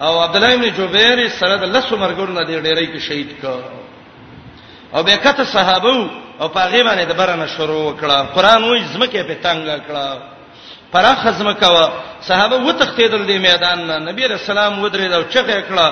او 0.01 0.23
عبد 0.25 0.35
الله 0.35 0.55
بن 0.57 0.69
جبیر 0.81 1.27
سره 1.39 1.55
د 1.57 1.63
لسو 1.63 1.95
مرګونو 1.95 2.29
نه 2.29 2.45
ډېرې 2.49 2.85
کې 2.91 2.99
شهید 3.07 3.31
کو 3.41 3.61
او 4.93 5.03
به 5.07 5.15
کته 5.25 5.43
صحابه 5.43 6.09
او 6.41 6.47
پاغي 6.47 6.83
باندې 6.83 7.05
د 7.07 7.13
برنه 7.21 7.47
شروع 7.55 7.87
کړه 8.01 8.37
قران 8.37 8.63
وې 8.63 8.81
زمکه 8.93 9.23
په 9.23 9.33
تنگ 9.47 9.65
کړه 9.87 10.17
پراخ 10.93 11.17
خزمه 11.27 11.53
کاوه 11.61 11.83
صحابه 12.27 12.57
و 12.67 12.71
تختیدل 12.71 13.23
دی 13.29 13.37
میدان 13.47 13.79
نه 13.89 13.95
نبی 14.09 14.23
رسول 14.33 14.57
الله 14.57 14.79
ودرید 14.85 15.13
او 15.13 15.23
چغه 15.33 15.57
کړه 15.69 15.87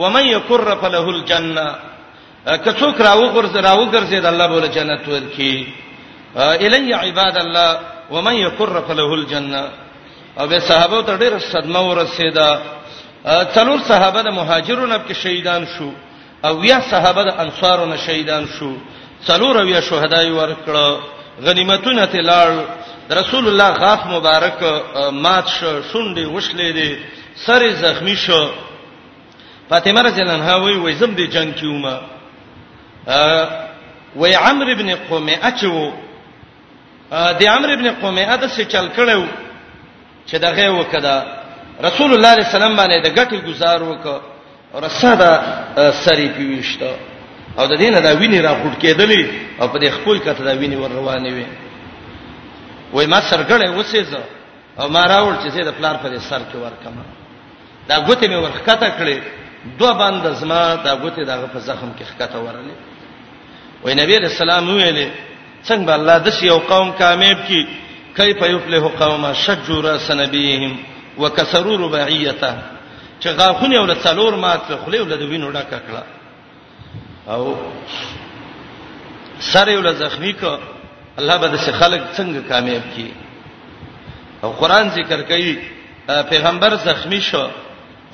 و 0.00 0.10
من 0.14 0.24
یکر 0.36 0.62
فله 0.82 1.06
الجنه 1.14 1.68
کڅوک 2.64 2.96
راو 3.06 3.24
غرز 3.34 3.56
راو 3.66 3.84
غرزید 3.94 4.24
الله 4.32 4.46
بوله 4.54 4.66
جنت 4.76 5.04
ورکی 5.12 5.52
الی 6.64 6.92
عباد 6.92 7.36
الله 7.44 7.72
و 8.12 8.22
من 8.26 8.34
یکر 8.46 8.70
فله 8.88 9.08
الجنه 9.16 9.64
او 10.38 10.46
به 10.46 10.58
صحابه 10.68 10.98
ته 11.02 11.16
ډیر 11.18 11.34
صدمه 11.52 11.80
ورسیدا 11.90 12.50
څلور 13.54 13.78
صحابه 13.88 14.22
د 14.22 14.28
مهاجرونو 14.28 14.98
کې 15.08 15.12
شهیدان 15.12 15.66
شو 15.78 15.90
او 16.48 16.64
یا 16.64 16.80
صحابه 16.80 17.22
د 17.24 17.34
انصارونو 17.40 17.96
شهیدان 17.96 18.46
شو 18.58 18.72
څلور 19.26 19.56
ویا 19.56 19.80
شهداي 19.80 20.30
ورکړه 20.38 20.98
غنیمتونه 21.44 22.06
ته 22.06 22.18
لاړ 22.22 22.48
رسول 23.10 23.48
الله 23.48 23.68
غاف 23.70 24.06
مبارک 24.06 24.62
مات 25.12 25.48
شو 25.48 25.82
شونډې 25.92 26.26
وشلې 26.36 26.72
دي 26.72 26.96
سر 27.44 27.70
زخمی 27.74 28.16
شو 28.16 28.48
فاطمه 29.70 30.02
رضی 30.02 30.20
الله 30.22 30.32
عنها 30.34 30.56
وی 30.56 30.72
وی 30.74 30.92
زم 30.94 31.14
دي 31.14 31.26
جنگ 31.26 31.52
کیومه 31.54 32.00
وی 34.16 34.32
عمرو 34.34 34.70
ابن 34.72 34.94
قمه 34.94 35.36
اچو 35.42 35.92
دی 37.38 37.46
عمرو 37.46 37.72
ابن 37.72 37.88
قمه 37.90 38.20
اده 38.30 38.48
څه 38.48 38.66
چل 38.72 38.88
کړو 38.96 39.24
چې 40.30 40.34
دغه 40.36 40.70
وکړه 40.70 41.22
رسول 41.84 42.12
الله 42.14 42.34
صلی 42.34 42.40
الله 42.40 42.44
علیه 42.44 42.46
وسلم 42.46 42.76
باندې 42.76 43.04
د 43.04 43.14
غټل 43.14 43.46
گزار 43.48 43.82
وکړه 43.82 44.20
رساده 44.84 45.32
سری 45.92 46.28
پیوښته 46.28 47.60
او 47.60 47.66
د 47.66 47.76
دینه 47.76 48.00
دا 48.00 48.12
ویني 48.16 48.40
را 48.40 48.54
خټ 48.54 48.80
کېدلې 48.80 49.24
او 49.60 49.68
په 49.68 49.78
دې 49.78 49.90
خپل 49.90 50.18
کته 50.18 50.44
دا 50.44 50.50
ویني 50.52 50.76
ور 50.76 50.90
روانې 50.90 51.26
وي 51.32 51.32
وی. 51.34 51.46
وای 52.94 53.06
ما 53.06 53.20
سرګړې 53.30 53.68
وسې 53.80 54.02
زه 54.10 54.22
او 54.80 54.88
ما 54.88 55.06
راول 55.06 55.34
چې 55.36 55.58
د 55.66 55.70
پلار 55.78 55.94
په 56.02 56.18
سر 56.28 56.42
کې 56.52 56.56
ورکم 56.56 56.94
دا 57.88 57.96
ګوتې 58.06 58.26
مې 58.30 58.38
ورخکته 58.44 58.88
کړې 58.98 59.18
دوه 59.78 59.92
باندې 60.00 60.28
زما 60.40 60.60
دا 60.86 60.92
ګوتې 61.02 61.22
دغه 61.30 61.46
په 61.54 61.58
زخم 61.58 61.90
کې 61.98 62.04
خکته 62.10 62.38
ورلې 62.38 62.74
وای 63.82 63.94
نبی 64.02 64.18
رسول 64.18 64.50
الله 64.50 64.74
ویلې 64.74 65.08
څنګه 65.68 65.92
الله 65.98 66.18
د 66.18 66.28
یو 66.42 66.58
قوم 66.58 66.92
کامیاب 66.92 67.38
کی 67.48 67.62
کیف 68.16 68.42
یفلح 68.42 68.84
قوم 69.00 69.32
شجر 69.32 69.98
سنبیهم 69.98 70.72
وکسروا 71.18 71.76
رباعیته 71.76 72.54
چې 73.20 73.26
غاخونه 73.38 73.80
ول 73.80 73.94
څلور 74.06 74.32
مات 74.34 74.68
خلې 74.86 74.98
ول 75.00 75.08
د 75.18 75.22
وینو 75.30 75.52
ډکه 75.52 75.78
کړه 75.86 76.02
او 77.28 77.54
سره 79.40 79.78
ول 79.78 79.94
زخمی 79.96 80.32
کو 80.32 80.58
الله 81.18 81.36
به 81.38 81.48
د 81.48 81.56
خلک 81.80 82.02
څنګه 82.16 82.40
کامیاب 82.50 82.84
کړي 82.94 83.08
او 84.44 84.50
قران 84.60 84.88
ذکر 84.90 85.22
کوي 85.30 85.58
پیغمبر 86.30 86.74
زخمی 86.84 87.20
شو 87.22 87.48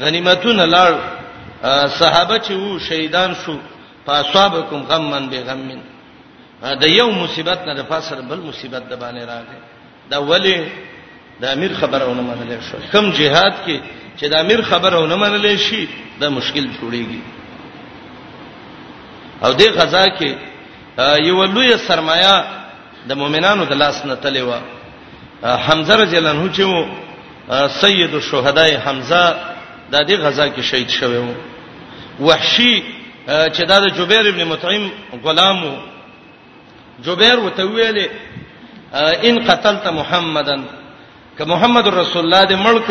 غنیمتونه 0.00 0.64
لاړ 0.74 0.92
صحابه 2.00 2.36
چې 2.38 2.52
وو 2.52 2.78
شهیدان 2.78 3.34
شو 3.44 3.56
فاصابکم 4.06 4.80
غمن 4.90 5.28
بغمن 5.30 5.80
دا 6.80 6.86
یو 6.86 7.10
مصیبت 7.10 7.58
نه 7.66 7.74
د 7.74 7.82
فاسر 7.88 8.20
بل 8.20 8.40
مصیبت 8.40 8.82
د 8.88 8.92
باندې 9.00 9.22
راغی 9.32 9.58
دا 10.10 10.20
ولی 10.22 10.66
د 11.40 11.44
امیر 11.44 11.72
خبرونه 11.80 12.22
منل 12.22 12.52
شو 12.68 12.78
کم 12.92 13.12
jihad 13.12 13.54
کې 13.66 13.80
چې 14.18 14.24
د 14.28 14.34
امیر 14.34 14.62
خبرونه 14.62 15.16
منل 15.16 15.56
شي 15.56 15.88
دا 16.20 16.28
مشکل 16.30 16.66
جوړیږي 16.72 17.20
او 19.44 19.52
دې 19.58 19.68
غزا 19.78 20.06
کې 20.18 20.32
یو 21.26 21.44
لوی 21.44 21.76
سرمایا 21.76 22.59
د 23.08 23.16
مؤمنانو 23.16 23.64
د 23.64 23.72
لاس 23.72 24.04
نه 24.04 24.14
تلې 24.22 24.42
و 24.42 24.52
حمزه 25.66 25.94
رضی 25.96 26.16
الله 26.18 26.30
عنه 26.30 26.52
چې 26.56 26.60
و 26.60 26.86
سید 27.82 28.14
الشهداء 28.14 28.70
حمزه 28.84 29.22
د 29.92 29.96
دې 30.08 30.14
غزا 30.24 30.46
کې 30.48 30.60
شهید 30.60 30.90
شوی 30.90 31.16
و 31.16 31.34
وحشي 32.26 32.82
چې 33.28 33.62
دا 33.68 33.78
د 33.80 33.86
جبیر 33.96 34.26
ابن 34.28 34.44
مطعم 34.44 34.90
غلامو 35.24 35.72
جبیر 37.04 37.38
وته 37.40 37.62
ویلې 37.74 38.06
ان 39.28 39.44
قتلت 39.48 39.86
محمدن 39.86 40.62
ک 41.38 41.40
محمد 41.46 41.86
رسول 41.88 42.24
الله 42.24 42.44
د 42.44 42.52
ملک 42.54 42.88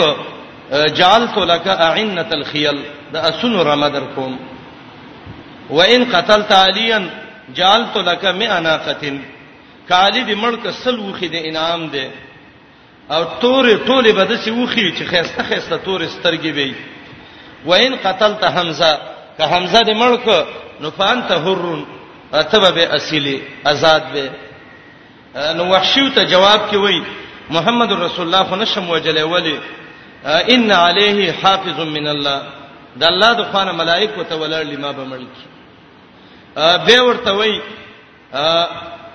جعلت 1.00 1.38
لك 1.38 1.68
اعنه 1.68 2.26
الخيل 2.32 2.80
دا 3.14 3.20
اسن 3.30 3.56
رمدر 3.60 4.04
کوم 4.16 4.40
وان 5.70 6.06
قتلت 6.14 6.52
عليا 6.52 7.00
جعلت 7.56 7.98
لك 7.98 8.26
مئ 8.26 8.60
ناقه 8.62 9.20
کالی 9.92 10.22
د 10.30 10.38
مړک 10.44 10.64
سل 10.84 10.98
وخی 11.08 11.28
د 11.36 11.38
انعام 11.50 11.82
ده 11.96 12.06
او 13.16 13.22
تورې 13.42 13.76
ټوله 13.88 14.12
بده 14.20 14.36
سی 14.44 14.52
وخی 14.58 14.84
چې 14.98 15.04
خيسته 15.12 15.44
خيسته 15.52 15.78
تورې 15.86 16.08
سترګې 16.16 16.52
وي 16.58 16.74
وین 17.70 17.96
قتلته 18.04 18.48
حمزه 18.58 18.92
که 19.38 19.44
حمزه 19.54 19.82
د 19.90 19.98
مړک 20.02 20.46
نو 20.82 20.92
فانت 20.98 21.32
حرن 21.46 21.82
اتبه 22.42 22.70
به 22.78 22.96
اصلي 22.98 23.36
آزاد 23.72 24.04
به 24.14 24.32
نو 25.58 25.66
وحشیو 25.72 26.10
ته 26.18 26.24
جواب 26.34 26.68
کوي 26.70 27.02
محمد 27.58 27.92
رسول 28.04 28.26
الله 28.26 28.44
خو 28.52 28.56
نشم 28.64 28.90
وجلې 29.00 29.22
ولی 29.22 29.60
ان 30.56 30.72
علیه 30.78 31.36
حافظ 31.42 31.80
من 31.98 32.08
الله 32.08 32.42
د 33.02 33.04
الله 33.12 33.34
د 33.42 33.52
خوانه 33.52 33.72
ملائکه 33.82 34.24
ته 34.30 34.36
ولر 34.44 34.64
لما 34.72 34.92
بملکی 34.92 35.48
به 36.88 37.02
ورته 37.10 37.32
وای 37.32 37.62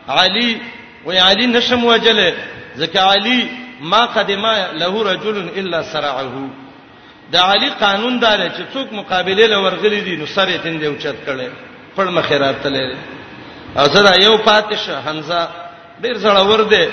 علی 0.08 0.58
و 1.06 1.10
علی 1.12 1.46
نشم 1.46 1.84
وجله 1.84 2.34
ځکه 2.76 2.98
علی 3.00 3.48
ما 3.80 4.06
قدما 4.06 4.54
له 4.72 5.02
رجل 5.12 5.48
الا 5.56 5.82
سرعه 5.82 6.48
دا 7.32 7.42
علی 7.52 7.70
قانون 7.80 8.18
دار 8.20 8.38
چې 8.48 8.74
څوک 8.74 8.92
مقابله 8.92 9.46
لورغلی 9.46 10.00
دي 10.00 10.16
نو 10.16 10.26
سره 10.26 10.56
تند 10.58 10.84
او 10.84 10.96
چت 10.96 11.16
کړي 11.26 11.48
پړ 11.96 12.08
مخیرات 12.08 12.56
تلې 12.62 12.96
او 13.78 13.84
زه 13.86 14.14
یو 14.22 14.38
فاتش 14.38 14.88
حمزه 14.90 15.48
ډیر 16.02 16.18
زړه 16.18 16.40
ور 16.40 16.62
دي 16.62 16.88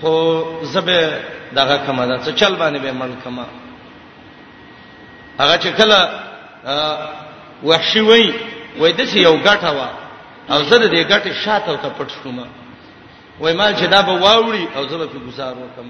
خو 0.00 0.42
زبه 0.62 1.18
دغه 1.56 1.76
کما 1.86 2.06
ده 2.06 2.20
چې 2.24 2.34
چل 2.34 2.54
باندې 2.56 2.78
به 2.78 2.92
مړ 2.92 3.24
کما 3.24 3.44
هغه 5.40 5.58
چې 5.58 5.68
کله 5.80 6.08
وحشي 7.62 8.00
وای 8.00 8.34
وای 8.78 8.92
د 8.92 9.16
یو 9.16 9.36
غټه 9.44 9.64
وا 9.68 9.88
او 10.52 10.58
زه 10.68 10.76
د 10.82 10.84
دې 10.94 11.02
ګټه 11.12 11.32
شاته 11.44 11.72
ته 11.82 11.88
پټ 11.96 12.08
شوم 12.22 12.38
وای 13.40 13.52
ما 13.60 13.66
چې 13.78 13.84
دا 13.94 14.00
به 14.06 14.12
واوري 14.24 14.64
او 14.76 14.82
زه 14.90 14.96
به 15.00 15.06
په 15.12 15.18
گزار 15.28 15.54
وکم 15.62 15.88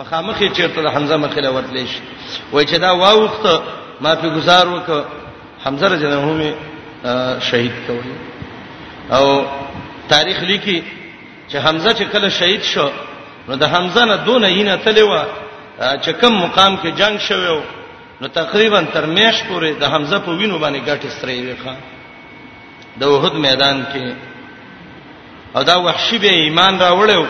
مخامخ 0.00 0.36
یې 0.40 0.48
چیرته 0.56 0.80
د 0.86 0.88
حمزه 0.94 1.16
مخله 1.24 1.50
ورتلې 1.50 1.84
شي 1.92 2.00
وای 2.52 2.64
چې 2.70 2.76
دا 2.84 2.90
واوخته 3.02 3.54
ما 4.04 4.12
په 4.22 4.28
گزار 4.36 4.64
وک 4.68 4.88
حمزه 5.64 5.86
رضی 5.92 6.04
الله 6.06 6.22
عنه 6.22 6.54
شهید 7.48 7.72
کول 7.86 8.06
او 9.18 9.24
تاریخ 10.12 10.38
لیکي 10.50 10.78
چې 11.50 11.56
حمزه 11.66 11.90
چې 11.98 12.02
کله 12.12 12.28
شهید 12.40 12.62
شو 12.62 12.88
نو 13.48 13.56
د 13.62 13.64
حمزه 13.74 14.02
نه 14.10 14.16
دون 14.16 14.42
یې 14.44 14.76
تلې 14.84 15.00
و 15.08 15.12
چې 16.04 16.08
کوم 16.20 16.34
مقام 16.44 16.72
کې 16.82 16.86
جنگ 17.00 17.18
شوو 17.28 17.60
نو 18.20 18.26
تقریبا 18.40 18.80
تر 18.92 19.06
میش 19.16 19.36
پورې 19.48 19.70
د 19.82 19.84
حمزه 19.92 20.18
په 20.26 20.30
وینو 20.38 20.58
باندې 20.62 20.80
ګټه 20.88 21.08
سترې 21.22 21.40
وې 21.44 21.56
ښا 21.66 21.74
د 23.00 23.02
وحد 23.12 23.34
میدان 23.46 23.76
کې 23.92 24.06
او 25.56 25.62
دا 25.62 25.76
وحشي 25.86 26.18
به 26.18 26.30
ایمان 26.30 26.78
راوړیو 26.80 27.24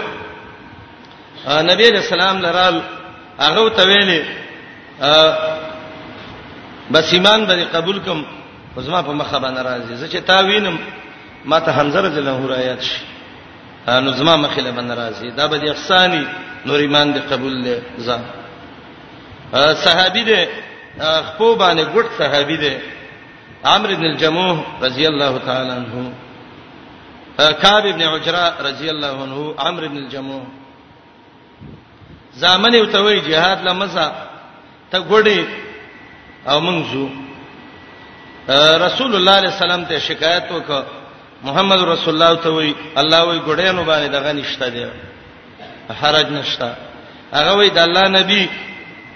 نبی 1.70 1.84
رسول 1.98 2.20
الله 2.22 2.40
لرال 2.46 2.76
هغه 3.40 3.68
ته 3.76 3.82
ویلي 3.88 4.20
بس 6.90 7.12
ایمان 7.12 7.46
باندې 7.46 7.76
قبول 7.76 7.98
کوم 8.00 8.24
زما 8.76 9.02
په 9.02 9.10
مخه 9.12 9.38
باندې 9.38 9.60
راځي 9.68 9.92
زه 9.94 10.06
چې 10.08 10.22
تا 10.26 10.40
وینم 10.42 10.78
ما 11.44 11.58
ته 11.60 11.72
حمزه 11.72 12.00
رضی 12.00 12.18
الله 12.20 12.36
عنه 12.36 12.46
رايات 12.48 12.80
شي 12.82 13.00
نو 13.88 14.10
زما 14.12 14.36
مخه 14.36 14.60
له 14.60 14.70
باندې 14.72 14.94
راځي 14.98 15.36
دا 15.36 15.46
به 15.46 15.56
د 15.58 15.64
احسانی 15.68 16.24
نور 16.66 16.76
ایمان 16.80 17.14
دې 17.14 17.32
قبول 17.32 17.64
لې 17.64 17.76
ځه 18.06 18.18
صحابي 19.74 20.24
دې 20.24 20.48
خپل 21.28 21.54
باندې 21.58 21.82
ګډ 21.94 22.06
صحابي 22.18 22.58
دې 22.58 22.74
عمرو 23.64 23.96
بن 23.96 24.04
الجموح 24.04 24.56
رضی 24.82 25.06
الله 25.06 25.38
تعالی 25.44 25.70
عنہ 25.70 25.94
کعب 27.62 27.84
ابن 27.92 28.02
عجره 28.08 28.44
رضی 28.68 28.88
الله 28.90 29.22
عنه 29.22 29.54
عمرو 29.58 29.88
بن 29.88 29.96
الجموح 30.04 30.42
زامن 32.42 32.74
یو 32.74 32.86
ته 32.96 33.00
وی 33.04 33.20
jihad 33.28 33.58
لمزه 33.64 34.12
ته 34.90 34.98
ګړې 34.98 35.44
او 36.48 36.60
منځو 36.60 37.06
رسول 38.48 38.52
الله 38.52 38.92
صلی 38.98 39.16
الله 39.16 39.36
علیه 39.38 39.56
وسلم 39.56 39.84
ته 39.84 39.98
شکایت 39.98 40.46
وکړه 40.50 40.84
محمد 41.44 41.80
رسول 41.94 42.14
الله 42.22 42.42
ته 42.44 42.48
وی 42.50 42.74
الله 43.02 43.24
وی 43.24 43.38
ګړې 43.38 43.72
نو 43.72 43.84
باندې 43.84 44.08
دغه 44.16 44.32
نشته 44.32 44.68
دی 44.68 44.86
حرج 46.02 46.26
نشته 46.38 46.74
هغه 47.32 47.52
وی 47.58 47.70
د 47.70 47.78
الله 47.78 48.08
نبی 48.08 48.48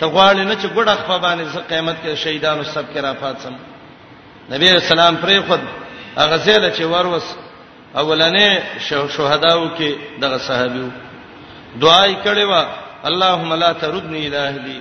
ته 0.00 0.06
غواړي 0.06 0.44
نه 0.48 0.54
چې 0.54 0.68
ګړه 0.76 0.94
خپل 1.00 1.18
باندې 1.18 1.58
قیامت 1.70 1.96
کې 2.04 2.14
شهیدانو 2.24 2.62
سب 2.64 2.84
کې 2.94 2.98
را 3.02 3.12
پاتم 3.12 3.54
نبی 4.50 4.68
رسول 4.70 4.98
الله 4.98 5.20
پرې 5.20 5.46
خود 5.48 5.60
هغه 6.16 6.36
زیله 6.36 6.70
چې 6.76 6.80
وروس 6.80 7.24
اولنې 7.94 8.80
شهداو 9.16 9.68
کې 9.78 10.20
دغه 10.20 10.38
صحابي 10.38 10.88
دعای 11.80 12.14
کړې 12.24 12.44
وا 12.50 12.66
اللهم 13.04 13.54
لا 13.54 13.72
تردنی 13.72 14.26
الہی 14.26 14.80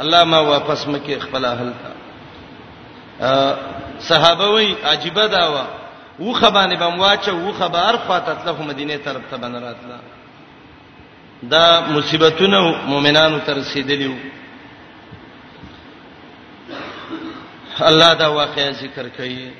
الله 0.00 0.24
ما 0.24 0.38
واپس 0.38 0.88
مکه 0.88 1.18
خپل 1.20 1.44
اهل 1.44 1.72
تا 1.82 3.56
صحابه 4.00 4.48
وی 4.50 4.74
عجيبه 4.84 5.26
داوا 5.26 5.66
و 6.20 6.32
خبانه 6.32 6.76
بم 6.76 7.00
واچه 7.00 7.32
و 7.32 7.52
خبر 7.52 7.96
فاتت 8.08 8.46
له 8.46 8.62
مدینه 8.62 8.96
طرف 9.04 9.22
ته 9.30 9.36
بن 9.36 9.54
راتله 9.54 9.98
دا 11.42 11.80
مصیبتونه 11.80 12.74
مؤمنانو 12.86 13.38
تر 13.46 13.54
رسیدلیو 13.56 14.12
الله 17.82 18.12
دا 18.12 18.26
واقعي 18.26 18.70
ذکر 18.72 19.08
کوي 19.16 19.50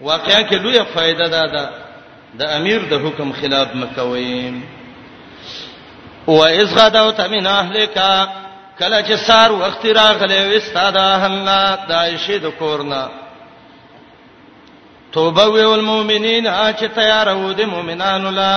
واقعیا 0.00 0.40
کې 0.50 0.54
لویه 0.54 0.82
فائدہ 0.94 1.28
ده 1.30 1.46
دا 1.46 1.64
د 2.38 2.42
امیر 2.56 2.80
د 2.90 2.94
حکم 3.06 3.32
خلاف 3.40 3.74
مکوي 3.74 4.50
و 6.26 6.42
اذ 6.44 6.74
غدوت 6.78 7.20
من 7.20 7.46
اهلک 7.46 7.98
کله 8.78 9.00
چې 9.02 9.12
سار 9.26 9.50
وخت 9.52 9.86
راغلی 9.86 10.38
و 10.46 10.56
استاد 10.56 10.96
اهلنا 10.96 11.76
د 11.88 11.92
عائشه 11.92 12.36
د 12.38 12.46
کورنا 12.58 13.08
توبه 15.12 15.44
ویل 15.44 15.80
مؤمنین 15.82 16.44
چې 16.74 16.84
تیار 16.94 17.28
وو 17.36 17.52
د 17.52 17.60
مؤمنانو 17.64 18.30
لا 18.30 18.52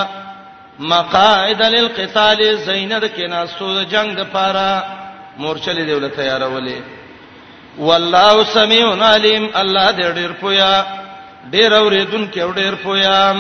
مقاعد 0.79 1.61
للقتال 1.61 2.41
زینب 2.57 3.03
کې 3.17 3.29
ناسو 3.29 3.73
د 3.75 3.83
جنگ 3.89 4.19
لپاره 4.19 4.83
مورچلې 5.39 5.79
دیول 5.85 6.09
تیارولې 6.09 7.02
والله 7.77 8.43
سميع 8.43 9.03
عليم 9.05 9.49
الله 9.57 9.91
دې 9.91 10.15
ډېر 10.15 10.31
پویا 10.41 10.85
ډېر 11.51 11.73
اوریدونکو 11.75 12.51
ډېر 12.53 12.75
پویا 12.83 13.33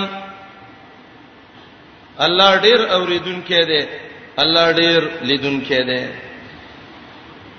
الله 2.19 2.55
ډېر 2.61 2.91
اوریدونکو 2.93 3.63
دې 3.69 3.83
الله 4.37 4.71
ډېر 4.71 5.01
لیدونکو 5.21 5.73
دې 5.75 6.05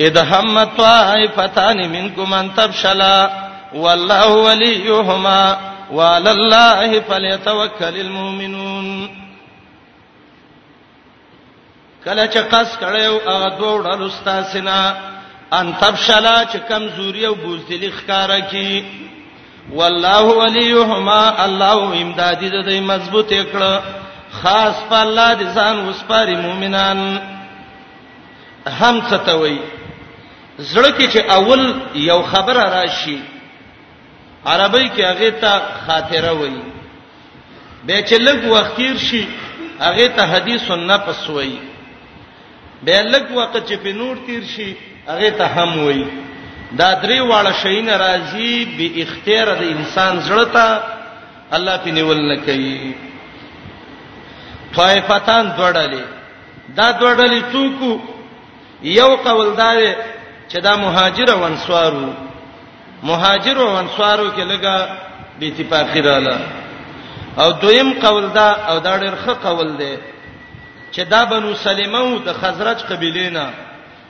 اذا 0.01 0.23
همت 0.23 0.77
طائفتان 0.77 1.91
منكم 1.93 2.33
ان 2.35 2.55
تبشلا 2.57 3.31
والله 3.75 4.29
وليهما 4.33 5.59
وعلى 5.93 6.31
الله 6.31 7.01
فليتوكل 7.01 7.97
المؤمنون 8.01 9.11
کله 12.05 12.27
چې 12.27 12.39
قص 12.39 12.77
کړو 12.77 13.29
هغه 13.29 13.49
دوه 13.59 13.83
ډول 13.83 14.07
استاد 14.07 14.43
سینا 14.53 15.14
ان 15.61 15.73
تبشلا 15.81 16.37
چې 16.53 16.57
کمزوري 16.69 17.25
او 17.27 17.35
بوزدلی 17.43 17.91
ښکارا 17.99 18.39
کی 18.41 18.85
والله 19.73 20.35
ولیهما 20.41 21.21
الله 21.45 22.01
امدادی 22.05 22.49
د 22.55 22.65
دې 22.69 22.79
مضبوط 22.93 23.35
کړه 23.35 23.83
خاص 24.41 24.81
په 24.89 24.97
الله 25.05 25.29
د 25.43 25.53
ځان 25.57 25.77
وسپاري 25.89 26.37
مؤمنان 26.47 27.03
هم 28.81 29.03
ستوي 29.11 29.59
زړه 30.59 30.99
کې 30.99 31.13
چې 31.13 31.31
اول 31.39 31.63
یو 32.11 32.19
خبره 32.33 32.65
راشي 32.77 33.19
عربی 34.55 34.89
کې 34.89 35.01
هغه 35.01 35.31
ته 35.31 35.63
خاطره 35.87 36.33
وایي 36.41 36.63
به 37.87 38.01
چې 38.07 38.15
لږ 38.15 38.45
وخت 38.55 38.75
تیر 38.81 38.97
شي 39.05 39.23
هغه 39.85 40.07
ته 40.19 40.23
حدیث 40.33 40.63
سنت 40.73 41.01
پسوي 41.07 41.55
به 42.83 43.03
لږ 43.13 43.37
وخت 43.39 43.61
چې 43.69 43.73
په 43.85 43.93
نور 44.01 44.17
تیر 44.27 44.45
شي 44.55 44.69
هغه 45.09 45.31
ته 45.31 45.47
هم 45.47 45.85
وای 45.85 46.05
دا 46.79 46.95
درې 47.03 47.21
واړه 47.31 47.53
شي 47.63 47.81
ناراضي 47.81 48.65
به 48.79 49.03
اختیار 49.03 49.49
د 49.57 49.63
انسان 49.63 50.21
زړه 50.21 50.57
الله 51.57 51.77
په 51.77 51.91
نیول 51.93 52.21
نه 52.31 52.37
کوي 52.47 52.95
طائفتان 54.77 55.53
دوړلې 55.59 56.05
دا 56.77 56.89
دوړلې 57.01 57.43
څوک 57.53 58.01
یو 58.83 59.17
قول 59.17 59.57
دا 59.57 59.71
چې 60.51 60.59
دا 60.63 60.77
مهاجر 60.77 61.31
او 61.33 61.45
انصارو 61.47 62.13
مهاجر 63.03 63.57
او 63.63 63.77
انصارو 63.79 64.31
کې 64.37 64.45
لګه 64.53 64.77
به 65.39 65.47
اتفاقی 65.49 66.01
رااله 66.01 66.39
او 67.39 67.53
دویم 67.53 67.93
قول 68.01 68.29
دا 68.33 68.51
او 68.69 68.79
دا 68.79 69.01
ډېر 69.01 69.15
ښه 69.27 69.31
قول 69.47 69.77
دی 69.77 69.97
چې 70.93 71.01
دا 71.09 71.25
بنو 71.25 71.55
سلمہ 71.55 71.99
او 71.99 72.19
د 72.19 72.33
خزرج 72.41 72.77
قبیلې 72.83 73.29
نه 73.33 73.47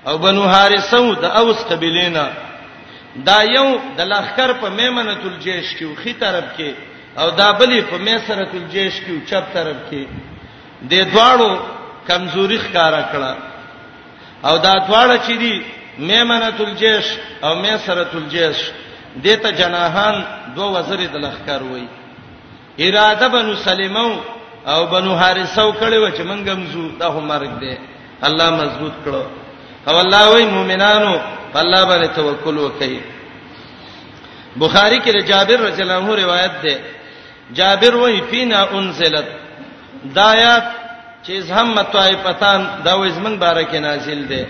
او 0.09 0.19
بنو 0.19 0.43
حارثو 0.55 1.07
د 1.23 1.25
اوس 1.25 1.59
قبیلینا 1.71 2.25
دا 3.29 3.39
یو 3.57 3.69
د 3.99 4.01
لخر 4.13 4.51
په 4.61 4.69
میمنۃ 4.79 5.21
الجیش 5.31 5.67
کې 5.79 5.87
خو 6.03 6.11
طرف 6.23 6.45
کې 6.57 6.71
او 7.21 7.29
دا 7.41 7.49
بلی 7.61 7.81
په 7.91 7.97
میسرۃ 8.07 8.53
الجیش 8.61 8.95
کې 9.05 9.15
چپ 9.31 9.45
طرف 9.57 9.77
کې 9.91 10.03
د 10.91 10.93
دواړو 11.13 11.51
کمزوري 12.09 12.59
ښکارا 12.65 13.03
کړه 13.13 13.33
او 14.49 14.55
دا 14.67 14.75
دواړه 14.89 15.17
چې 15.27 15.33
دي 15.43 15.57
میمنۃ 16.09 16.59
الجیش 16.67 17.05
او 17.45 17.53
میسرۃ 17.63 18.13
الجیش 18.17 18.57
دته 19.25 19.49
جناحان 19.61 20.17
دو 20.57 20.63
وزیر 20.75 21.01
د 21.13 21.17
لخر 21.25 21.61
وای 21.71 21.87
اراده 22.85 23.27
بنو 23.35 23.53
سلیمو 23.69 24.11
او 24.73 24.81
بنو 24.95 25.11
حارثو 25.21 25.69
کړي 25.81 25.97
و 26.03 26.07
چې 26.17 26.21
منګم 26.31 26.61
زو 26.73 26.85
دا 27.01 27.09
هم 27.15 27.25
مرګ 27.33 27.53
دی 27.63 27.75
الله 28.27 28.49
مضبوط 28.61 28.93
کړو 29.07 29.25
او 29.89 29.99
الله 30.01 30.29
وای 30.29 30.45
مؤمنانو 30.45 31.19
په 31.55 31.59
الله 31.59 31.85
باندې 31.87 32.15
توکل 32.17 32.57
وکړي 32.59 33.01
بخاری 34.61 35.01
کې 35.01 35.23
جابر 35.27 35.59
رضی 35.61 35.83
الله 35.83 35.95
عنه 35.97 36.15
روایت 36.15 36.53
ده 36.65 36.79
جابر 37.53 37.95
وای 37.97 38.21
فینا 38.21 38.67
انزلت 38.73 39.25
دایات 40.15 40.65
چې 41.27 41.31
زهم 41.39 41.83
طائفتان 41.83 42.69
دا 42.85 42.93
وې 42.99 43.11
زمنګ 43.11 43.39
بارکه 43.41 43.79
نازل 43.81 44.27
ده 44.27 44.47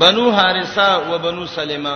بنو 0.00 0.30
حارثه 0.32 0.96
و 1.10 1.18
بنو 1.18 1.46
سلمہ 1.46 1.94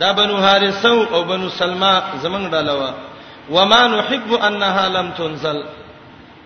دا 0.00 0.12
بنو 0.12 0.36
حارثه 0.36 0.88
او 1.12 1.24
بنو 1.24 1.48
سلمہ 1.50 1.92
زمنګ 2.22 2.50
ډالوا 2.52 2.90
و 3.50 3.64
ما 3.66 3.86
نحب 3.86 4.34
انها 4.34 4.88
لم 4.88 5.10
تنزل 5.10 5.62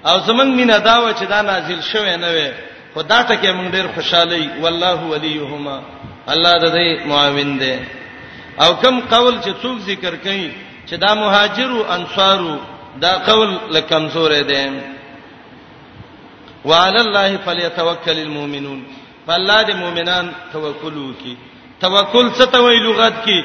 او 0.06 0.18
زمنګ 0.26 0.50
مینا 0.56 0.78
دا 0.78 0.98
و 1.00 1.12
چې 1.12 1.24
دا 1.28 1.42
نازل 1.42 1.80
شوه 1.80 2.16
نه 2.16 2.30
وې 2.32 2.69
خدا 2.94 3.20
ته 3.28 3.34
کې 3.42 3.50
موږ 3.58 3.68
ډېر 3.76 3.86
خوشاله 3.94 4.42
والله 4.62 4.98
ولیهما 5.14 5.76
الله 6.32 6.54
د 6.64 6.66
دې 6.76 6.88
معاون 7.10 7.50
دی 7.60 7.74
او 8.64 8.70
کم 8.82 8.96
قول 9.12 9.34
چې 9.44 9.50
څوک 9.62 9.76
ذکر 9.90 10.14
کړي 10.24 10.50
چې 10.88 10.94
دا 11.04 11.14
مهاجرو 11.22 11.80
انصارو 11.96 12.54
دا 13.04 13.12
قول 13.30 13.50
لکمزور 13.74 14.30
دی 14.50 14.62
وعلى 16.64 17.00
الله 17.00 17.36
فليتوكل 17.46 18.16
المؤمنون 18.18 18.80
فالله 19.26 19.62
د 19.62 19.70
مؤمنان 19.82 20.30
توکل 20.52 20.96
وکي 20.98 21.36
توکل 21.80 22.30
څه 22.36 22.44
ته 22.52 22.58
وی 22.64 22.78
لغت 22.78 23.14
کې 23.24 23.38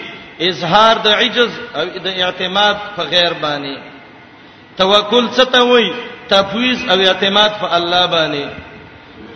اظهار 0.50 0.96
د 1.06 1.08
عجز 1.20 1.52
او 1.76 1.86
د 2.06 2.08
اعتماد 2.22 2.78
په 2.96 3.04
غیر 3.14 3.34
باندې 3.44 3.76
توکل 4.78 5.30
څه 5.30 5.46
ته 5.54 5.64
وی 5.66 5.94
تفویض 6.30 6.80
او 6.92 6.98
اعتماد 7.02 7.52
په 7.62 7.68
الله 7.78 8.08
باندې 8.08 8.46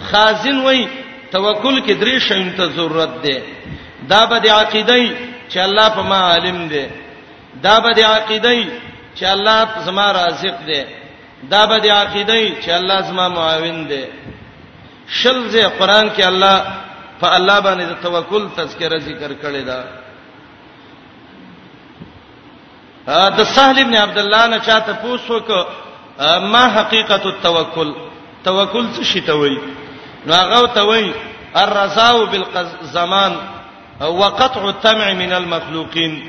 خازن 0.08 0.60
وای 0.66 0.80
توکل 1.36 1.80
کې 1.86 1.92
درې 2.02 2.16
شیانو 2.28 2.52
ته 2.58 2.66
ضرورت 2.76 3.14
ده 3.24 3.36
دا 4.12 4.22
به 4.30 4.38
د 4.46 4.48
عقیدې 4.60 5.06
چې 5.52 5.58
الله 5.66 5.88
په 5.96 6.02
ما 6.10 6.20
عالم 6.32 6.68
ده 6.68 6.86
دا 7.66 7.76
به 7.84 7.90
د 8.00 8.02
عقیدې 8.14 8.62
چې 9.20 9.26
الله 9.36 9.62
زما 9.86 10.08
رازق 10.20 10.58
ده 10.70 10.82
دا 11.54 11.62
به 11.70 11.78
د 11.86 11.88
عقیدې 12.02 12.44
چې 12.64 12.70
الله 12.80 13.02
زما 13.10 13.28
معاون 13.38 13.80
ده 13.92 14.04
شل 15.20 15.40
ځې 15.52 15.64
قران 15.80 16.08
کې 16.16 16.24
الله 16.32 16.58
په 17.22 17.28
الله 17.38 17.62
باندې 17.62 17.86
د 17.88 17.94
توکل 18.06 18.44
تذکرہ 18.58 18.98
ذکر 19.10 19.32
کړی 19.44 19.64
دا 19.72 19.80
د 23.38 23.40
سهل 23.56 23.78
ابن 23.82 23.96
عبد 24.06 24.18
الله 24.24 24.48
نه 24.48 24.60
چاته 24.60 24.94
پوښتنه 24.94 25.66
ما 26.54 26.64
حقیقت 26.78 27.26
التوکل 27.26 27.94
توکل 28.44 28.86
څه 28.96 29.04
شي 29.04 29.22
ته 29.22 29.34
وایي 29.36 29.60
نو 30.28 30.34
هغه 30.34 30.68
ته 30.76 30.84
وای 30.84 31.14
الرزاو 31.58 32.26
بالزمان 32.26 33.38
وقطع 34.02 34.66
التمع 34.70 35.14
من 35.14 35.34
المخلوقين 35.34 36.28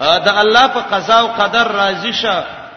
دا 0.00 0.34
الله 0.40 0.66
په 0.66 0.80
قضا 0.80 1.14
او 1.20 1.26
قدر 1.26 1.72
راضی 1.72 2.12
شه 2.12 2.36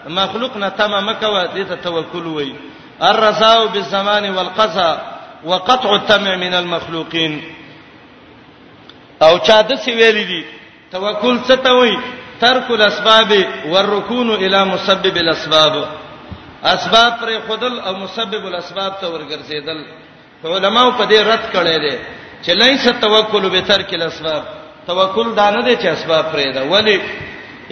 مخلوق 0.10 0.58
نه 0.58 0.70
تمام 0.70 1.10
مکوه 1.10 1.46
دې 1.48 1.68
ته 1.70 1.76
توکل 1.76 2.26
وای 2.28 2.56
الرزاو 3.02 3.68
بالزمان 3.68 4.30
والقضا 4.38 5.02
وقطع 5.46 5.94
التمع 5.96 6.36
من 6.36 6.54
المخلوقين 6.54 7.44
او 9.22 9.38
چا 9.40 9.62
د 9.62 9.76
سی 9.76 9.92
ویل 9.92 10.28
دي 10.28 10.44
توکل 10.92 11.40
څه 11.48 11.54
ته 11.64 11.72
وای 11.74 11.98
ترک 12.42 12.72
الاسباب 12.72 13.32
والركون 13.66 14.30
الى 14.32 14.66
مسبب 14.66 15.18
الاسباب 15.18 15.88
اسباب 16.74 17.12
پر 17.20 17.30
خودل 17.48 17.80
او 17.80 17.94
مسبب 18.04 18.44
الاسباب 18.48 18.94
ته 19.02 19.08
ورګرځیدل 19.08 19.80
علماو 20.56 20.92
په 20.98 21.06
دې 21.12 21.20
رد 21.32 21.46
کړي 21.56 21.78
دي 21.84 21.96
چې 22.44 22.52
لیس 22.62 22.84
توکل 23.02 23.50
به 23.50 23.62
ترک 23.68 23.94
الاسباب 24.00 24.44
توکل 24.88 25.28
دا 25.40 25.48
نه 25.56 25.62
دي 25.66 25.76
چې 25.76 25.86
اسباب 25.88 26.26
پرې 26.32 26.54
ده 26.54 26.64
ولی 26.74 26.98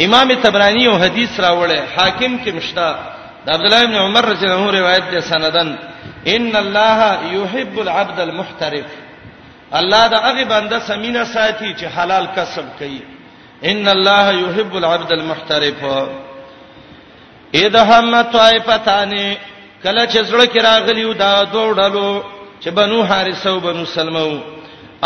امام 0.05 0.33
تبرانی 0.43 0.83
یو 0.83 0.95
حدیث 1.03 1.39
راوړی 1.45 1.79
حاکم 1.97 2.37
کې 2.45 2.49
مشتا 2.57 2.89
د 3.45 3.47
عبد 3.55 3.61
الله 3.67 3.85
بن 3.85 3.95
عمر 4.05 4.25
رضی 4.31 4.45
الله 4.45 4.57
عنه 4.61 4.75
روایت 4.79 5.03
ده 5.13 5.21
سندن 5.31 5.71
ان 6.35 6.55
الله 6.63 7.01
يحب 7.37 7.79
العبد 7.85 8.19
المحترف 8.19 8.87
الله 9.79 10.03
دا 10.07 10.17
هغه 10.27 10.43
بنده 10.53 10.79
سمینه 10.91 11.23
ساتي 11.23 11.73
چې 11.79 11.85
حلال 11.97 12.27
کسب 12.35 12.65
کوي 12.79 13.01
ان 13.71 13.87
الله 13.87 14.31
يحب 14.41 14.75
العبد 14.81 15.11
المحترف 15.17 15.81
اذ 17.61 17.75
هم 17.75 18.21
طائفتان 18.21 19.11
کله 19.83 20.03
چې 20.07 20.17
زړه 20.29 20.45
کې 20.45 20.61
راغلیو 20.65 21.13
دا 21.23 21.43
دوړلو 21.53 22.21
چې 22.63 22.69
بنو 22.79 23.03
حارثه 23.09 23.49
او 23.49 23.59
بنو 23.65 23.83
سلمو 23.95 24.31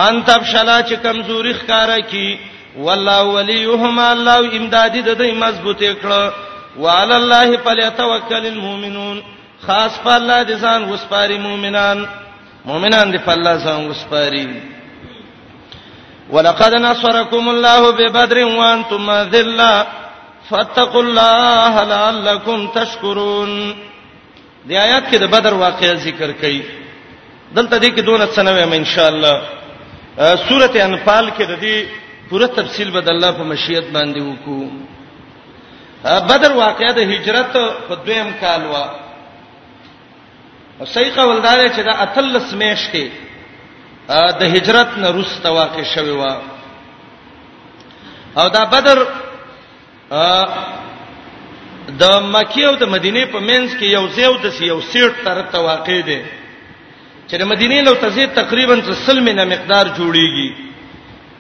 ان 0.04 0.22
تب 0.28 0.43
شلا 0.52 0.78
چې 0.82 0.93
کمزوري 1.04 1.54
ښکارا 1.54 2.00
کی 2.12 2.39
والله 2.86 3.24
وليهما 3.24 4.08
الله 4.12 4.39
امدادي 4.60 5.02
د 5.08 5.18
دوی 5.22 5.32
مضبوطه 5.43 5.93
کړه 5.93 6.34
وعلى 6.82 7.16
الله 7.22 7.58
فليتوكل 7.66 8.43
المؤمنون 8.54 9.24
خاص 9.68 10.00
په 10.06 10.16
الله 10.16 10.43
دي 10.43 10.56
ځان 10.66 10.89
وسپاري 10.93 11.38
مؤمنان 11.38 12.08
مؤمنان 12.66 13.12
دي 13.12 13.18
په 13.28 13.32
الله 13.36 13.56
ځان 13.58 13.88
وسپاري 13.91 14.48
ولقد 16.34 16.74
نصركم 16.74 17.50
الله 17.50 17.91
ببدر 17.91 18.43
وانتم 18.43 19.12
ذلة 19.34 19.88
فاتقوا 20.50 21.02
الله 21.08 21.74
لعلکم 21.93 22.60
تشکرون 22.78 23.52
دی 24.68 24.76
آیات 24.86 25.06
کې 25.12 25.18
د 25.24 25.26
بدر 25.34 25.54
واقعې 25.64 25.93
ذکر 26.08 26.30
کړي 26.41 26.62
دلته 27.58 27.76
دې 27.84 27.89
کې 27.95 28.02
دونه 28.08 28.26
څه 28.36 28.39
نه 28.48 28.52
وایم 28.54 28.74
ان 28.82 28.86
شاء 28.93 29.10
الله 29.14 29.36
سورته 30.48 30.78
انفال 30.86 31.26
کې 31.38 31.43
د 31.52 31.54
دې 31.64 31.78
پوره 32.30 32.48
تفصیل 32.60 32.89
بد 32.91 33.10
الله 33.10 33.32
په 33.39 33.43
مشیت 33.52 33.86
باندې 33.95 34.20
وکړو 34.20 34.70
بدر 36.30 36.52
واقعې 36.64 36.89
د 36.91 37.00
هجرت 37.12 37.54
په 37.88 37.93
دویم 38.06 38.32
کال 38.41 38.62
وا 38.72 38.86
صحیح 40.95 41.18
ولدار 41.26 41.60
چې 41.76 41.80
دا 41.89 41.93
اتلس 42.06 42.54
میش 42.62 42.82
کې 42.93 43.06
د 44.39 44.43
هجرت 44.58 44.98
نه 44.98 45.08
روسته 45.18 45.50
واقع 45.60 45.84
شوی 45.95 46.12
و 46.20 46.26
او 48.39 48.48
دا 48.50 48.64
بدر 48.74 48.98
ا 50.16 50.26
د 52.01 52.03
مکی 52.34 52.64
او 52.66 52.76
د 52.82 52.84
مدینه 52.95 53.26
په 53.34 53.39
منځ 53.49 53.68
کې 53.78 53.86
یو 53.95 54.08
زیو 54.18 54.34
د 54.43 54.47
یو 54.62 54.82
سیټ 54.91 55.12
تر 55.26 55.41
ته 55.51 55.60
واقع 55.60 55.99
دی 56.08 56.22
چې 57.28 57.36
د 57.41 57.43
مدینه 57.51 57.82
لو 57.82 57.95
تزه 57.95 58.26
تقریبا 58.41 58.76
300 58.82 59.20
مینه 59.28 59.45
مقدار 59.45 59.86
جوړیږي 59.99 60.49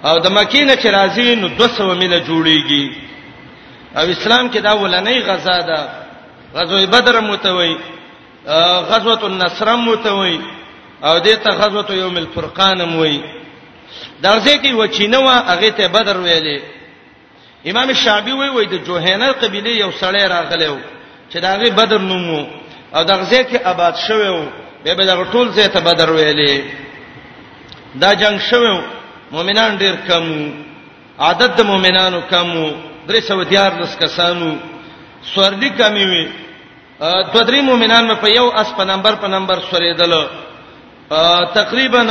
او 0.03 0.19
د 0.19 0.27
مکی 0.31 0.63
نه 0.65 0.73
چې 0.81 0.87
راځي 0.87 1.35
نو 1.41 1.47
200 1.55 1.95
مینه 1.99 2.19
جوړیږي 2.27 2.85
او 3.95 4.03
اسلام 4.09 4.49
کې 4.51 4.59
دا 4.61 4.71
ولنۍ 4.75 5.19
غزا 5.27 5.57
ده 5.69 5.81
غزوه 6.55 6.85
بدر 6.85 7.19
متوي 7.21 7.77
غزوه 8.89 9.25
النصر 9.25 9.75
متوي 9.75 10.39
او 11.03 11.19
دته 11.19 11.49
غزوه 11.51 11.95
یوم 11.95 12.17
الفرقان 12.17 12.81
موي 12.85 13.21
درځي 14.23 14.55
کې 14.63 14.73
و 14.73 14.87
چینه 14.87 15.17
وا 15.19 15.35
هغه 15.51 15.69
ته 15.77 15.87
بدر 15.87 16.17
ویلې 16.17 16.76
امام 17.69 17.93
شابی 17.93 18.31
وای 18.31 18.49
وای 18.55 18.65
د 18.65 18.75
جوهینه 18.87 19.29
قبيله 19.41 19.69
یو 19.83 19.91
سړی 20.01 20.23
راغلیو 20.35 20.77
چې 21.31 21.37
دا 21.43 21.51
غي 21.61 21.69
بدر 21.71 21.97
نومو 21.99 22.45
او 22.95 23.03
دا 23.03 23.15
غزه 23.17 23.43
کې 23.49 23.61
آباد 23.65 23.95
شوو 24.07 24.41
به 24.83 24.93
به 24.95 25.05
دا 25.05 25.15
ټول 25.33 25.47
ځای 25.55 25.67
ته 25.73 25.79
بدر 25.79 26.09
ویلې 26.09 26.55
دا 27.95 28.13
جنگ 28.21 28.37
شوو 28.49 28.81
مؤمنان 29.31 29.77
ډیر 29.77 29.95
کم 30.07 30.23
عدد 31.19 31.51
د 31.57 31.61
مؤمنانو 31.71 32.19
کم 32.29 32.47
درې 33.07 33.19
سو 33.27 33.43
دیار 33.43 33.71
لس 33.81 33.93
کسانو 33.99 34.49
سوردی 35.35 35.69
کمی 35.69 36.05
وي 36.11 36.25
دوه 37.33 37.43
درې 37.49 37.61
مؤمنان 37.69 38.15
په 38.23 38.27
یو 38.37 38.47
اس 38.61 38.69
په 38.77 38.83
نمبر 38.91 39.13
په 39.15 39.27
نمبر 39.27 39.57
سوریدل 39.71 40.13
تقریبا 41.53 42.01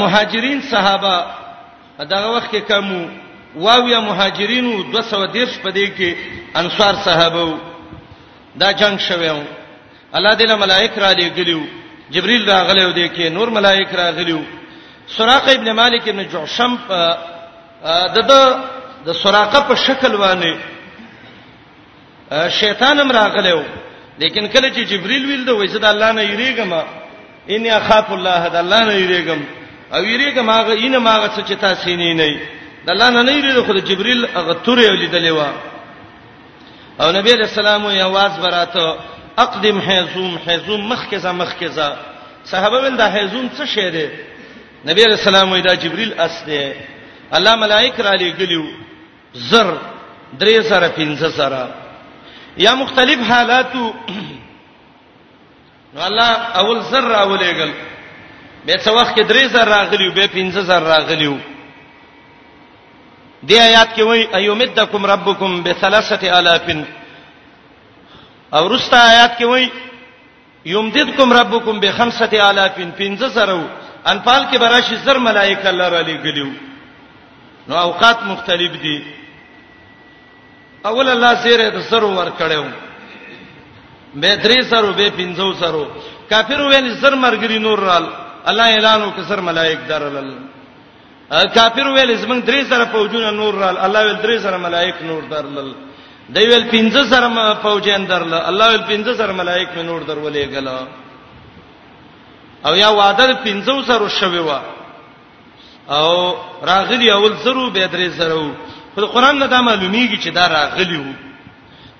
مهاجرین 0.00 0.60
صحابه 0.60 1.14
دغه 1.98 2.30
وخت 2.36 2.48
کې 2.50 2.58
کمو 2.68 3.00
واویا 3.56 4.00
مهاجرینو 4.00 4.72
210 4.82 5.62
په 5.64 5.70
دې 5.76 5.86
کې 5.98 6.10
انصار 6.60 6.94
صحابه 7.04 7.44
دا 8.56 8.68
جنگ 8.80 8.94
شویو 8.98 9.42
الله 10.14 10.34
دې 10.36 10.42
له 10.50 10.56
ملائک 10.56 10.98
را 10.98 11.10
لګلیو 11.12 11.60
جبريل 12.10 12.48
راغلیو 12.50 12.92
دې 12.94 13.08
کې 13.16 13.28
نور 13.30 13.48
ملائک 13.50 13.94
راغلیو 13.94 14.40
سراقه 15.16 15.52
ابن 15.54 15.72
مالک 15.72 16.08
ابن 16.08 16.28
جعشم 16.32 16.76
په 16.88 17.16
د 18.16 18.18
د 19.06 19.12
سراقه 19.22 19.60
په 19.60 19.74
شکل 19.86 20.18
باندې 20.18 20.54
شیطان 22.60 22.98
هم 23.00 23.10
راغلیو 23.12 23.62
لیکن 24.18 24.48
کله 24.48 24.68
چې 24.68 24.88
جبريل 24.92 25.26
ویل 25.26 25.44
د 25.44 25.50
وجد 25.50 25.84
الله 25.84 26.12
نه 26.12 26.22
یریګم 26.22 26.82
اني 27.54 27.76
اخاف 27.76 28.10
الله 28.12 28.48
د 28.48 28.56
الله 28.56 28.84
نه 28.84 28.92
یریګم 28.92 29.38
او 29.92 30.04
یریګه 30.04 30.42
ماغه 30.42 30.72
اینه 30.72 30.98
ماغه 30.98 31.28
څه 31.34 31.40
چې 31.48 31.54
تاسو 31.60 31.88
نه 31.96 32.14
نه 32.14 32.36
د 32.86 32.90
الله 32.90 33.08
نه 33.10 33.22
نه 33.22 33.32
یریږي 33.32 33.60
خو 33.66 33.72
د 33.72 33.78
جبرئیل 33.88 34.26
هغه 34.34 34.52
تورې 34.64 34.84
ولیدلې 34.90 35.32
و 35.36 35.40
او 37.00 37.12
نبی 37.12 37.32
رسول 37.32 37.66
الله 37.66 37.92
یې 37.98 38.02
आवाज 38.10 38.32
براته 38.40 38.96
اقدم 39.38 39.78
حزوم 39.80 40.38
حزوم 40.46 40.80
مخکزه 40.88 41.32
مخکزه 41.32 41.96
صحابه 42.44 42.76
ول 42.78 42.96
دا 42.96 43.06
حزوم 43.10 43.50
څه 43.58 43.64
شی 43.74 43.90
دی 43.90 44.06
نبی 44.88 45.04
رسول 45.04 45.34
الله 45.34 45.60
دا 45.60 45.74
جبرئیل 45.74 46.12
استه 46.20 46.74
الله 47.32 47.56
ملائک 47.56 48.00
را 48.00 48.14
لګلیو 48.16 48.64
زر 49.34 49.72
درې 50.40 50.60
سره 50.62 50.88
پنځه 50.98 51.28
سره 51.36 51.74
یا 52.56 52.74
مختلف 52.74 53.18
حالاتو 53.30 53.94
نو 55.94 56.00
الله 56.06 56.30
اول 56.60 56.80
زر 56.80 57.02
راولېګل 57.14 57.70
به 58.66 58.76
څو 58.84 58.92
وخت 58.96 59.14
کې 59.14 59.22
درې 59.30 59.46
زر 59.52 59.66
راغلیو 59.68 60.12
به 60.18 60.26
پنځه 60.34 60.60
زر 60.68 60.82
راغلیو 60.92 61.36
دی 63.48 63.58
آیات 63.60 63.88
کې 63.96 64.02
وایي 64.02 64.28
ایومدکم 64.38 65.06
ربکم 65.06 65.60
بثلاثه 65.64 66.30
الاف 66.38 66.68
او 68.56 68.64
رستا 68.74 68.98
آیات 69.10 69.36
کې 69.38 69.44
وایي 69.44 69.68
یمددکم 70.76 71.32
ربکم 71.32 71.80
بخمسه 71.80 72.48
الاف 72.48 72.78
پنځه 72.78 73.28
زرو 73.36 73.60
انفال 74.12 74.42
کې 74.52 74.56
براشي 74.56 74.96
زر 74.96 75.18
ملائکه 75.18 75.68
الله 75.68 75.88
را 75.88 76.02
لګلیو 76.02 76.50
نو 77.68 77.74
اوقات 77.76 78.22
مختلف 78.24 78.82
دي 78.82 79.04
اول 80.86 81.08
الله 81.08 81.34
سره 81.44 81.70
د 81.70 81.80
سر 81.92 82.04
ور 82.04 82.32
کړو 82.38 82.64
به 84.14 84.36
درې 84.42 84.62
سره 84.72 84.92
به 84.92 85.10
پنځو 85.20 85.54
سره 85.60 85.86
کافر 86.30 86.60
ویل 86.60 86.94
زر 86.94 87.14
مرګري 87.14 87.58
نور 87.58 87.78
رال 87.78 88.23
الله 88.50 88.66
اعلان 88.78 89.00
وکسر 89.08 89.40
ملائک 89.50 89.80
درلل 89.90 90.30
کافر 91.56 91.86
ویل 91.94 92.10
زمون 92.22 92.38
درې 92.48 92.60
سره 92.70 92.84
فوجونه 92.92 93.30
نور 93.40 93.54
رال 93.62 93.76
الله 93.86 94.00
ویل 94.06 94.18
درې 94.24 94.36
سره 94.44 94.56
ملائک 94.66 94.96
نور 95.10 95.22
درلل 95.32 95.70
دی 96.34 96.44
ویل 96.50 96.64
پنځه 96.74 97.02
سره 97.10 97.54
فوجین 97.64 98.02
درلل 98.10 98.40
الله 98.50 98.66
ویل 98.70 98.84
پنځه 98.92 99.12
سره 99.20 99.32
ملائک 99.40 99.68
مې 99.76 99.82
نور 99.90 100.00
درولې 100.02 100.44
غلا 100.54 100.78
او 102.66 102.72
یا 102.82 102.88
وعده 103.00 103.26
پنځو 103.46 103.76
سره 103.90 104.08
شوي 104.20 104.38
وا 104.48 104.60
او 105.96 106.06
راغلی 106.70 107.10
اول 107.16 107.34
زرو 107.44 107.66
به 107.74 107.88
درې 107.94 108.08
زرو 108.20 108.46
خو 108.94 109.06
قرآن 109.16 109.38
نه 109.38 109.46
دا 109.46 109.58
معلومیږي 109.68 110.16
چې 110.24 110.28
دا 110.38 110.44
راغلی 110.56 110.96
وو 110.96 111.12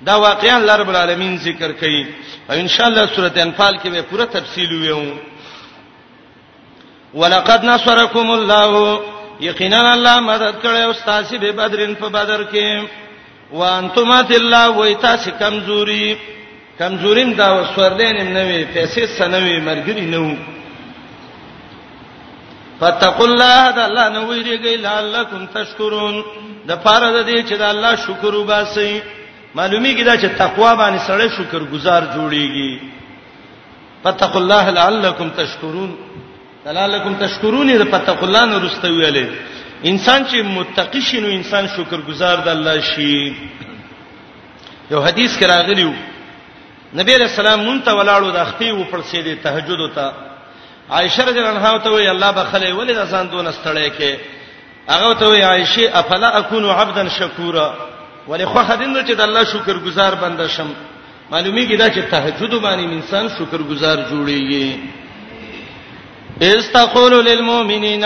دا 0.06 0.14
واقعا 0.28 0.76
رب 0.78 0.88
العالمین 0.92 1.32
ذکر 1.46 1.70
کړي 1.72 2.06
او 2.50 2.54
ان 2.64 2.68
شاء 2.74 2.86
الله 2.88 3.04
سورته 3.14 3.38
انفال 3.42 3.74
کې 3.82 3.88
به 3.94 4.00
پوره 4.10 4.24
تفصیل 4.36 4.70
ویو 4.80 5.02
ولقد 7.20 7.60
نصرکم 7.64 8.26
الله 8.38 9.00
یقینا 9.48 9.92
الله 9.94 10.16
مدد 10.32 10.54
کړی 10.62 10.82
او 10.88 10.92
تاسو 11.10 11.38
به 11.38 11.50
بدرین 11.58 11.94
په 11.94 12.08
بدر 12.08 12.40
کې 12.52 12.82
وانتم 13.58 14.10
الله 14.12 14.66
وای 14.76 14.94
تاسو 14.94 15.30
کمزوري 15.38 16.16
کمزوریم 16.78 17.30
دا 17.32 17.48
وسوردین 17.60 18.16
نه 18.36 18.42
وی 18.48 18.64
پیسې 18.74 19.04
سنوي 19.18 19.60
مرګري 19.60 20.04
نه 20.14 20.18
وو 20.18 20.34
فتقوا 22.80 23.26
الله 23.26 23.70
د 23.76 23.78
الله 23.78 24.08
نه 24.08 24.20
ویریږي 24.28 24.76
لعلکم 24.76 25.46
تشکرون 25.46 26.22
د 26.68 26.72
پاره 26.84 27.10
د 27.12 27.26
دې 27.26 27.38
چې 27.48 27.54
د 27.58 27.62
الله 27.62 27.96
شکر 27.96 28.34
وباسي 28.34 29.02
معلومیږي 29.56 30.04
دا 30.04 30.16
چې 30.16 30.28
تقوا 30.38 30.74
باندې 30.76 31.00
سره 31.06 31.28
شکر 31.36 31.60
گزار 31.74 32.02
جوړیږي 32.14 32.80
فتقوا 34.04 34.40
الله 34.40 34.70
لعلکم 34.70 35.28
تشکرون 35.30 35.90
لعلکم 36.72 37.14
تشکرون 37.20 37.68
د 37.78 37.84
پتق 37.90 38.22
الله 38.24 38.44
نو 38.44 38.58
رستوي 38.66 39.06
علي 39.08 39.24
انسان 39.90 40.22
چې 40.30 40.36
متقی 40.56 41.00
شنو 41.00 41.26
انسان 41.28 41.66
شکرګزار 41.68 42.36
د 42.44 42.48
الله 42.48 42.80
شي 42.80 43.32
یو 44.90 45.00
حدیث 45.02 45.38
کرا 45.38 45.58
غلیو 45.66 45.92
نبی 46.94 47.16
رسول 47.16 47.46
الله 47.46 47.64
مونته 47.64 47.90
ولاړو 47.94 48.32
د 48.32 48.36
اختی 48.46 48.70
و 48.70 48.84
پر 48.90 49.02
سیده 49.10 49.34
تهجد 49.42 49.80
وتا 49.80 50.12
عائشه 50.90 51.22
رضی 51.24 51.38
الله 51.38 51.50
عنها 51.50 51.78
ته 51.78 51.90
وی 51.90 52.08
الله 52.10 52.30
بخله 52.32 52.74
ولې 52.74 52.94
د 52.94 53.04
ځان 53.12 53.26
دون 53.30 53.52
ستړې 53.52 53.90
کې 53.98 54.16
هغه 54.88 55.14
ته 55.14 55.26
وی 55.28 55.42
عائشه 55.42 55.90
افلا 55.98 56.38
اكون 56.38 56.64
عبدا 56.70 57.08
شکورا 57.18 57.74
ولې 58.28 58.42
خو 58.44 58.62
خدین 58.64 58.96
چې 59.06 59.12
د 59.14 59.20
الله 59.20 59.44
شکرګزار 59.44 60.14
بنده 60.24 60.48
شم 60.48 60.68
معلومیږي 61.32 61.76
دا 61.78 61.88
چې 61.94 62.00
تهجد 62.10 62.52
باندې 62.54 62.84
انسان 62.98 63.28
شکرګزار 63.38 63.96
جوړیږي 64.10 64.78
استقول 66.42 67.24
للمؤمنین 67.24 68.00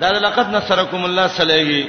دا 0.00 0.10
لقد 0.12 0.46
نصرکم 0.52 1.04
الله 1.04 1.26
صلیږي 1.28 1.88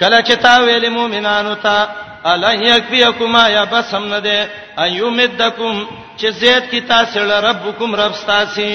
کله 0.00 0.22
چې 0.22 0.32
تا 0.42 0.60
ویل 0.64 0.88
مؤمنانو 0.90 1.54
ته 1.54 1.86
الہ 2.24 2.52
یکفیکما 2.64 3.48
یا 3.48 3.64
بسم 3.72 4.04
نده 4.14 4.46
ایومدکم 4.82 5.84
چې 6.18 6.26
زید 6.30 6.70
کی 6.70 6.80
تاسو 6.80 7.20
ربکم 7.48 7.94
رب 7.94 8.12
تاسو 8.26 8.68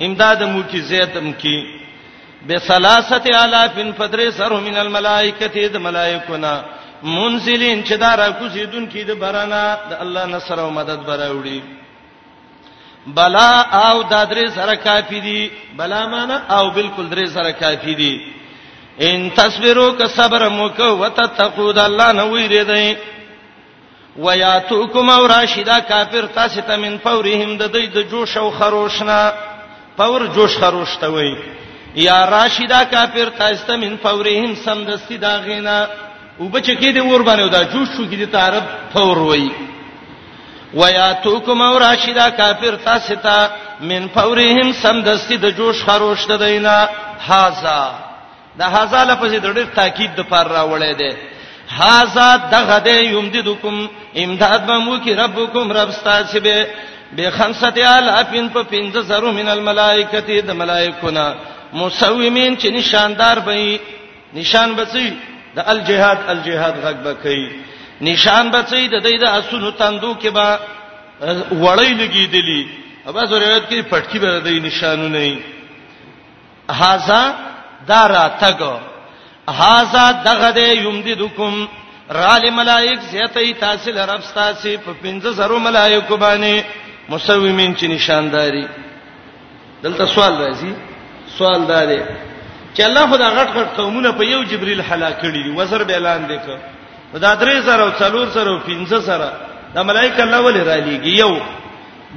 امداد 0.00 0.42
مو 0.42 0.62
کی 0.70 0.80
زید 0.80 1.16
مو 1.18 1.32
کی 1.38 1.56
بثلاثه 2.48 3.22
الافن 3.40 3.90
فدر 3.96 4.30
سر 4.30 4.50
من 4.52 4.76
الملائکه 4.76 5.68
د 5.68 5.76
ملائکونا 5.76 6.60
منزلین 7.02 7.84
چې 7.84 7.92
دارا 7.96 8.30
کوزیدون 8.38 8.86
کی 8.88 9.04
د 9.04 9.12
برانا 9.18 9.76
د 9.90 9.96
الله 10.00 10.26
نصر 10.26 10.58
او 10.60 10.70
مدد 10.70 10.98
براوړي 11.06 11.79
بلا 13.16 13.50
او 13.88 13.96
د 14.12 14.14
درې 14.30 14.46
سره 14.54 14.74
کافی 14.84 15.20
دي 15.20 15.48
بلا 15.76 16.06
معنا 16.06 16.36
او 16.56 16.70
بالکل 16.70 17.08
درې 17.10 17.26
سره 17.28 17.52
کافی 17.52 17.94
دي 17.94 18.26
ان 19.00 19.28
تصبروا 19.36 19.90
ک 19.90 20.06
صبر 20.16 20.48
موکو 20.48 20.98
وتتقوا 20.98 21.72
د 21.72 21.78
الله 21.78 22.12
نه 22.12 22.24
ویری 22.24 22.64
دی 22.64 22.96
وياتوکم 24.16 25.10
او 25.10 25.26
راشدا 25.26 25.80
کافر 25.80 26.26
تاسو 26.26 26.60
ته 26.60 26.76
من 26.76 26.98
فورهم 26.98 27.56
د 27.56 27.62
دوی 27.72 27.86
د 27.86 28.02
جوش 28.10 28.36
او 28.36 28.50
خروشنا 28.50 29.30
پور 29.96 30.20
جوش 30.34 30.58
خروش 30.58 30.96
ته 31.00 31.06
وای 31.08 31.36
یا 31.94 32.24
راشدا 32.30 32.84
کافر 32.84 33.28
تاسو 33.38 33.66
ته 33.66 33.76
من 33.76 33.96
فورهم 34.02 34.54
سمدستی 34.64 35.18
دا 35.18 35.38
غینا 35.46 35.86
وبچکی 36.40 36.92
دی 36.92 37.00
ور 37.00 37.22
باندې 37.24 37.50
دا 37.52 37.62
جوش 37.64 37.88
شو 37.96 38.04
کی 38.10 38.16
دی 38.16 38.26
تعرب 38.26 38.64
فور 38.92 39.18
وای 39.18 39.48
وياتوکم 40.74 41.60
او 41.62 41.78
راشدا 41.78 42.28
کافر 42.30 42.74
تاسو 42.84 43.14
ته 43.14 43.38
من 43.80 44.08
فورهم 44.08 44.72
سمدستی 44.72 45.36
د 45.36 45.50
جوش 45.58 45.84
خروش 45.84 46.24
ته 46.26 46.36
دینا 46.36 46.88
هاذا 47.28 47.80
د 48.58 48.62
هاذا 48.62 49.00
لفظ 49.04 49.32
د 49.34 49.46
ډېر 49.56 49.68
تاکید 49.74 50.10
د 50.14 50.20
پر 50.20 50.46
راوړې 50.56 50.94
ده 51.00 51.16
هاذا 51.78 52.36
دغه 52.36 52.78
دې 52.86 53.04
یمددکم 53.14 53.88
امداد 54.16 54.66
به 54.66 54.78
مو 54.78 54.96
کی 55.04 55.14
ربکم 55.14 55.72
رب 55.72 55.90
تاسو 56.04 56.40
به 56.40 56.66
به 57.16 57.30
خمسه 57.30 57.72
الافین 57.96 58.48
په 58.48 58.62
پنځه 58.62 58.98
زرو 59.00 59.32
من 59.32 59.48
الملائکتی 59.48 60.40
د 60.40 60.50
ملائکونا 60.50 61.32
مسومین 61.72 62.56
چې 62.56 62.66
نشاندار 62.66 63.38
به 63.38 63.78
نشان 64.34 64.74
بچي 64.74 65.12
د 65.56 65.60
الجهاد 65.66 66.18
الجهاد 66.28 66.74
غږ 66.84 66.96
به 67.04 67.14
کوي 67.14 67.50
نشان 68.08 68.44
بچي 68.54 68.86
د 68.94 68.96
دې 69.06 69.14
د 69.22 69.24
اسونو 69.38 69.70
تندو 69.80 70.12
کې 70.22 70.28
با 70.36 70.46
وړی 71.62 71.92
لګیدلی 72.00 72.62
اباز 73.10 73.28
روایت 73.32 73.64
کې 73.70 73.82
پټکی 73.90 74.18
به 74.24 74.30
د 74.46 74.48
نشانو 74.68 75.08
نه 75.08 75.38
هاذا 76.70 77.20
دارا 77.90 78.24
تګو 78.42 78.74
هاذا 79.60 80.04
دغه 80.12 80.48
دې 80.52 80.78
یمددکم 80.84 81.54
رال 82.20 82.44
ملائک 82.60 82.98
زیتای 83.10 83.52
تاسل 83.64 83.98
رب 83.98 84.22
تاسې 84.34 84.78
په 84.84 84.92
15000 85.02 85.58
ملائکه 85.68 86.16
باندې 86.16 86.64
مسومین 87.08 87.74
چې 87.76 87.84
نشانداری 87.96 88.66
دلته 89.84 90.06
سوال 90.14 90.34
راځي 90.44 90.72
سوال 91.38 91.60
دا 91.72 91.84
دی 91.86 92.00
چې 92.74 92.80
الله 92.88 93.06
خدای 93.10 93.28
غټ 93.38 93.48
غټ 93.56 93.68
قومونه 93.76 94.10
په 94.12 94.22
یو 94.32 94.42
جبريل 94.52 94.80
هلاک 94.80 95.20
کړي 95.22 95.56
وزر 95.56 95.84
به 95.84 95.92
اعلان 95.94 96.28
وکړ 96.30 96.58
دا 97.18 97.34
درې 97.34 97.62
سره 97.66 97.82
او 97.82 97.90
څلور 97.98 98.26
سره 98.34 98.50
او 98.50 98.58
پنځه 98.66 99.00
سره 99.00 99.32
د 99.76 99.86
ملائکه 99.90 100.22
الله 100.24 100.40
ولې 100.46 100.62
را 100.66 100.76
لېږي 100.76 101.10
یو 101.10 101.38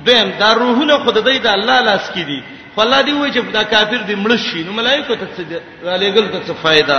دیم 0.06 0.30
دا 0.41 0.53
روحونه 0.61 0.98
خود 1.06 1.15
دې 1.18 1.38
د 1.45 1.48
الله 1.48 1.78
لاس 1.90 2.10
کې 2.15 2.20
دي 2.30 2.44
فالله 2.76 3.02
دی 3.06 3.11
وای 3.14 3.32
چې 3.34 3.41
دا 3.57 3.64
کافر 3.64 3.99
دې 4.10 4.15
مړ 4.24 4.36
شي 4.38 4.64
نو 4.64 4.72
ملائکه 4.74 5.14
ته 5.22 5.26
څه 5.38 5.61
را 5.88 5.95
لېګل 6.02 6.26
ته 6.34 6.40
څه 6.48 6.53
فائدہ 6.64 6.98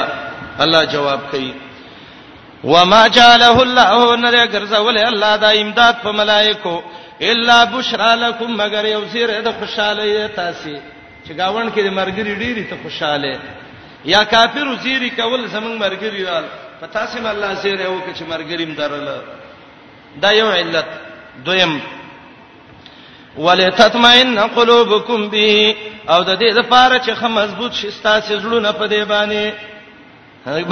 الله 0.65 0.85
جواب 0.95 1.21
کوي 1.31 1.53
وما 2.65 3.09
جعله 3.09 3.63
الله 3.63 4.17
نه 4.17 4.47
ګرځول 4.47 4.99
الله 4.99 5.37
دا 5.37 5.49
امداد 5.63 5.95
په 6.05 6.11
ملائکو 6.11 6.77
الا 7.21 7.65
بشرا 7.65 8.15
لكم 8.15 8.57
مگر 8.63 8.85
یو 8.85 9.05
سیر 9.13 9.31
د 9.43 9.53
خوشاله 9.59 10.27
تاسو 10.35 10.75
چې 11.27 11.33
گاوند 11.39 11.69
کې 11.75 11.91
مرګ 11.99 12.19
لري 12.19 12.35
ډېری 12.37 12.65
ته 12.71 12.77
خوشاله 12.83 13.39
یا 14.05 14.25
کافر 14.31 14.75
زیری 14.83 15.11
کول 15.11 15.47
زمنګ 15.47 15.79
مرګ 15.79 16.03
لري 16.05 16.27
پتا 16.83 17.05
سم 17.11 17.25
الله 17.35 17.51
سره 17.63 17.85
یو 17.89 17.99
کچ 18.07 18.19
مرګریم 18.33 18.73
درل 18.79 19.09
دا 20.23 20.31
یو 20.41 20.49
علت 20.59 20.87
دویم 21.47 21.73
ولتطمئن 23.45 24.39
قلوبکم 24.57 25.21
به 25.33 25.47
او 26.13 26.21
د 26.29 26.31
دې 26.41 26.51
لپاره 26.59 26.97
چې 27.05 27.11
خه 27.21 27.27
مضبوط 27.41 27.73
شي 27.79 27.91
ستاسو 27.99 28.39
زړونه 28.43 28.71
په 28.81 28.87
دې 28.93 29.03
باندې 29.13 29.43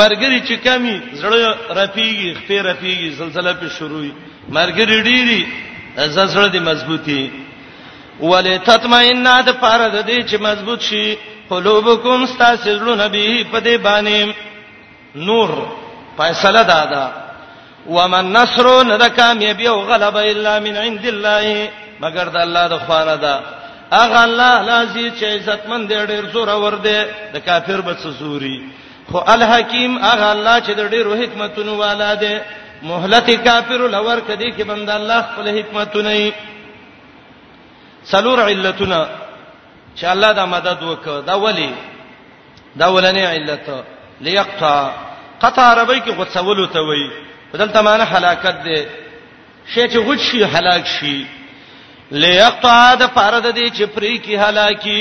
مرګری 0.01 0.41
چې 0.49 0.55
کمی 0.66 0.97
زړه 1.23 1.41
رپیږي 1.81 2.29
خپې 2.39 2.55
رپیږي 2.70 3.09
زلزلہ 3.20 3.53
په 3.61 3.69
شروع 3.77 4.05
مرګری 4.57 4.99
ډیری 5.09 5.43
زړه 6.35 6.49
دې 6.55 6.59
مضبوطی 6.70 7.23
ولتطمئن 8.31 9.24
د 9.43 9.49
لپاره 9.49 9.87
د 9.97 9.99
دې 10.11 10.19
چې 10.31 10.37
مضبوط 10.49 10.81
شي 10.89 11.07
قلوبکم 11.51 12.27
ستاسو 12.35 12.69
زړونه 12.79 13.05
به 13.12 13.45
په 13.53 13.59
دې 13.66 13.74
باندې 13.89 14.19
نور 15.29 15.81
فیصله 16.16 16.62
دا 16.72 16.84
ده 16.93 17.02
ومن 17.86 18.24
نصر 18.36 18.66
نه 18.84 18.97
د 18.97 19.06
کامیابی 19.18 19.66
او 19.68 19.80
غلبه 19.90 20.20
الا 20.32 20.60
من 20.60 20.76
عند 20.76 21.05
الله 21.12 21.47
مگر 22.01 22.26
د 22.34 22.36
الله 22.36 22.68
د 22.68 22.74
خوانه 22.86 23.16
ده 23.24 23.34
اغه 24.05 24.20
الله 24.28 24.55
لازم 24.62 25.10
چې 25.18 25.24
عزتمن 25.24 25.86
دی 25.89 26.06
ډیر 26.10 26.24
زور 26.32 26.48
ور 26.48 26.74
دي 26.74 27.01
د 27.34 27.36
کافر 27.47 27.80
به 27.80 27.97
سوري 28.20 28.59
خو 29.12 29.18
الحکیم 29.34 29.98
اغه 30.05 30.26
الله 30.34 30.60
چې 30.60 30.70
د 30.80 30.82
ډیرو 30.90 31.14
حکمتونو 31.22 31.74
والا 31.78 32.14
دی 32.14 32.39
مهلت 32.82 33.30
کافر 33.47 33.80
لور 33.89 34.20
کدی 34.28 34.52
کې 34.56 34.62
بند 34.70 34.90
الله 34.90 35.20
خپل 35.22 35.47
حکمتونه 35.59 36.32
سلور 38.05 38.40
علتنا 38.48 39.06
چې 39.98 40.05
الله 40.05 40.32
دا 40.32 40.47
مدد 40.47 40.78
وکړه 40.82 41.24
دا 41.26 41.34
ولی 41.44 41.72
دا 42.76 42.86
ولنې 42.94 43.24
علت 43.34 43.68
ليقطع 44.20 44.90
قطع 45.43 45.62
عربی 45.73 46.01
کې 46.01 46.10
غوڅول 46.19 46.69
ته 46.73 46.81
وایي 46.89 47.09
بدلته 47.55 47.81
معنی 47.86 48.05
هلاکت 48.10 48.59
دی 48.66 48.81
شی 49.74 49.89
چې 49.89 49.97
غوڅ 50.09 50.19
شي 50.27 50.43
هلاک 50.52 50.86
شي 50.94 51.14
ليقطع 52.24 52.94
د 53.01 53.10
فرد 53.16 53.47
دي 53.48 53.64
چې 53.70 53.82
پری 53.94 54.12
کې 54.19 54.39
هلاکی 54.48 54.98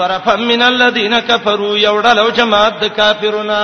طرفا 0.00 0.36
من 0.50 0.62
الذين 0.70 1.20
كفروا 1.20 1.78
یوډلو 1.78 2.30
جماعت 2.40 2.80
د 2.84 2.92
کافرونو 2.98 3.60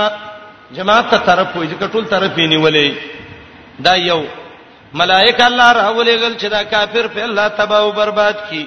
جماعت 0.79 1.11
ته 1.15 1.27
طرف 1.31 1.57
وایي 1.57 1.71
چې 1.71 1.93
ټول 1.93 2.05
طرف 2.17 2.37
یې 2.37 2.49
نیولې 2.49 2.93
دا 3.87 3.95
یو 4.05 4.23
ملائکه 4.95 5.47
الله 5.47 5.73
راولېګل 5.73 6.41
چې 6.41 6.45
دا 6.57 6.63
کافر 6.77 7.07
په 7.15 7.25
الله 7.31 7.49
تباہ 7.63 7.79
او 7.89 7.93
برباد 8.03 8.35
کی 8.51 8.67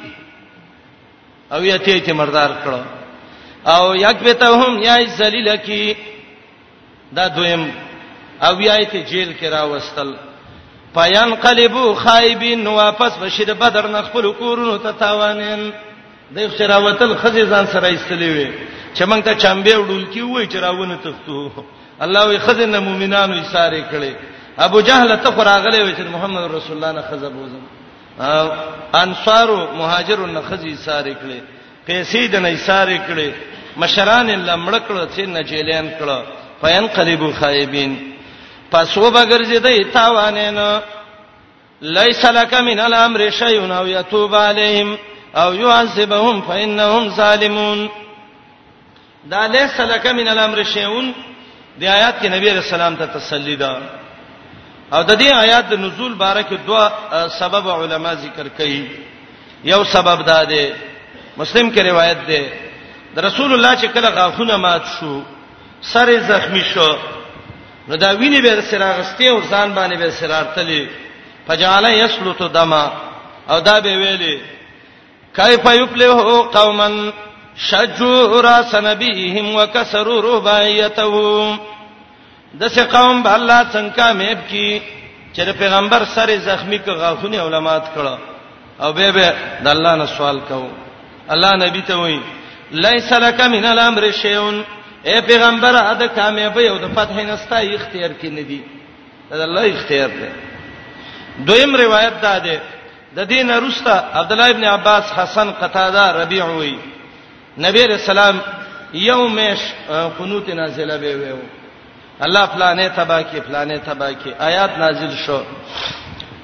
او 1.52 1.64
یته 1.66 1.94
یې 1.98 2.20
مردار 2.22 2.52
کړو 2.64 3.72
او 3.76 3.96
یکبتهم 4.08 4.82
یا 4.84 4.96
ذلیل 5.20 5.56
کی 5.66 5.86
دا 7.16 7.28
دویم 7.28 7.64
او 8.42 8.62
یایته 8.62 9.02
جیل 9.10 9.34
کې 9.42 9.46
راوستل 9.46 10.12
پاین 10.94 11.36
قلبو 11.42 11.94
خایبین 11.94 12.68
واپس 12.68 13.14
بشید 13.24 13.50
بدر 13.60 13.88
نه 13.88 14.02
خپل 14.02 14.32
کورونو 14.32 14.78
ته 14.78 14.92
تاوانین 14.92 15.72
د 16.36 16.48
خراوتل 16.58 17.16
خزې 17.24 17.44
ځان 17.50 17.66
سره 17.74 17.88
ایستلې 17.98 18.28
وي 18.38 18.48
چې 18.96 19.04
مونږ 19.10 19.24
ته 19.24 19.34
چمبه 19.36 19.76
وډول 19.78 20.06
کی 20.14 20.22
وای 20.22 20.48
چې 20.48 20.56
راونه 20.56 20.98
تفتو 21.04 21.52
الله 22.02 22.26
وي 22.28 22.38
خزې 22.40 22.66
نه 22.68 22.80
مؤمنانو 22.80 23.34
اشاره 23.42 23.82
کړي 23.92 24.14
ابو 24.60 24.82
جهل 24.82 25.16
ته 25.18 25.32
خراغلې 25.32 25.78
وي 25.82 25.96
چې 25.96 26.14
محمد 26.14 26.52
رسول 26.52 26.76
الله 26.84 26.92
نه 26.92 27.02
خزه 27.02 27.30
بوزم 27.30 27.62
انصارو 29.04 29.58
مهاجرو 29.76 30.26
نه 30.26 30.42
خزې 30.50 30.80
اشاره 30.80 31.14
کړي 31.14 31.42
پیسې 31.90 32.32
د 32.32 32.36
نه 32.36 32.48
اشاره 32.50 32.98
کړي 33.10 33.34
مشران 33.78 34.30
لمړ 34.46 34.76
کړه 34.76 35.18
چې 35.18 35.20
نجیلین 35.38 35.92
کړه 36.00 36.42
فینقلبوا 36.62 37.32
خائبین 37.40 37.92
پس 38.72 38.98
وبګرځي 38.98 39.58
دی 39.66 39.84
تاوانین 39.94 40.60
ليس 41.82 42.26
لك 42.26 42.54
من 42.54 42.80
الامر 42.80 43.30
شيء 43.30 43.78
او 43.78 43.88
يتوب 43.88 44.36
عليهم 44.36 44.98
او 45.36 45.54
يعذبهم 45.54 46.42
فانهم 46.42 47.10
ظالمون 47.10 47.90
دا 49.26 49.48
ليس 49.48 49.80
لك 49.80 50.08
من 50.08 50.28
الامر 50.28 50.64
شيء 50.64 51.02
دی 51.80 51.88
آیات 51.90 52.22
کې 52.22 52.26
نبی 52.32 52.50
رسول 52.50 52.80
الله 52.82 52.98
ته 53.06 53.20
تسلی 53.20 53.56
ده 53.56 53.78
او 54.94 55.02
د 55.04 55.20
دې 55.24 55.28
آیات 55.34 55.66
د 55.70 55.74
نزول 55.74 56.14
باره 56.14 56.42
کې 56.42 56.56
دوه 56.68 56.92
سبب 57.28 57.70
علما 57.70 58.14
ذکر 58.16 58.48
کړي 58.60 58.88
یو 59.64 59.84
سبب 59.84 60.26
دا 60.26 60.44
دی 60.44 60.70
مسلم 61.38 61.70
کې 61.74 61.78
روایت 61.92 62.18
ده 62.28 62.52
د 63.16 63.20
رسول 63.20 63.54
الله 63.54 63.76
چې 63.76 63.86
کله 63.96 64.10
غاخونه 64.10 64.58
مات 64.58 64.82
شو 65.00 65.22
سر 65.92 66.10
زخمی 66.28 66.64
شو 66.74 66.92
نو 67.88 67.96
دا 67.98 68.14
ویني 68.20 68.42
به 68.42 68.62
سراغستی 68.62 69.28
او 69.28 69.40
ځان 69.42 69.74
باندې 69.76 69.98
به 69.98 70.10
سرارتلی 70.10 70.88
فجعل 71.48 71.86
یسلط 71.86 72.42
دما 72.44 72.92
او 73.50 73.60
دا 73.60 73.80
به 73.80 73.96
ویلي 73.98 74.42
کیف 75.36 75.66
یفلح 75.66 76.14
قوما 76.56 76.92
شجوا 77.58 78.42
راس 78.42 78.76
نبیهم 78.76 79.56
وکسروا 79.56 80.20
رباعیتهم 80.22 81.60
دسه 82.62 82.84
قوم 82.84 83.24
به 83.24 83.34
الله 83.34 83.64
څنګه 83.74 84.14
میب 84.18 84.38
کی 84.50 84.82
چې 85.36 85.40
پیغمبر 85.60 86.04
سر 86.16 86.38
زخمی 86.40 86.78
کو 86.80 86.92
غاخونی 86.92 87.38
علماات 87.40 87.84
کړه 87.96 88.18
او 88.84 88.94
به 88.94 89.12
به 89.12 89.34
د 89.64 89.68
الله 89.68 89.96
نه 89.96 90.06
سوال 90.06 90.40
کوو 90.40 90.70
الله 91.30 91.68
نبی 91.68 91.82
ته 91.82 91.96
وایي 91.96 92.20
لیس 92.72 93.12
لک 93.14 93.40
من 93.42 93.66
الامر 93.66 94.12
شیئون 94.22 94.64
اے 95.08 95.20
پیغمبر 95.28 95.76
اده 95.76 96.08
کامیابی 96.18 96.68
او 96.68 96.78
د 96.78 96.86
فتح 96.96 97.18
نستا 97.28 97.58
اختیار 97.60 98.12
کې 98.22 98.28
نه 98.38 98.42
دی 98.50 98.62
دا 99.32 99.44
الله 99.44 99.66
اختیار 99.74 100.10
دی 100.20 100.28
دویم 101.48 101.76
روایت 101.76 102.22
دا 102.22 102.38
ده 102.46 102.62
د 103.16 103.28
دین 103.28 103.52
رستا 103.66 103.94
عبد 104.20 104.32
الله 104.32 104.50
ابن 104.50 104.64
عباس 104.64 105.04
حسن 105.14 105.52
قتاده 105.62 106.12
ربيع 106.22 106.46
وی 106.46 106.78
نبی 107.66 107.84
رسول 107.88 108.18
الله 108.20 108.42
یومش 108.94 109.60
قنوت 110.20 110.50
نازله 110.50 110.98
به 110.98 111.16
ویو 111.18 111.38
الله 112.22 112.46
فلانه 112.46 112.88
تبا 112.88 113.22
کی 113.22 113.42
فلانه 113.42 113.78
تبا 113.78 114.12
کی 114.14 114.32
آیات 114.40 114.78
نازل 114.78 115.12
شو 115.26 115.40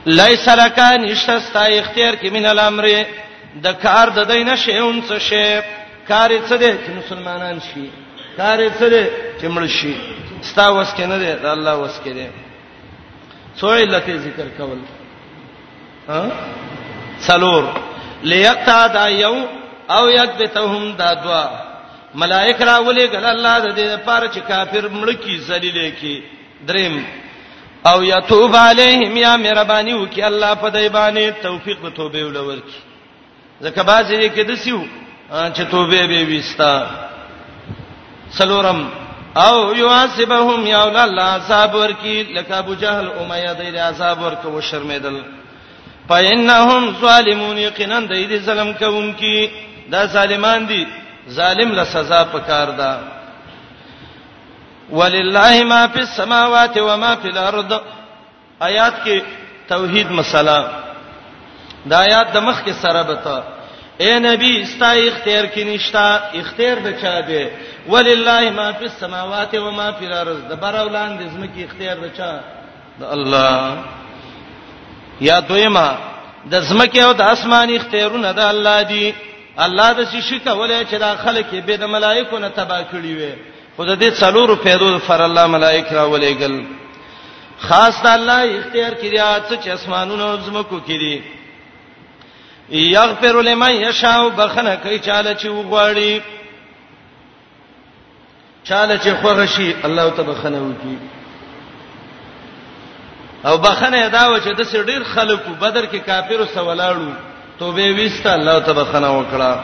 لیس 0.06 0.48
لکان 0.50 1.06
اشتستا 1.10 1.62
اختیار 1.64 2.14
کی 2.16 2.30
من 2.30 2.46
الامر 2.46 2.90
د 3.64 3.68
کار 3.84 4.08
د 4.10 4.28
دینه 4.32 4.56
شیون 4.56 5.04
څه 5.10 5.18
شی 5.20 5.60
کار 6.08 6.30
څه 6.50 6.56
دی 6.60 6.72
چې 6.72 6.90
مسلمانان 7.04 7.60
شي 7.74 7.90
کارې 8.40 8.70
څه 8.80 8.88
دې 8.94 9.04
چې 9.40 9.46
مړ 9.56 9.64
شي 9.78 9.94
ستا 10.50 10.66
وس 10.76 10.90
کې 10.98 11.06
نه 11.12 11.18
دی 11.22 11.32
د 11.44 11.46
الله 11.56 11.74
وس 11.84 11.96
کې 12.04 12.12
دی 12.18 12.28
څو 13.60 13.68
علت 13.84 14.10
ذکر 14.10 14.48
کول 14.58 14.80
ها 16.10 16.32
څلور 17.28 17.64
ليقطع 18.34 18.82
دا 18.98 19.06
یو 19.16 19.36
او 19.96 20.04
یثبتهم 20.18 20.92
دا 21.02 21.10
دوا 21.24 21.46
ملائک 22.22 22.62
را 22.70 22.76
ولې 22.86 23.08
ګل 23.14 23.26
الله 23.26 23.60
د 23.60 23.76
دې 23.78 23.88
لپاره 23.96 24.26
چې 24.34 24.40
کافر 24.48 24.90
مړ 24.90 25.14
کی 25.24 25.38
ذلیل 25.38 25.94
کی 26.02 26.16
دریم 26.72 26.96
او 27.90 27.98
یتوب 28.04 28.56
علیهم 28.62 29.18
یا 29.26 29.34
مهربانی 29.44 29.94
وکي 29.98 30.22
الله 30.30 30.54
په 30.64 30.68
دای 30.78 30.90
باندې 30.90 31.44
توفیق 31.48 31.80
به 31.84 31.90
توبه 31.90 32.26
ولور 32.30 32.56
کی 32.56 32.80
زکه 33.68 33.84
بازی 33.92 34.24
کې 34.30 34.40
دسیو 34.52 34.82
چې 35.30 35.62
توبه 35.76 36.02
به 36.14 36.26
وستا 36.40 36.74
سلورم 38.38 38.82
او 39.48 39.56
یواسبهم 39.82 40.60
یا 40.76 40.82
الله 41.06 41.24
عذاب 41.38 41.76
ورکی 41.76 42.16
لکه 42.24 42.54
ابو 42.62 42.74
جهل 42.82 43.08
امیہ 43.22 43.54
دې 43.62 43.78
عذاب 43.90 44.22
ورکو 44.22 44.50
و 44.50 44.62
شرمیدل 44.70 45.18
پاینهم 46.08 46.84
ظالمون 47.02 47.58
یقینا 47.58 48.00
دې 48.08 48.40
ظلم 48.48 48.74
کوونکی 48.74 49.52
دا 49.92 50.02
ظالمان 50.16 50.66
دي 50.68 50.88
ظالم 51.30 51.72
له 51.72 51.84
سزا 51.84 52.24
پکار 52.34 52.70
ده 52.72 53.00
ولله 54.92 55.64
ما 55.64 55.88
فی 55.88 56.00
السماوات 56.00 56.78
و 56.78 56.98
ما 56.98 57.16
فی 57.22 57.28
الارض 57.30 57.72
آیات 58.60 58.94
کې 59.06 59.18
توحید 59.70 60.12
مسله 60.12 60.58
دا 61.90 61.98
آیات 62.06 62.28
د 62.34 62.38
مخ 62.38 62.58
کې 62.66 62.72
سره 62.74 63.04
بتا 63.04 63.38
اے 64.04 64.12
نبی 64.20 64.52
ستا 64.66 64.92
اختیار 65.10 65.46
کې 65.54 65.62
نشتا 65.72 66.06
اختیار 66.40 66.78
د 66.84 66.90
چا 67.02 67.18
دی 67.30 67.40
ولله 67.94 68.50
ما 68.58 68.66
فی 68.82 68.86
السماوات 68.90 69.56
و 69.58 69.72
ما 69.80 69.88
فی 70.00 70.06
الارض 70.06 70.38
د 70.52 70.60
بر 70.62 70.76
اولاند 70.84 71.24
زمکه 71.32 71.64
اختیار 71.64 71.98
د 72.04 72.12
چا 72.18 72.30
د 73.02 73.10
الله 73.16 73.74
یا 75.28 75.40
دویما 75.50 75.90
د 76.54 76.60
زمکه 76.68 77.02
او 77.08 77.10
د 77.22 77.32
اسمان 77.32 77.74
اختیارونه 77.78 78.32
د 78.38 78.48
الله 78.52 78.78
دی 78.92 79.12
الله 79.66 79.90
د 79.98 80.08
شي 80.30 80.40
کولای 80.40 80.86
چې 80.86 80.96
د 81.04 81.16
خلک 81.24 81.46
به 81.72 81.78
د 81.82 81.92
ملائکو 81.96 82.38
نه 82.44 82.50
تبا 82.60 82.78
کړی 82.84 83.12
وي 83.20 83.34
خود 83.76 84.00
دې 84.00 84.20
څلورو 84.22 84.56
پیدو 84.68 84.94
فر 85.10 85.22
الله 85.26 85.48
ملائک 85.58 85.86
را 85.98 86.06
ولېګل 86.14 86.56
خاص 87.66 88.00
د 88.08 88.16
الله 88.20 88.40
اختیار 88.60 88.94
کړی 88.94 89.64
چې 89.64 89.68
اسمانونو 89.76 90.24
او 90.30 90.38
زمکو 90.48 90.80
کړی 90.88 91.36
یغفر 92.72 93.42
لمن 93.42 93.72
یشاء 93.76 94.30
بخنه 94.30 94.76
کوي 94.76 95.00
چاله 95.00 95.36
چې 95.36 95.46
وغواړي 95.48 96.22
چاله 98.70 98.98
چې 98.98 99.10
خوغه 99.22 99.46
شي 99.46 99.76
الله 99.86 100.10
ته 100.10 100.24
بخنه 100.24 100.60
وکي 100.60 100.98
او 103.46 103.58
بخنه 103.58 104.08
دا 104.08 104.30
و 104.32 104.38
چې 104.40 104.56
د 104.60 104.64
سړي 104.64 105.04
خلکو 105.14 105.54
بدر 105.62 105.86
کې 105.86 105.96
کافرو 106.06 106.46
سوالاړو 106.46 107.14
توبه 107.60 107.96
وست 108.06 108.28
الله 108.28 108.60
ته 108.60 108.74
بخنه 108.74 109.10
وکړه 109.24 109.60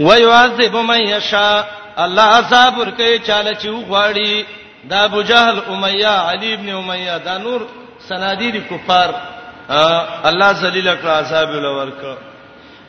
ويعذب 0.00 0.76
من 0.76 1.00
یشاء 1.00 1.64
الله 1.98 2.22
عذاب 2.22 2.78
ورکه 2.78 3.18
چاله 3.18 3.54
چې 3.54 3.66
وغواړي 3.68 4.44
دا 4.90 5.02
ابو 5.04 5.22
جهل 5.22 5.58
امیہ 5.68 6.14
علی 6.32 6.52
ابن 6.54 6.68
امیہ 6.70 7.18
دا 7.24 7.38
نور 7.38 7.60
سنادید 8.08 8.54
کفار 8.68 9.10
الله 9.68 10.50
ذلیل 10.52 10.88
کړ 11.00 11.08
عذاب 11.20 11.48
ولور 11.50 11.88
کړ 12.00 12.16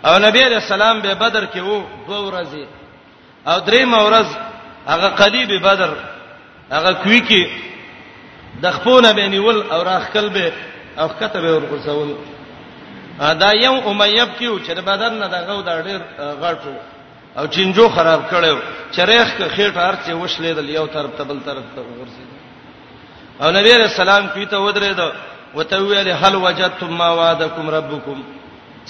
او 0.10 0.14
نبی 0.20 0.42
علیہ 0.44 0.62
السلام 0.64 1.02
به 1.02 1.14
بدر 1.16 1.46
کې 1.54 1.60
وو 1.60 1.84
دوه 2.08 2.20
ورځې 2.32 2.66
او 3.48 3.60
درې 3.66 3.84
مورز 3.86 4.28
هغه 4.88 5.08
قلیب 5.22 5.62
بدر 5.64 5.92
هغه 6.72 6.92
کوي 7.04 7.22
کې 7.22 7.44
د 8.64 8.72
خپونه 8.72 9.12
به 9.14 9.28
نیول 9.28 9.64
او 9.72 9.84
راخکل 9.84 10.30
به 10.30 10.52
او 11.00 11.08
کته 11.10 11.40
به 11.42 11.50
ورغورځول 11.60 12.12
دا 13.40 13.52
یو 13.54 13.74
امیب 13.90 14.30
کیو 14.38 14.58
چې 14.60 14.70
د 14.76 14.80
بدر 14.82 15.10
نه 15.10 15.28
دغه 15.28 15.62
د 15.62 15.84
ډیر 15.84 16.00
غړټو 16.42 16.74
او 17.38 17.46
چنجو 17.48 17.90
خراب 17.90 18.22
کړو 18.32 18.58
چرېخ 18.92 19.28
خېټ 19.56 19.76
هرڅه 19.78 20.12
وشلېدل 20.16 20.70
یو 20.70 20.86
طرف 20.88 21.12
ته 21.18 21.24
بل 21.24 21.40
طرف 21.46 21.64
ته 21.76 21.82
ورسېد 21.82 22.30
او 23.44 23.52
نبی 23.52 23.72
رسول 23.74 23.88
سلام 23.90 24.28
کوي 24.28 24.46
ته 24.46 24.58
ودرېد 24.58 25.00
وتویل 25.56 26.10
هل 26.10 26.36
وجدتم 26.36 26.98
ما 26.98 27.10
وعدکم 27.20 27.66
ربکم 27.78 28.18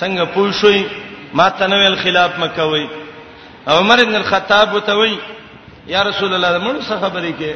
څنګه 0.01 0.23
پوه 0.35 0.51
شئ 0.61 0.77
ما 1.33 1.49
تنویل 1.59 1.95
خلاف 2.03 2.39
مکوئ 2.39 2.85
عمر 3.67 3.97
ابن 4.01 4.15
الخطاب 4.15 4.73
وتوی 4.73 5.13
یا 5.93 6.01
رسول 6.09 6.31
الله 6.33 6.57
موږ 6.65 6.77
څه 6.87 6.95
خبرې 7.03 7.33
کې 7.39 7.51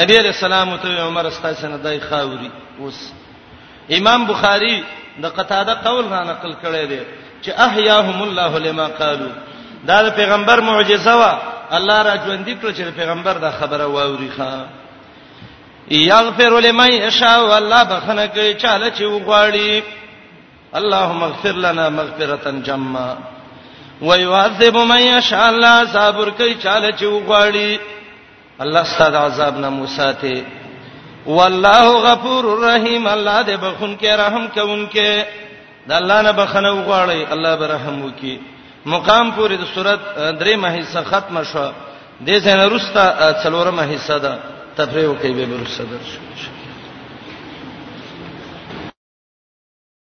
نبی 0.00 0.14
علیہ 0.18 0.32
السلام 0.38 0.76
ته 0.76 1.00
عمر 1.08 1.26
استاسنه 1.26 1.76
دای 1.84 2.00
خاوري 2.08 2.50
اوس 2.80 3.02
امام 4.00 4.24
بخاری 4.32 4.74
د 5.22 5.26
قتاده 5.36 5.74
قول 5.74 6.04
را 6.08 6.24
نقل 6.32 6.52
کړی 6.62 6.84
دی 6.92 7.00
چې 7.42 7.50
احیاهم 7.66 8.22
الله 8.22 8.58
لما 8.66 8.86
قالو 8.98 9.30
دا 9.90 10.02
د 10.02 10.14
پیغمبر 10.20 10.60
معجزه 10.70 11.14
وا 11.22 11.32
الله 11.70 12.02
را 12.02 12.14
ژوندې 12.16 12.54
کړ 12.62 12.70
چې 12.76 12.96
پیغمبر 13.02 13.38
دا 13.46 13.50
خبره 13.60 13.86
واوري 13.86 14.30
خان 14.36 14.66
یغفر 15.90 16.60
لمن 16.60 16.90
یشاء 16.92 17.48
والله 17.48 17.82
بخنه 17.84 18.26
کوي 18.26 18.54
چاله 18.54 18.90
چې 18.98 19.02
وغواړي 19.02 19.82
اللهم 20.76 21.22
اغفر 21.22 21.52
لنا 21.52 21.88
مغفرة 21.88 22.50
جما 22.64 23.16
ويعذب 24.02 24.76
من 24.76 24.98
يشاء 25.00 25.48
الله 25.50 25.84
صبر 25.84 26.30
کوي 26.30 26.54
چاله 26.64 26.90
چې 26.90 27.02
وغواړي 27.04 27.80
الله 28.60 28.82
ستاسو 28.84 29.16
عذاب 29.26 29.58
نه 29.58 29.68
موساته 29.70 30.44
والله 31.26 32.02
غفور 32.12 32.44
رحیم 32.68 33.06
الله 33.06 33.42
دې 33.42 33.50
بخون 33.56 33.96
کې 33.98 34.04
رحم 34.06 34.48
کوونکې 34.48 35.24
د 35.88 35.92
الله 35.92 36.22
نه 36.22 36.32
بخنه 36.32 36.70
وغواړي 36.72 37.32
الله 37.32 37.54
به 37.56 37.66
رحم 37.66 38.02
وکي 38.04 38.38
مقام 38.86 39.32
پورې 39.36 39.52
د 39.52 39.64
صورت 39.74 40.00
درې 40.40 40.54
مه 40.56 40.68
حصہ 40.78 40.98
ختمه 41.04 41.42
شو 41.44 41.68
د 42.20 42.28
دې 42.40 42.46
نه 42.56 42.66
رستا 42.74 43.32
څلورمه 43.42 43.94
حصہ 43.94 44.18
ده 44.18 44.38
تفریح 44.78 45.14
کوي 45.18 45.32
به 45.34 45.46
ورسره 45.56 45.86
درشو 45.98 46.57